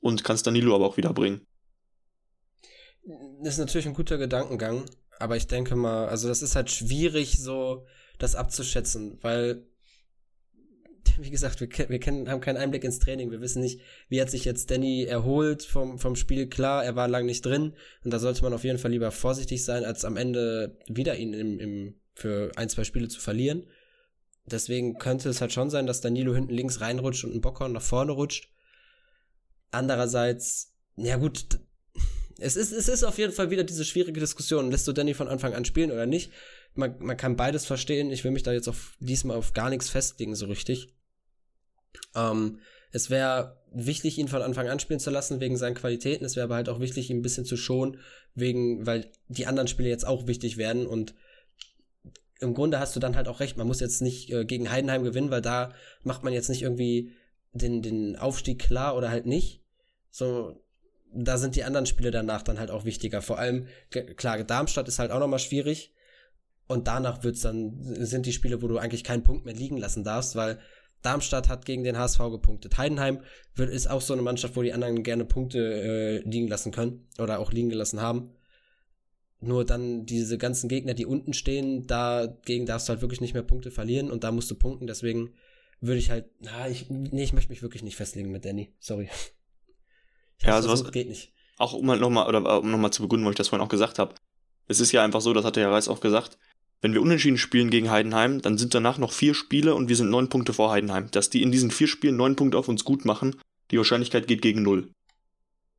und 0.00 0.24
kannst 0.24 0.46
Danilo 0.46 0.74
aber 0.74 0.86
auch 0.86 0.96
wieder 0.96 1.12
bringen. 1.12 1.46
Das 3.42 3.54
ist 3.54 3.58
natürlich 3.58 3.86
ein 3.86 3.94
guter 3.94 4.16
Gedankengang, 4.16 4.86
aber 5.18 5.36
ich 5.36 5.46
denke 5.46 5.76
mal, 5.76 6.08
also 6.08 6.28
das 6.28 6.40
ist 6.40 6.56
halt 6.56 6.70
schwierig, 6.70 7.38
so 7.38 7.86
das 8.18 8.34
abzuschätzen, 8.34 9.18
weil 9.20 9.66
wie 11.18 11.30
gesagt, 11.30 11.60
wir, 11.60 11.68
wir 11.88 12.00
kennen, 12.00 12.28
haben 12.28 12.40
keinen 12.40 12.56
Einblick 12.56 12.84
ins 12.84 12.98
Training. 12.98 13.30
Wir 13.30 13.40
wissen 13.40 13.62
nicht, 13.62 13.80
wie 14.08 14.20
hat 14.20 14.30
sich 14.30 14.44
jetzt 14.44 14.70
Danny 14.70 15.04
erholt 15.04 15.62
vom, 15.62 15.98
vom 15.98 16.16
Spiel. 16.16 16.48
Klar, 16.48 16.84
er 16.84 16.96
war 16.96 17.08
lang 17.08 17.26
nicht 17.26 17.44
drin 17.44 17.74
und 18.04 18.12
da 18.12 18.18
sollte 18.18 18.42
man 18.42 18.52
auf 18.52 18.64
jeden 18.64 18.78
Fall 18.78 18.90
lieber 18.90 19.10
vorsichtig 19.10 19.64
sein, 19.64 19.84
als 19.84 20.04
am 20.04 20.16
Ende 20.16 20.78
wieder 20.88 21.16
ihn 21.16 21.32
im, 21.32 21.58
im, 21.58 21.94
für 22.14 22.52
ein, 22.56 22.68
zwei 22.68 22.84
Spiele 22.84 23.08
zu 23.08 23.20
verlieren. 23.20 23.66
Deswegen 24.46 24.98
könnte 24.98 25.28
es 25.28 25.40
halt 25.40 25.52
schon 25.52 25.70
sein, 25.70 25.86
dass 25.86 26.02
Danilo 26.02 26.34
hinten 26.34 26.52
links 26.52 26.80
reinrutscht 26.80 27.24
und 27.24 27.34
ein 27.34 27.40
Bockhorn 27.40 27.72
nach 27.72 27.82
vorne 27.82 28.12
rutscht. 28.12 28.50
Andererseits, 29.70 30.74
ja 30.96 31.16
gut, 31.16 31.46
es 32.38 32.56
ist, 32.56 32.72
es 32.72 32.88
ist 32.88 33.04
auf 33.04 33.18
jeden 33.18 33.32
Fall 33.32 33.50
wieder 33.50 33.64
diese 33.64 33.84
schwierige 33.84 34.20
Diskussion. 34.20 34.70
Lässt 34.70 34.86
du 34.86 34.92
Danny 34.92 35.14
von 35.14 35.28
Anfang 35.28 35.54
an 35.54 35.64
spielen 35.64 35.92
oder 35.92 36.04
nicht? 36.04 36.30
man, 36.74 36.96
man 36.98 37.16
kann 37.16 37.36
beides 37.36 37.66
verstehen. 37.66 38.10
Ich 38.10 38.24
will 38.24 38.30
mich 38.30 38.42
da 38.42 38.52
jetzt 38.52 38.68
auf 38.68 38.96
diesmal 39.00 39.36
auf 39.36 39.52
gar 39.52 39.70
nichts 39.70 39.88
festlegen, 39.88 40.34
so 40.34 40.46
richtig. 40.46 40.93
Ähm, 42.14 42.60
es 42.92 43.10
wäre 43.10 43.60
wichtig, 43.72 44.18
ihn 44.18 44.28
von 44.28 44.42
Anfang 44.42 44.68
an 44.68 44.78
spielen 44.78 45.00
zu 45.00 45.10
lassen, 45.10 45.40
wegen 45.40 45.56
seinen 45.56 45.74
Qualitäten. 45.74 46.24
Es 46.24 46.36
wäre 46.36 46.44
aber 46.44 46.54
halt 46.54 46.68
auch 46.68 46.80
wichtig, 46.80 47.10
ihn 47.10 47.18
ein 47.18 47.22
bisschen 47.22 47.44
zu 47.44 47.56
schonen, 47.56 47.98
wegen, 48.34 48.86
weil 48.86 49.10
die 49.28 49.46
anderen 49.46 49.68
Spiele 49.68 49.88
jetzt 49.88 50.06
auch 50.06 50.26
wichtig 50.26 50.56
werden 50.56 50.86
und 50.86 51.14
im 52.40 52.54
Grunde 52.54 52.78
hast 52.78 52.94
du 52.94 53.00
dann 53.00 53.16
halt 53.16 53.28
auch 53.28 53.40
recht, 53.40 53.56
man 53.56 53.66
muss 53.66 53.80
jetzt 53.80 54.02
nicht 54.02 54.30
äh, 54.30 54.44
gegen 54.44 54.70
Heidenheim 54.70 55.02
gewinnen, 55.02 55.30
weil 55.30 55.40
da 55.40 55.72
macht 56.02 56.24
man 56.24 56.32
jetzt 56.32 56.48
nicht 56.48 56.62
irgendwie 56.62 57.12
den, 57.52 57.80
den 57.82 58.16
Aufstieg 58.16 58.60
klar 58.60 58.96
oder 58.96 59.08
halt 59.08 59.26
nicht. 59.26 59.62
So, 60.10 60.60
da 61.12 61.38
sind 61.38 61.56
die 61.56 61.64
anderen 61.64 61.86
Spiele 61.86 62.10
danach 62.10 62.42
dann 62.42 62.58
halt 62.58 62.70
auch 62.70 62.84
wichtiger. 62.84 63.22
Vor 63.22 63.38
allem, 63.38 63.66
klar, 64.16 64.42
Darmstadt 64.42 64.88
ist 64.88 64.98
halt 64.98 65.10
auch 65.10 65.20
nochmal 65.20 65.38
schwierig. 65.38 65.92
Und 66.66 66.88
danach 66.88 67.22
wird's 67.22 67.42
dann, 67.42 67.78
sind 67.82 68.26
die 68.26 68.32
Spiele, 68.32 68.62
wo 68.62 68.68
du 68.68 68.78
eigentlich 68.78 69.04
keinen 69.04 69.22
Punkt 69.22 69.44
mehr 69.44 69.54
liegen 69.54 69.76
lassen 69.76 70.02
darfst, 70.02 70.34
weil 70.34 70.58
Darmstadt 71.04 71.48
hat 71.48 71.66
gegen 71.66 71.84
den 71.84 71.98
HSV 71.98 72.18
gepunktet. 72.30 72.78
Heidenheim 72.78 73.20
wird, 73.54 73.70
ist 73.70 73.88
auch 73.88 74.00
so 74.00 74.12
eine 74.12 74.22
Mannschaft, 74.22 74.56
wo 74.56 74.62
die 74.62 74.72
anderen 74.72 75.02
gerne 75.02 75.24
Punkte 75.24 75.58
äh, 75.58 76.18
liegen 76.28 76.48
lassen 76.48 76.72
können 76.72 77.06
oder 77.18 77.38
auch 77.38 77.52
liegen 77.52 77.68
gelassen 77.68 78.00
haben. 78.00 78.30
Nur 79.40 79.64
dann 79.64 80.06
diese 80.06 80.38
ganzen 80.38 80.68
Gegner, 80.68 80.94
die 80.94 81.04
unten 81.04 81.34
stehen, 81.34 81.86
dagegen 81.86 82.64
darfst 82.64 82.88
du 82.88 82.92
halt 82.92 83.02
wirklich 83.02 83.20
nicht 83.20 83.34
mehr 83.34 83.42
Punkte 83.42 83.70
verlieren 83.70 84.10
und 84.10 84.24
da 84.24 84.32
musst 84.32 84.50
du 84.50 84.54
punkten. 84.54 84.86
Deswegen 84.86 85.34
würde 85.80 85.98
ich 85.98 86.10
halt, 86.10 86.30
na, 86.40 86.68
ich, 86.68 86.88
nee, 86.88 87.22
ich 87.22 87.34
möchte 87.34 87.50
mich 87.50 87.60
wirklich 87.60 87.82
nicht 87.82 87.96
festlegen 87.96 88.30
mit 88.30 88.44
Danny. 88.44 88.74
Sorry. 88.78 89.10
Ich 90.38 90.46
ja, 90.46 90.54
also 90.54 90.70
was 90.70 90.90
geht 90.90 91.08
nicht. 91.08 91.32
Auch 91.58 91.74
um 91.74 91.88
halt 91.90 92.00
nochmal, 92.00 92.26
oder 92.26 92.60
um 92.60 92.70
nochmal 92.70 92.92
zu 92.92 93.02
begründen, 93.02 93.24
weil 93.26 93.32
ich 93.32 93.36
das 93.36 93.48
vorhin 93.48 93.64
auch 93.64 93.70
gesagt 93.70 93.98
habe. 93.98 94.14
Es 94.66 94.80
ist 94.80 94.92
ja 94.92 95.04
einfach 95.04 95.20
so, 95.20 95.32
das 95.32 95.44
hat 95.44 95.56
der 95.56 95.64
Herr 95.64 95.72
Reis 95.72 95.88
auch 95.88 96.00
gesagt, 96.00 96.38
wenn 96.84 96.92
wir 96.92 97.00
unentschieden 97.00 97.38
spielen 97.38 97.70
gegen 97.70 97.90
Heidenheim, 97.90 98.42
dann 98.42 98.58
sind 98.58 98.74
danach 98.74 98.98
noch 98.98 99.10
vier 99.10 99.32
Spiele 99.32 99.74
und 99.74 99.88
wir 99.88 99.96
sind 99.96 100.10
neun 100.10 100.28
Punkte 100.28 100.52
vor 100.52 100.70
Heidenheim. 100.70 101.10
Dass 101.12 101.30
die 101.30 101.42
in 101.42 101.50
diesen 101.50 101.70
vier 101.70 101.86
Spielen 101.86 102.16
neun 102.16 102.36
Punkte 102.36 102.58
auf 102.58 102.68
uns 102.68 102.84
gut 102.84 103.06
machen, 103.06 103.36
die 103.70 103.78
Wahrscheinlichkeit 103.78 104.26
geht 104.26 104.42
gegen 104.42 104.62
null. 104.62 104.90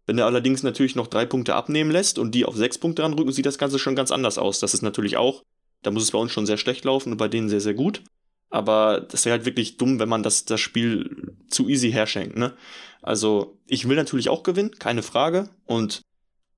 Wenn 0.07 0.17
er 0.17 0.25
allerdings 0.25 0.63
natürlich 0.63 0.95
noch 0.95 1.05
drei 1.05 1.27
Punkte 1.27 1.53
abnehmen 1.53 1.91
lässt 1.91 2.17
und 2.17 2.33
die 2.33 2.43
auf 2.43 2.55
sechs 2.55 2.79
Punkte 2.79 3.03
ranrücken, 3.03 3.31
sieht 3.31 3.45
das 3.45 3.59
Ganze 3.59 3.77
schon 3.77 3.95
ganz 3.95 4.09
anders 4.09 4.39
aus. 4.39 4.59
Das 4.59 4.73
ist 4.73 4.81
natürlich 4.81 5.15
auch, 5.15 5.43
da 5.83 5.91
muss 5.91 6.01
es 6.01 6.09
bei 6.09 6.17
uns 6.17 6.31
schon 6.31 6.47
sehr 6.47 6.57
schlecht 6.57 6.85
laufen 6.85 7.11
und 7.11 7.17
bei 7.17 7.27
denen 7.27 7.49
sehr, 7.49 7.61
sehr 7.61 7.75
gut. 7.75 8.01
Aber 8.49 8.99
das 8.99 9.25
wäre 9.25 9.37
halt 9.37 9.45
wirklich 9.45 9.77
dumm, 9.77 9.99
wenn 9.99 10.09
man 10.09 10.23
das, 10.23 10.45
das 10.45 10.59
Spiel 10.59 11.35
zu 11.49 11.69
easy 11.69 11.91
herschenkt, 11.91 12.35
ne? 12.35 12.53
Also, 13.03 13.59
ich 13.67 13.87
will 13.87 13.95
natürlich 13.95 14.29
auch 14.29 14.41
gewinnen, 14.41 14.71
keine 14.79 15.03
Frage. 15.03 15.49
Und 15.65 16.01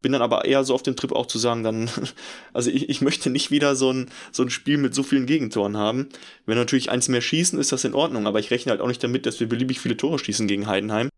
bin 0.02 0.12
dann 0.12 0.22
aber 0.22 0.46
eher 0.46 0.64
so 0.64 0.74
auf 0.74 0.84
dem 0.84 0.96
Trip 0.96 1.12
auch 1.12 1.26
zu 1.26 1.40
sagen, 1.40 1.64
dann, 1.64 1.90
also 2.54 2.70
ich, 2.70 2.90
ich 2.90 3.02
möchte 3.02 3.30
nicht 3.30 3.52
wieder 3.52 3.76
so 3.76 3.92
ein, 3.92 4.10
so 4.32 4.44
ein 4.44 4.50
Spiel 4.50 4.78
mit 4.78 4.94
so 4.94 5.04
vielen 5.04 5.26
Gegentoren 5.26 5.78
haben. 5.78 6.10
Wenn 6.46 6.58
natürlich 6.58 6.90
eins 6.90 7.08
mehr 7.08 7.22
schießen, 7.22 7.60
ist 7.60 7.72
das 7.72 7.84
in 7.84 7.94
Ordnung, 7.94 8.28
aber 8.28 8.40
ich 8.40 8.52
rechne 8.52 8.72
halt 8.72 8.82
auch 8.82 8.88
nicht 8.88 9.04
damit, 9.04 9.26
dass 9.26 9.40
wir 9.40 9.50
beliebig 9.50 9.80
viele 9.80 9.98
Tore 9.98 10.20
schießen 10.20 10.48
gegen 10.48 10.68
Heidenheim. 10.68 11.10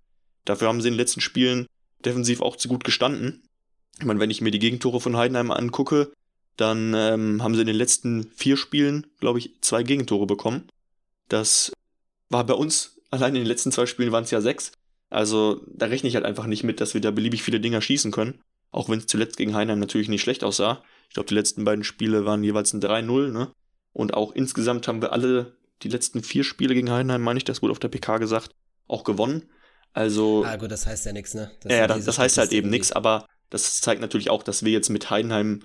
Dafür 0.45 0.67
haben 0.67 0.81
sie 0.81 0.87
in 0.87 0.93
den 0.93 0.99
letzten 0.99 1.21
Spielen 1.21 1.67
defensiv 2.05 2.41
auch 2.41 2.55
zu 2.55 2.69
gut 2.69 2.83
gestanden. 2.83 3.43
Ich 3.99 4.05
meine, 4.05 4.19
wenn 4.19 4.31
ich 4.31 4.41
mir 4.41 4.51
die 4.51 4.59
Gegentore 4.59 5.01
von 5.01 5.17
Heidenheim 5.17 5.51
angucke, 5.51 6.11
dann 6.55 6.93
ähm, 6.93 7.43
haben 7.43 7.55
sie 7.55 7.61
in 7.61 7.67
den 7.67 7.75
letzten 7.75 8.31
vier 8.35 8.57
Spielen, 8.57 9.07
glaube 9.19 9.39
ich, 9.39 9.51
zwei 9.61 9.83
Gegentore 9.83 10.25
bekommen. 10.25 10.67
Das 11.27 11.71
war 12.29 12.45
bei 12.45 12.53
uns, 12.53 12.97
allein 13.11 13.35
in 13.35 13.41
den 13.41 13.47
letzten 13.47 13.71
zwei 13.71 13.85
Spielen 13.85 14.11
waren 14.11 14.23
es 14.23 14.31
ja 14.31 14.41
sechs. 14.41 14.71
Also 15.09 15.61
da 15.67 15.87
rechne 15.87 16.09
ich 16.09 16.15
halt 16.15 16.25
einfach 16.25 16.45
nicht 16.45 16.63
mit, 16.63 16.81
dass 16.81 16.93
wir 16.93 17.01
da 17.01 17.11
beliebig 17.11 17.43
viele 17.43 17.59
Dinger 17.59 17.81
schießen 17.81 18.11
können. 18.11 18.39
Auch 18.71 18.89
wenn 18.89 18.99
es 18.99 19.07
zuletzt 19.07 19.37
gegen 19.37 19.55
Heinheim 19.55 19.79
natürlich 19.79 20.09
nicht 20.09 20.21
schlecht 20.21 20.43
aussah. 20.43 20.83
Ich 21.07 21.13
glaube, 21.15 21.27
die 21.27 21.35
letzten 21.35 21.65
beiden 21.65 21.83
Spiele 21.83 22.25
waren 22.25 22.43
jeweils 22.43 22.73
ein 22.73 22.81
3-0, 22.81 23.31
ne? 23.31 23.51
Und 23.93 24.13
auch 24.13 24.31
insgesamt 24.33 24.87
haben 24.87 25.01
wir 25.01 25.11
alle 25.11 25.57
die 25.81 25.89
letzten 25.89 26.23
vier 26.23 26.43
Spiele 26.43 26.73
gegen 26.73 26.91
Heinheim, 26.91 27.21
meine 27.21 27.37
ich, 27.37 27.45
das 27.45 27.61
wurde 27.61 27.71
auf 27.71 27.79
der 27.79 27.87
PK 27.87 28.17
gesagt, 28.17 28.51
auch 28.87 29.03
gewonnen. 29.03 29.49
Also. 29.93 30.43
Ah, 30.45 30.57
gut, 30.57 30.71
das 30.71 30.85
heißt 30.85 31.05
ja 31.05 31.13
nichts, 31.13 31.33
ne? 31.33 31.51
Das 31.61 31.73
ja, 31.73 31.87
das, 31.87 32.05
das 32.05 32.19
heißt 32.19 32.37
halt 32.37 32.51
eben 32.51 32.69
nichts, 32.69 32.91
aber 32.91 33.25
das 33.49 33.81
zeigt 33.81 34.01
natürlich 34.01 34.29
auch, 34.29 34.43
dass 34.43 34.63
wir 34.63 34.71
jetzt 34.71 34.89
mit 34.89 35.09
Heidenheim 35.09 35.63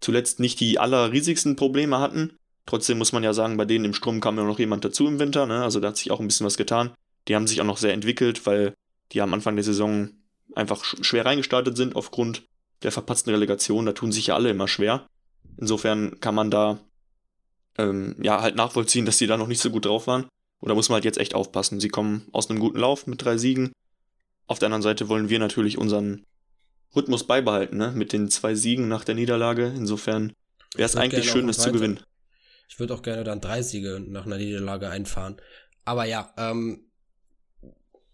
zuletzt 0.00 0.38
nicht 0.38 0.60
die 0.60 0.78
allerriesigsten 0.78 1.56
Probleme 1.56 1.98
hatten. 1.98 2.36
Trotzdem 2.66 2.98
muss 2.98 3.12
man 3.12 3.24
ja 3.24 3.32
sagen, 3.32 3.56
bei 3.56 3.64
denen 3.64 3.86
im 3.86 3.94
Sturm 3.94 4.20
kam 4.20 4.38
ja 4.38 4.44
noch 4.44 4.58
jemand 4.58 4.84
dazu 4.84 5.06
im 5.06 5.18
Winter, 5.18 5.46
ne? 5.46 5.62
Also 5.62 5.80
da 5.80 5.88
hat 5.88 5.96
sich 5.96 6.10
auch 6.10 6.20
ein 6.20 6.28
bisschen 6.28 6.46
was 6.46 6.56
getan. 6.56 6.92
Die 7.26 7.34
haben 7.34 7.46
sich 7.46 7.60
auch 7.60 7.66
noch 7.66 7.78
sehr 7.78 7.92
entwickelt, 7.92 8.46
weil 8.46 8.74
die 9.12 9.20
am 9.20 9.34
Anfang 9.34 9.56
der 9.56 9.64
Saison 9.64 10.10
einfach 10.56 10.84
schwer 10.84 11.26
reingestartet 11.26 11.76
sind 11.76 11.96
aufgrund 11.96 12.44
der 12.82 12.92
verpatzten 12.92 13.30
Relegation. 13.30 13.86
Da 13.86 13.92
tun 13.92 14.12
sich 14.12 14.28
ja 14.28 14.34
alle 14.34 14.50
immer 14.50 14.68
schwer. 14.68 15.06
Insofern 15.56 16.20
kann 16.20 16.34
man 16.34 16.50
da 16.50 16.80
ähm, 17.78 18.16
ja 18.22 18.40
halt 18.40 18.56
nachvollziehen, 18.56 19.06
dass 19.06 19.18
die 19.18 19.26
da 19.26 19.36
noch 19.36 19.48
nicht 19.48 19.60
so 19.60 19.70
gut 19.70 19.86
drauf 19.86 20.06
waren. 20.06 20.26
Und 20.60 20.68
da 20.68 20.74
muss 20.74 20.88
man 20.88 20.94
halt 20.94 21.04
jetzt 21.04 21.18
echt 21.18 21.34
aufpassen. 21.34 21.80
Sie 21.80 21.88
kommen 21.88 22.26
aus 22.32 22.48
einem 22.48 22.60
guten 22.60 22.78
Lauf 22.78 23.06
mit 23.06 23.22
drei 23.22 23.36
Siegen. 23.36 23.72
Auf 24.46 24.58
der 24.58 24.66
anderen 24.66 24.82
Seite 24.82 25.08
wollen 25.08 25.28
wir 25.28 25.38
natürlich 25.38 25.78
unseren 25.78 26.24
Rhythmus 26.94 27.26
beibehalten, 27.26 27.76
ne? 27.76 27.92
Mit 27.92 28.12
den 28.12 28.30
zwei 28.30 28.54
Siegen 28.54 28.88
nach 28.88 29.04
der 29.04 29.14
Niederlage. 29.14 29.72
Insofern 29.76 30.32
wäre 30.74 30.86
es 30.86 30.96
eigentlich 30.96 31.30
schön, 31.30 31.46
das 31.46 31.58
zu 31.58 31.72
gewinnen. 31.72 32.00
Ich 32.68 32.78
würde 32.78 32.94
auch 32.94 33.02
gerne 33.02 33.24
dann 33.24 33.40
drei 33.40 33.62
Siege 33.62 34.00
nach 34.00 34.26
einer 34.26 34.36
Niederlage 34.36 34.88
einfahren. 34.88 35.36
Aber 35.84 36.04
ja, 36.04 36.32
ähm, 36.38 36.83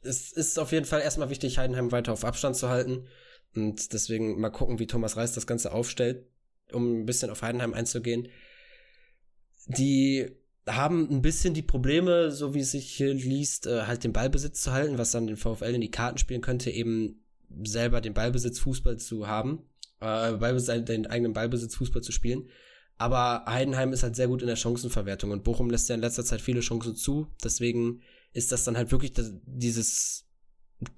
es 0.03 0.33
ist 0.33 0.59
auf 0.59 0.73
jeden 0.73 0.87
Fall 0.87 1.01
erstmal 1.01 1.31
wichtig, 1.31 1.59
Heidenheim 1.59 1.93
weiter 1.93 2.13
auf 2.13 2.25
Abstand 2.25 2.57
zu 2.57 2.69
halten. 2.69 3.07
Und 3.55 3.93
deswegen 3.93 4.41
mal 4.41 4.51
gucken, 4.51 4.79
wie 4.79 4.87
Thomas 4.87 5.17
Reis 5.17 5.33
das 5.33 5.47
Ganze 5.47 5.73
aufstellt, 5.73 6.27
um 6.73 7.01
ein 7.01 7.07
bisschen 7.07 7.31
auf 7.31 7.43
Heidenheim 7.43 7.75
einzugehen. 7.75 8.29
Die 9.67 10.31
haben 10.67 11.09
ein 11.11 11.23
bisschen 11.23 11.55
die 11.55 11.63
Probleme, 11.63 12.31
so 12.31 12.55
wie 12.55 12.61
es 12.61 12.71
sich 12.71 12.91
hier 12.91 13.13
liest, 13.13 13.67
äh, 13.67 13.83
halt 13.83 14.05
den 14.05 14.13
Ballbesitz 14.13 14.63
zu 14.63 14.73
halten, 14.73 14.99
was 14.99 15.11
dann 15.11 15.27
den 15.27 15.37
VfL 15.37 15.75
in 15.75 15.81
die 15.81 15.91
Karten 15.91 16.19
spielen 16.19 16.43
könnte, 16.43 16.71
eben 16.71 17.25
selber 17.65 18.01
den 18.01 18.15
Ballbesitz 18.15 18.61
Fußball 18.61 18.99
zu 18.99 19.27
haben, 19.27 19.65
äh, 20.01 20.33
Ballbesitz, 20.33 20.85
den 20.85 21.07
eigenen 21.07 21.33
Ballbesitz 21.33 21.75
Fußball 21.75 22.03
zu 22.03 22.13
spielen. 22.13 22.49
Aber 22.99 23.45
Heidenheim 23.47 23.93
ist 23.93 24.03
halt 24.03 24.15
sehr 24.15 24.29
gut 24.29 24.43
in 24.43 24.49
der 24.49 24.57
Chancenverwertung 24.57 25.31
und 25.31 25.43
Bochum 25.43 25.71
lässt 25.71 25.89
ja 25.89 25.95
in 25.95 26.03
letzter 26.03 26.25
Zeit 26.25 26.41
viele 26.41 26.61
Chancen 26.61 26.95
zu. 26.95 27.29
Deswegen 27.43 28.03
ist 28.33 28.53
das 28.53 28.65
dann 28.65 28.77
halt 28.77 28.93
wirklich 28.93 29.13
das, 29.13 29.33
dieses, 29.45 30.27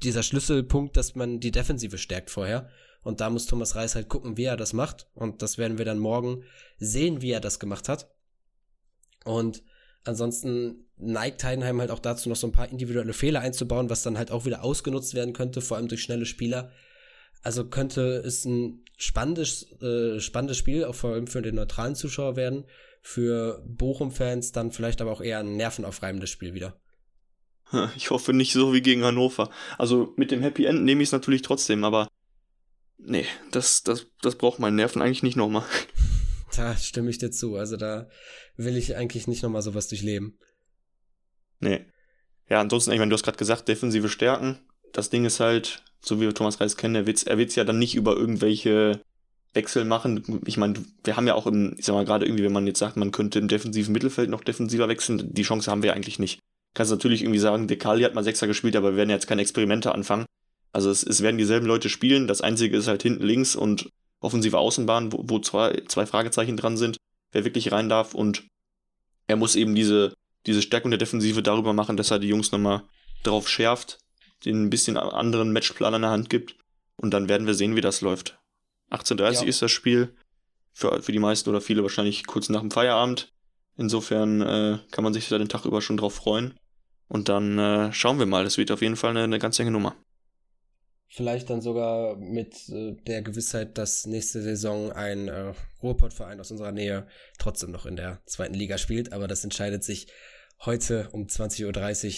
dieser 0.03 0.23
Schlüsselpunkt, 0.23 0.97
dass 0.97 1.15
man 1.15 1.41
die 1.41 1.51
Defensive 1.51 1.99
stärkt 1.99 2.31
vorher. 2.31 2.69
Und 3.03 3.21
da 3.21 3.31
muss 3.31 3.47
Thomas 3.47 3.75
Reis 3.75 3.95
halt 3.95 4.09
gucken, 4.09 4.37
wie 4.37 4.45
er 4.45 4.57
das 4.57 4.73
macht. 4.73 5.09
Und 5.15 5.43
das 5.43 5.59
werden 5.59 5.79
wir 5.79 5.85
dann 5.85 5.99
morgen 5.99 6.45
sehen, 6.79 7.21
wie 7.21 7.33
er 7.33 7.41
das 7.41 7.59
gemacht 7.59 7.89
hat. 7.89 8.09
Und 9.25 9.63
ansonsten 10.05 10.87
neigt 10.97 11.43
Heidenheim 11.43 11.81
halt 11.81 11.91
auch 11.91 11.99
dazu, 11.99 12.29
noch 12.29 12.37
so 12.37 12.47
ein 12.47 12.53
paar 12.53 12.69
individuelle 12.69 13.13
Fehler 13.13 13.41
einzubauen, 13.41 13.91
was 13.91 14.03
dann 14.03 14.19
halt 14.19 14.31
auch 14.31 14.45
wieder 14.45 14.63
ausgenutzt 14.63 15.15
werden 15.15 15.33
könnte, 15.33 15.61
vor 15.61 15.77
allem 15.77 15.89
durch 15.89 16.03
schnelle 16.03 16.27
Spieler. 16.27 16.71
Also 17.43 17.65
könnte 17.69 18.19
es 18.19 18.45
ein 18.45 18.85
spannendes, 18.97 19.73
äh, 19.83 20.21
spannendes 20.21 20.59
Spiel, 20.59 20.85
auch 20.85 20.95
vor 20.95 21.15
allem 21.15 21.27
für 21.27 21.43
den 21.43 21.57
neutralen 21.57 21.97
Zuschauer 21.97 22.37
werden. 22.37 22.65
Für 23.01 23.65
Bochum-Fans 23.67 24.53
dann 24.53 24.71
vielleicht 24.71 25.01
aber 25.01 25.11
auch 25.11 25.21
eher 25.21 25.41
ein 25.41 25.57
nervenaufreibendes 25.57 26.31
Spiel 26.31 26.55
wieder. 26.55 26.81
Ich 27.97 28.11
hoffe 28.11 28.33
nicht 28.33 28.53
so 28.53 28.73
wie 28.73 28.83
gegen 28.83 29.05
Hannover. 29.05 29.51
Also 29.79 30.13
mit 30.17 30.31
dem 30.31 30.43
Happy 30.43 30.65
End 30.65 30.85
nehme 30.85 31.03
ich 31.03 31.09
es 31.09 31.13
natürlich 31.13 31.43
trotzdem, 31.43 31.85
aber 31.85 32.09
nee, 32.99 33.27
das, 33.51 33.83
das, 33.83 34.07
das 34.21 34.37
braucht 34.37 34.59
meinen 34.59 34.77
Nerven 34.77 35.03
eigentlich 35.03 35.23
nicht 35.23 35.37
nochmal. 35.37 35.65
Da 36.55 36.77
stimme 36.77 37.09
ich 37.09 37.17
dir 37.17 37.31
zu. 37.31 37.57
Also 37.57 37.79
da 37.79 38.11
will 38.59 38.77
ich 38.77 38.95
eigentlich 38.95 39.27
nicht 39.27 39.43
nochmal 39.43 39.63
sowas 39.63 39.89
durchleben. 39.89 40.39
Nee. 41.61 41.87
Ja, 42.51 42.61
ansonsten, 42.61 42.93
ich 42.93 42.99
meine, 42.99 43.09
du 43.09 43.15
hast 43.15 43.23
gerade 43.23 43.39
gesagt, 43.39 43.69
defensive 43.69 44.11
Stärken. 44.11 44.59
Das 44.93 45.09
Ding 45.09 45.25
ist 45.25 45.41
halt, 45.41 45.83
so 46.03 46.19
wie 46.19 46.25
wir 46.25 46.35
Thomas 46.35 46.61
Reis 46.61 46.77
kennen, 46.77 46.95
er 46.95 47.07
wird 47.07 47.27
er 47.27 47.39
wird's 47.39 47.55
ja 47.55 47.65
dann 47.65 47.79
nicht 47.79 47.95
über 47.95 48.15
irgendwelche 48.15 49.01
Wechsel 49.55 49.87
machen. 49.87 50.43
Ich 50.45 50.59
meine, 50.59 50.75
wir 51.05 51.17
haben 51.17 51.27
ja 51.27 51.35
auch 51.35 51.47
im, 51.47 51.75
ich 51.79 51.87
sag 51.87 51.95
mal, 51.95 52.05
gerade 52.05 52.27
irgendwie, 52.27 52.45
wenn 52.45 52.53
man 52.53 52.67
jetzt 52.67 52.81
sagt, 52.81 52.99
man 52.99 53.13
könnte 53.13 53.39
im 53.39 53.49
defensiven 53.49 53.93
Mittelfeld 53.93 54.29
noch 54.29 54.45
defensiver 54.45 54.89
wechseln, 54.89 55.33
die 55.33 55.43
Chance 55.45 55.71
haben 55.71 55.83
wir 55.83 55.95
eigentlich 55.95 56.19
nicht. 56.19 56.41
Kannst 56.75 56.91
natürlich 56.91 57.23
irgendwie 57.23 57.39
sagen, 57.39 57.69
Dekali 57.69 58.03
hat 58.03 58.15
mal 58.15 58.25
Sechser 58.25 58.47
gespielt, 58.47 58.77
aber 58.77 58.93
wir 58.93 58.97
werden 58.97 59.11
jetzt 59.11 59.27
keine 59.27 59.43
Experimente 59.43 59.93
anfangen. 59.93 60.25
Also 60.73 60.91
es, 60.91 61.03
es 61.03 61.23
werden 61.23 61.37
dieselben 61.37 61.67
Leute 61.67 61.89
spielen. 61.89 62.27
Das 62.27 62.41
einzige 62.41 62.77
ist 62.77 62.89
halt 62.89 63.03
hinten 63.03 63.25
links 63.25 63.55
und 63.55 63.91
offensive 64.21 64.59
Außenbahn, 64.59 65.13
wo, 65.13 65.25
wo 65.25 65.39
zwei, 65.39 65.83
zwei 65.89 66.07
Fragezeichen 66.07 66.57
dran 66.57 66.77
sind, 66.77 66.97
wer 67.33 67.45
wirklich 67.45 67.73
rein 67.73 67.89
darf. 67.89 68.15
Und 68.15 68.45
er 69.27 69.37
muss 69.37 69.57
eben 69.57 69.75
diese, 69.75 70.15
diese 70.47 70.63
Stärkung 70.63 70.91
der 70.91 70.99
Defensive 70.99 71.43
darüber 71.43 71.75
machen, 71.75 71.97
dass 71.97 72.11
er 72.11 72.19
die 72.19 72.29
Jungs 72.29 72.53
nochmal 72.53 72.85
drauf 73.23 73.49
schärft, 73.49 73.99
den 74.45 74.65
ein 74.65 74.71
bisschen 74.71 74.97
anderen 74.97 75.53
Matchplan 75.53 75.95
an 75.95 76.03
der 76.03 76.11
Hand 76.11 76.31
gibt. 76.31 76.57
Und 76.97 77.13
dann 77.13 77.29
werden 77.29 77.47
wir 77.47 77.55
sehen, 77.55 77.77
wie 77.77 77.81
das 77.81 78.01
läuft. 78.01 78.39
18.30 78.91 79.33
ja. 79.33 79.43
ist 79.43 79.63
das 79.63 79.71
Spiel. 79.71 80.15
Für, 80.75 81.03
für 81.03 81.13
die 81.13 81.19
meisten 81.19 81.51
oder 81.51 81.61
viele 81.61 81.83
wahrscheinlich 81.83 82.27
kurz 82.27 82.49
nach 82.49 82.61
dem 82.61 82.71
Feierabend. 82.71 83.31
Insofern 83.77 84.41
äh, 84.41 84.79
kann 84.91 85.05
man 85.05 85.13
sich 85.13 85.29
da 85.29 85.37
den 85.37 85.51
Tag 85.51 85.67
über 85.67 85.83
schon 85.83 85.99
drauf 85.99 86.15
freuen. 86.15 86.55
Und 87.09 87.29
dann 87.29 87.59
äh, 87.59 87.93
schauen 87.93 88.19
wir 88.19 88.27
mal. 88.27 88.45
Das 88.45 88.59
wird 88.59 88.71
auf 88.71 88.83
jeden 88.83 88.97
Fall 88.97 89.11
eine, 89.11 89.25
eine 89.25 89.39
ganz 89.39 89.59
enge 89.59 89.71
Nummer. 89.71 89.97
Vielleicht 91.09 91.51
dann 91.51 91.61
sogar 91.61 92.17
mit 92.17 92.69
äh, 92.71 92.97
der 93.07 93.21
Gewissheit, 93.21 93.77
dass 93.77 94.07
nächste 94.07 94.41
Saison 94.41 94.93
ein 94.93 95.29
äh, 95.29 95.53
Ruhrpottverein 95.83 96.41
aus 96.41 96.51
unserer 96.51 96.73
Nähe 96.73 97.07
trotzdem 97.39 97.71
noch 97.71 97.85
in 97.85 97.97
der 97.97 98.23
zweiten 98.25 98.55
Liga 98.55 98.79
spielt. 98.79 99.13
Aber 99.13 99.29
das 99.29 99.45
entscheidet 99.45 99.85
sich 99.85 100.07
heute 100.61 101.11
um 101.11 101.27
20.30 101.27 101.67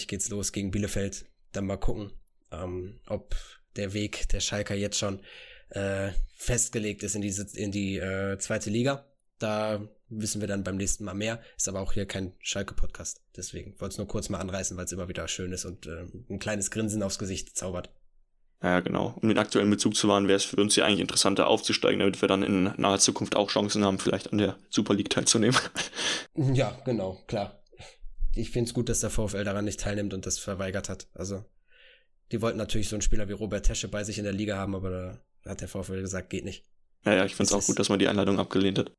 Uhr 0.01 0.07
geht's 0.07 0.29
los 0.29 0.53
gegen 0.53 0.71
Bielefeld. 0.71 1.25
Dann 1.51 1.65
mal 1.65 1.77
gucken, 1.77 2.13
ähm, 2.51 3.01
ob 3.07 3.35
der 3.75 3.93
Weg 3.93 4.29
der 4.29 4.39
Schalker 4.39 4.75
jetzt 4.75 4.97
schon 4.97 5.19
äh, 5.69 6.11
festgelegt 6.37 7.03
ist 7.03 7.15
in 7.15 7.21
die, 7.21 7.35
in 7.55 7.71
die 7.71 7.97
äh, 7.97 8.37
zweite 8.37 8.69
Liga. 8.69 9.05
Da 9.39 9.87
wissen 10.09 10.41
wir 10.41 10.47
dann 10.47 10.63
beim 10.63 10.77
nächsten 10.77 11.03
Mal 11.03 11.13
mehr. 11.13 11.41
Ist 11.57 11.67
aber 11.67 11.81
auch 11.81 11.93
hier 11.93 12.05
kein 12.05 12.33
Schalke-Podcast. 12.39 13.21
Deswegen 13.35 13.79
wollte 13.79 13.93
es 13.93 13.97
nur 13.97 14.07
kurz 14.07 14.29
mal 14.29 14.39
anreißen, 14.39 14.77
weil 14.77 14.85
es 14.85 14.91
immer 14.91 15.09
wieder 15.09 15.27
schön 15.27 15.51
ist 15.51 15.65
und 15.65 15.87
äh, 15.87 16.05
ein 16.29 16.39
kleines 16.39 16.71
Grinsen 16.71 17.03
aufs 17.03 17.19
Gesicht 17.19 17.57
zaubert. 17.57 17.89
Ja, 18.63 18.79
genau. 18.79 19.15
Um 19.21 19.29
den 19.29 19.37
aktuellen 19.37 19.69
Bezug 19.69 19.95
zu 19.95 20.07
wahren, 20.07 20.27
wäre 20.27 20.37
es 20.37 20.45
für 20.45 20.55
uns 20.55 20.75
ja 20.75 20.85
eigentlich 20.85 21.01
interessanter 21.01 21.47
aufzusteigen, 21.47 21.99
damit 21.99 22.21
wir 22.21 22.27
dann 22.27 22.41
in 22.41 22.73
naher 22.77 22.99
Zukunft 22.99 23.35
auch 23.35 23.49
Chancen 23.49 23.83
haben, 23.83 23.99
vielleicht 23.99 24.31
an 24.31 24.37
der 24.37 24.57
Super 24.69 24.93
League 24.93 25.09
teilzunehmen. 25.09 25.57
Ja, 26.37 26.77
genau, 26.83 27.23
klar. 27.27 27.63
Ich 28.35 28.51
finde 28.51 28.67
es 28.67 28.73
gut, 28.73 28.89
dass 28.89 28.99
der 28.99 29.09
VfL 29.09 29.45
daran 29.45 29.63
nicht 29.63 29.79
teilnimmt 29.79 30.13
und 30.13 30.25
das 30.25 30.37
verweigert 30.37 30.89
hat. 30.89 31.07
Also, 31.13 31.45
die 32.33 32.41
wollten 32.41 32.57
natürlich 32.57 32.89
so 32.89 32.97
einen 32.97 33.01
Spieler 33.01 33.29
wie 33.29 33.33
Robert 33.33 33.65
Tesche 33.65 33.87
bei 33.87 34.03
sich 34.03 34.17
in 34.17 34.25
der 34.25 34.33
Liga 34.33 34.57
haben, 34.57 34.75
aber 34.75 34.89
da 35.43 35.49
hat 35.49 35.61
der 35.61 35.69
VfL 35.69 36.01
gesagt, 36.01 36.29
geht 36.29 36.43
nicht. 36.43 36.65
Ja, 37.05 37.13
ja, 37.13 37.25
ich 37.25 37.35
finde 37.35 37.47
es 37.49 37.53
auch 37.53 37.65
gut, 37.65 37.79
dass 37.79 37.87
man 37.87 37.99
die 37.99 38.09
Einladung 38.09 38.37
abgelehnt 38.37 38.79
hat. 38.79 38.91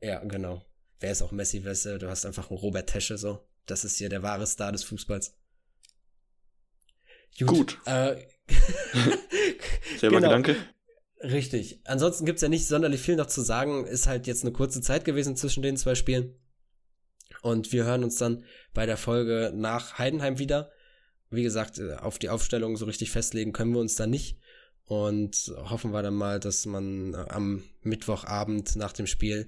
Ja, 0.00 0.22
genau. 0.24 0.64
Wer 1.00 1.12
ist 1.12 1.22
auch 1.22 1.32
Messi, 1.32 1.64
weißt 1.64 1.86
du, 1.86 1.98
du 1.98 2.08
hast 2.08 2.24
einfach 2.24 2.50
einen 2.50 2.58
Robert 2.58 2.88
Tesche 2.88 3.18
so. 3.18 3.46
Das 3.66 3.84
ist 3.84 3.96
hier 3.96 4.08
der 4.08 4.22
wahre 4.22 4.46
Star 4.46 4.72
des 4.72 4.84
Fußballs. 4.84 5.34
Gut. 7.38 7.48
gut. 7.48 7.78
Äh, 7.84 8.16
Selber 9.98 10.16
genau. 10.16 10.28
Gedanke. 10.28 10.56
Richtig. 11.20 11.80
Ansonsten 11.84 12.24
gibt's 12.24 12.42
ja 12.42 12.48
nicht 12.48 12.66
sonderlich 12.66 13.00
viel 13.00 13.16
noch 13.16 13.26
zu 13.26 13.42
sagen. 13.42 13.86
Ist 13.86 14.06
halt 14.06 14.26
jetzt 14.26 14.42
eine 14.42 14.52
kurze 14.52 14.80
Zeit 14.80 15.04
gewesen 15.04 15.36
zwischen 15.36 15.62
den 15.62 15.76
zwei 15.76 15.94
Spielen. 15.94 16.34
Und 17.42 17.72
wir 17.72 17.84
hören 17.84 18.04
uns 18.04 18.16
dann 18.16 18.44
bei 18.72 18.86
der 18.86 18.96
Folge 18.96 19.52
nach 19.54 19.98
Heidenheim 19.98 20.38
wieder. 20.38 20.70
Wie 21.30 21.42
gesagt, 21.42 21.78
äh, 21.78 21.94
auf 21.94 22.18
die 22.18 22.28
Aufstellung 22.28 22.76
so 22.76 22.84
richtig 22.84 23.10
festlegen 23.10 23.52
können 23.52 23.72
wir 23.72 23.80
uns 23.80 23.96
da 23.96 24.06
nicht. 24.06 24.38
Und 24.84 25.52
hoffen 25.56 25.92
wir 25.92 26.02
dann 26.02 26.14
mal, 26.14 26.38
dass 26.38 26.64
man 26.64 27.14
äh, 27.14 27.26
am 27.28 27.64
Mittwochabend 27.82 28.76
nach 28.76 28.92
dem 28.92 29.06
Spiel 29.06 29.46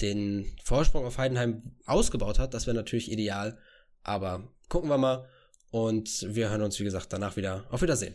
den 0.00 0.56
Vorsprung 0.64 1.04
auf 1.04 1.18
Heidenheim 1.18 1.76
ausgebaut 1.86 2.38
hat. 2.38 2.54
Das 2.54 2.66
wäre 2.66 2.76
natürlich 2.76 3.10
ideal. 3.10 3.58
Aber 4.02 4.48
gucken 4.68 4.90
wir 4.90 4.98
mal. 4.98 5.28
Und 5.70 6.26
wir 6.28 6.50
hören 6.50 6.62
uns, 6.62 6.78
wie 6.78 6.84
gesagt, 6.84 7.12
danach 7.12 7.36
wieder. 7.36 7.64
Auf 7.70 7.82
Wiedersehen. 7.82 8.14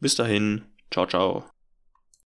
Bis 0.00 0.14
dahin. 0.14 0.62
Ciao, 0.90 1.06
ciao. 1.06 1.53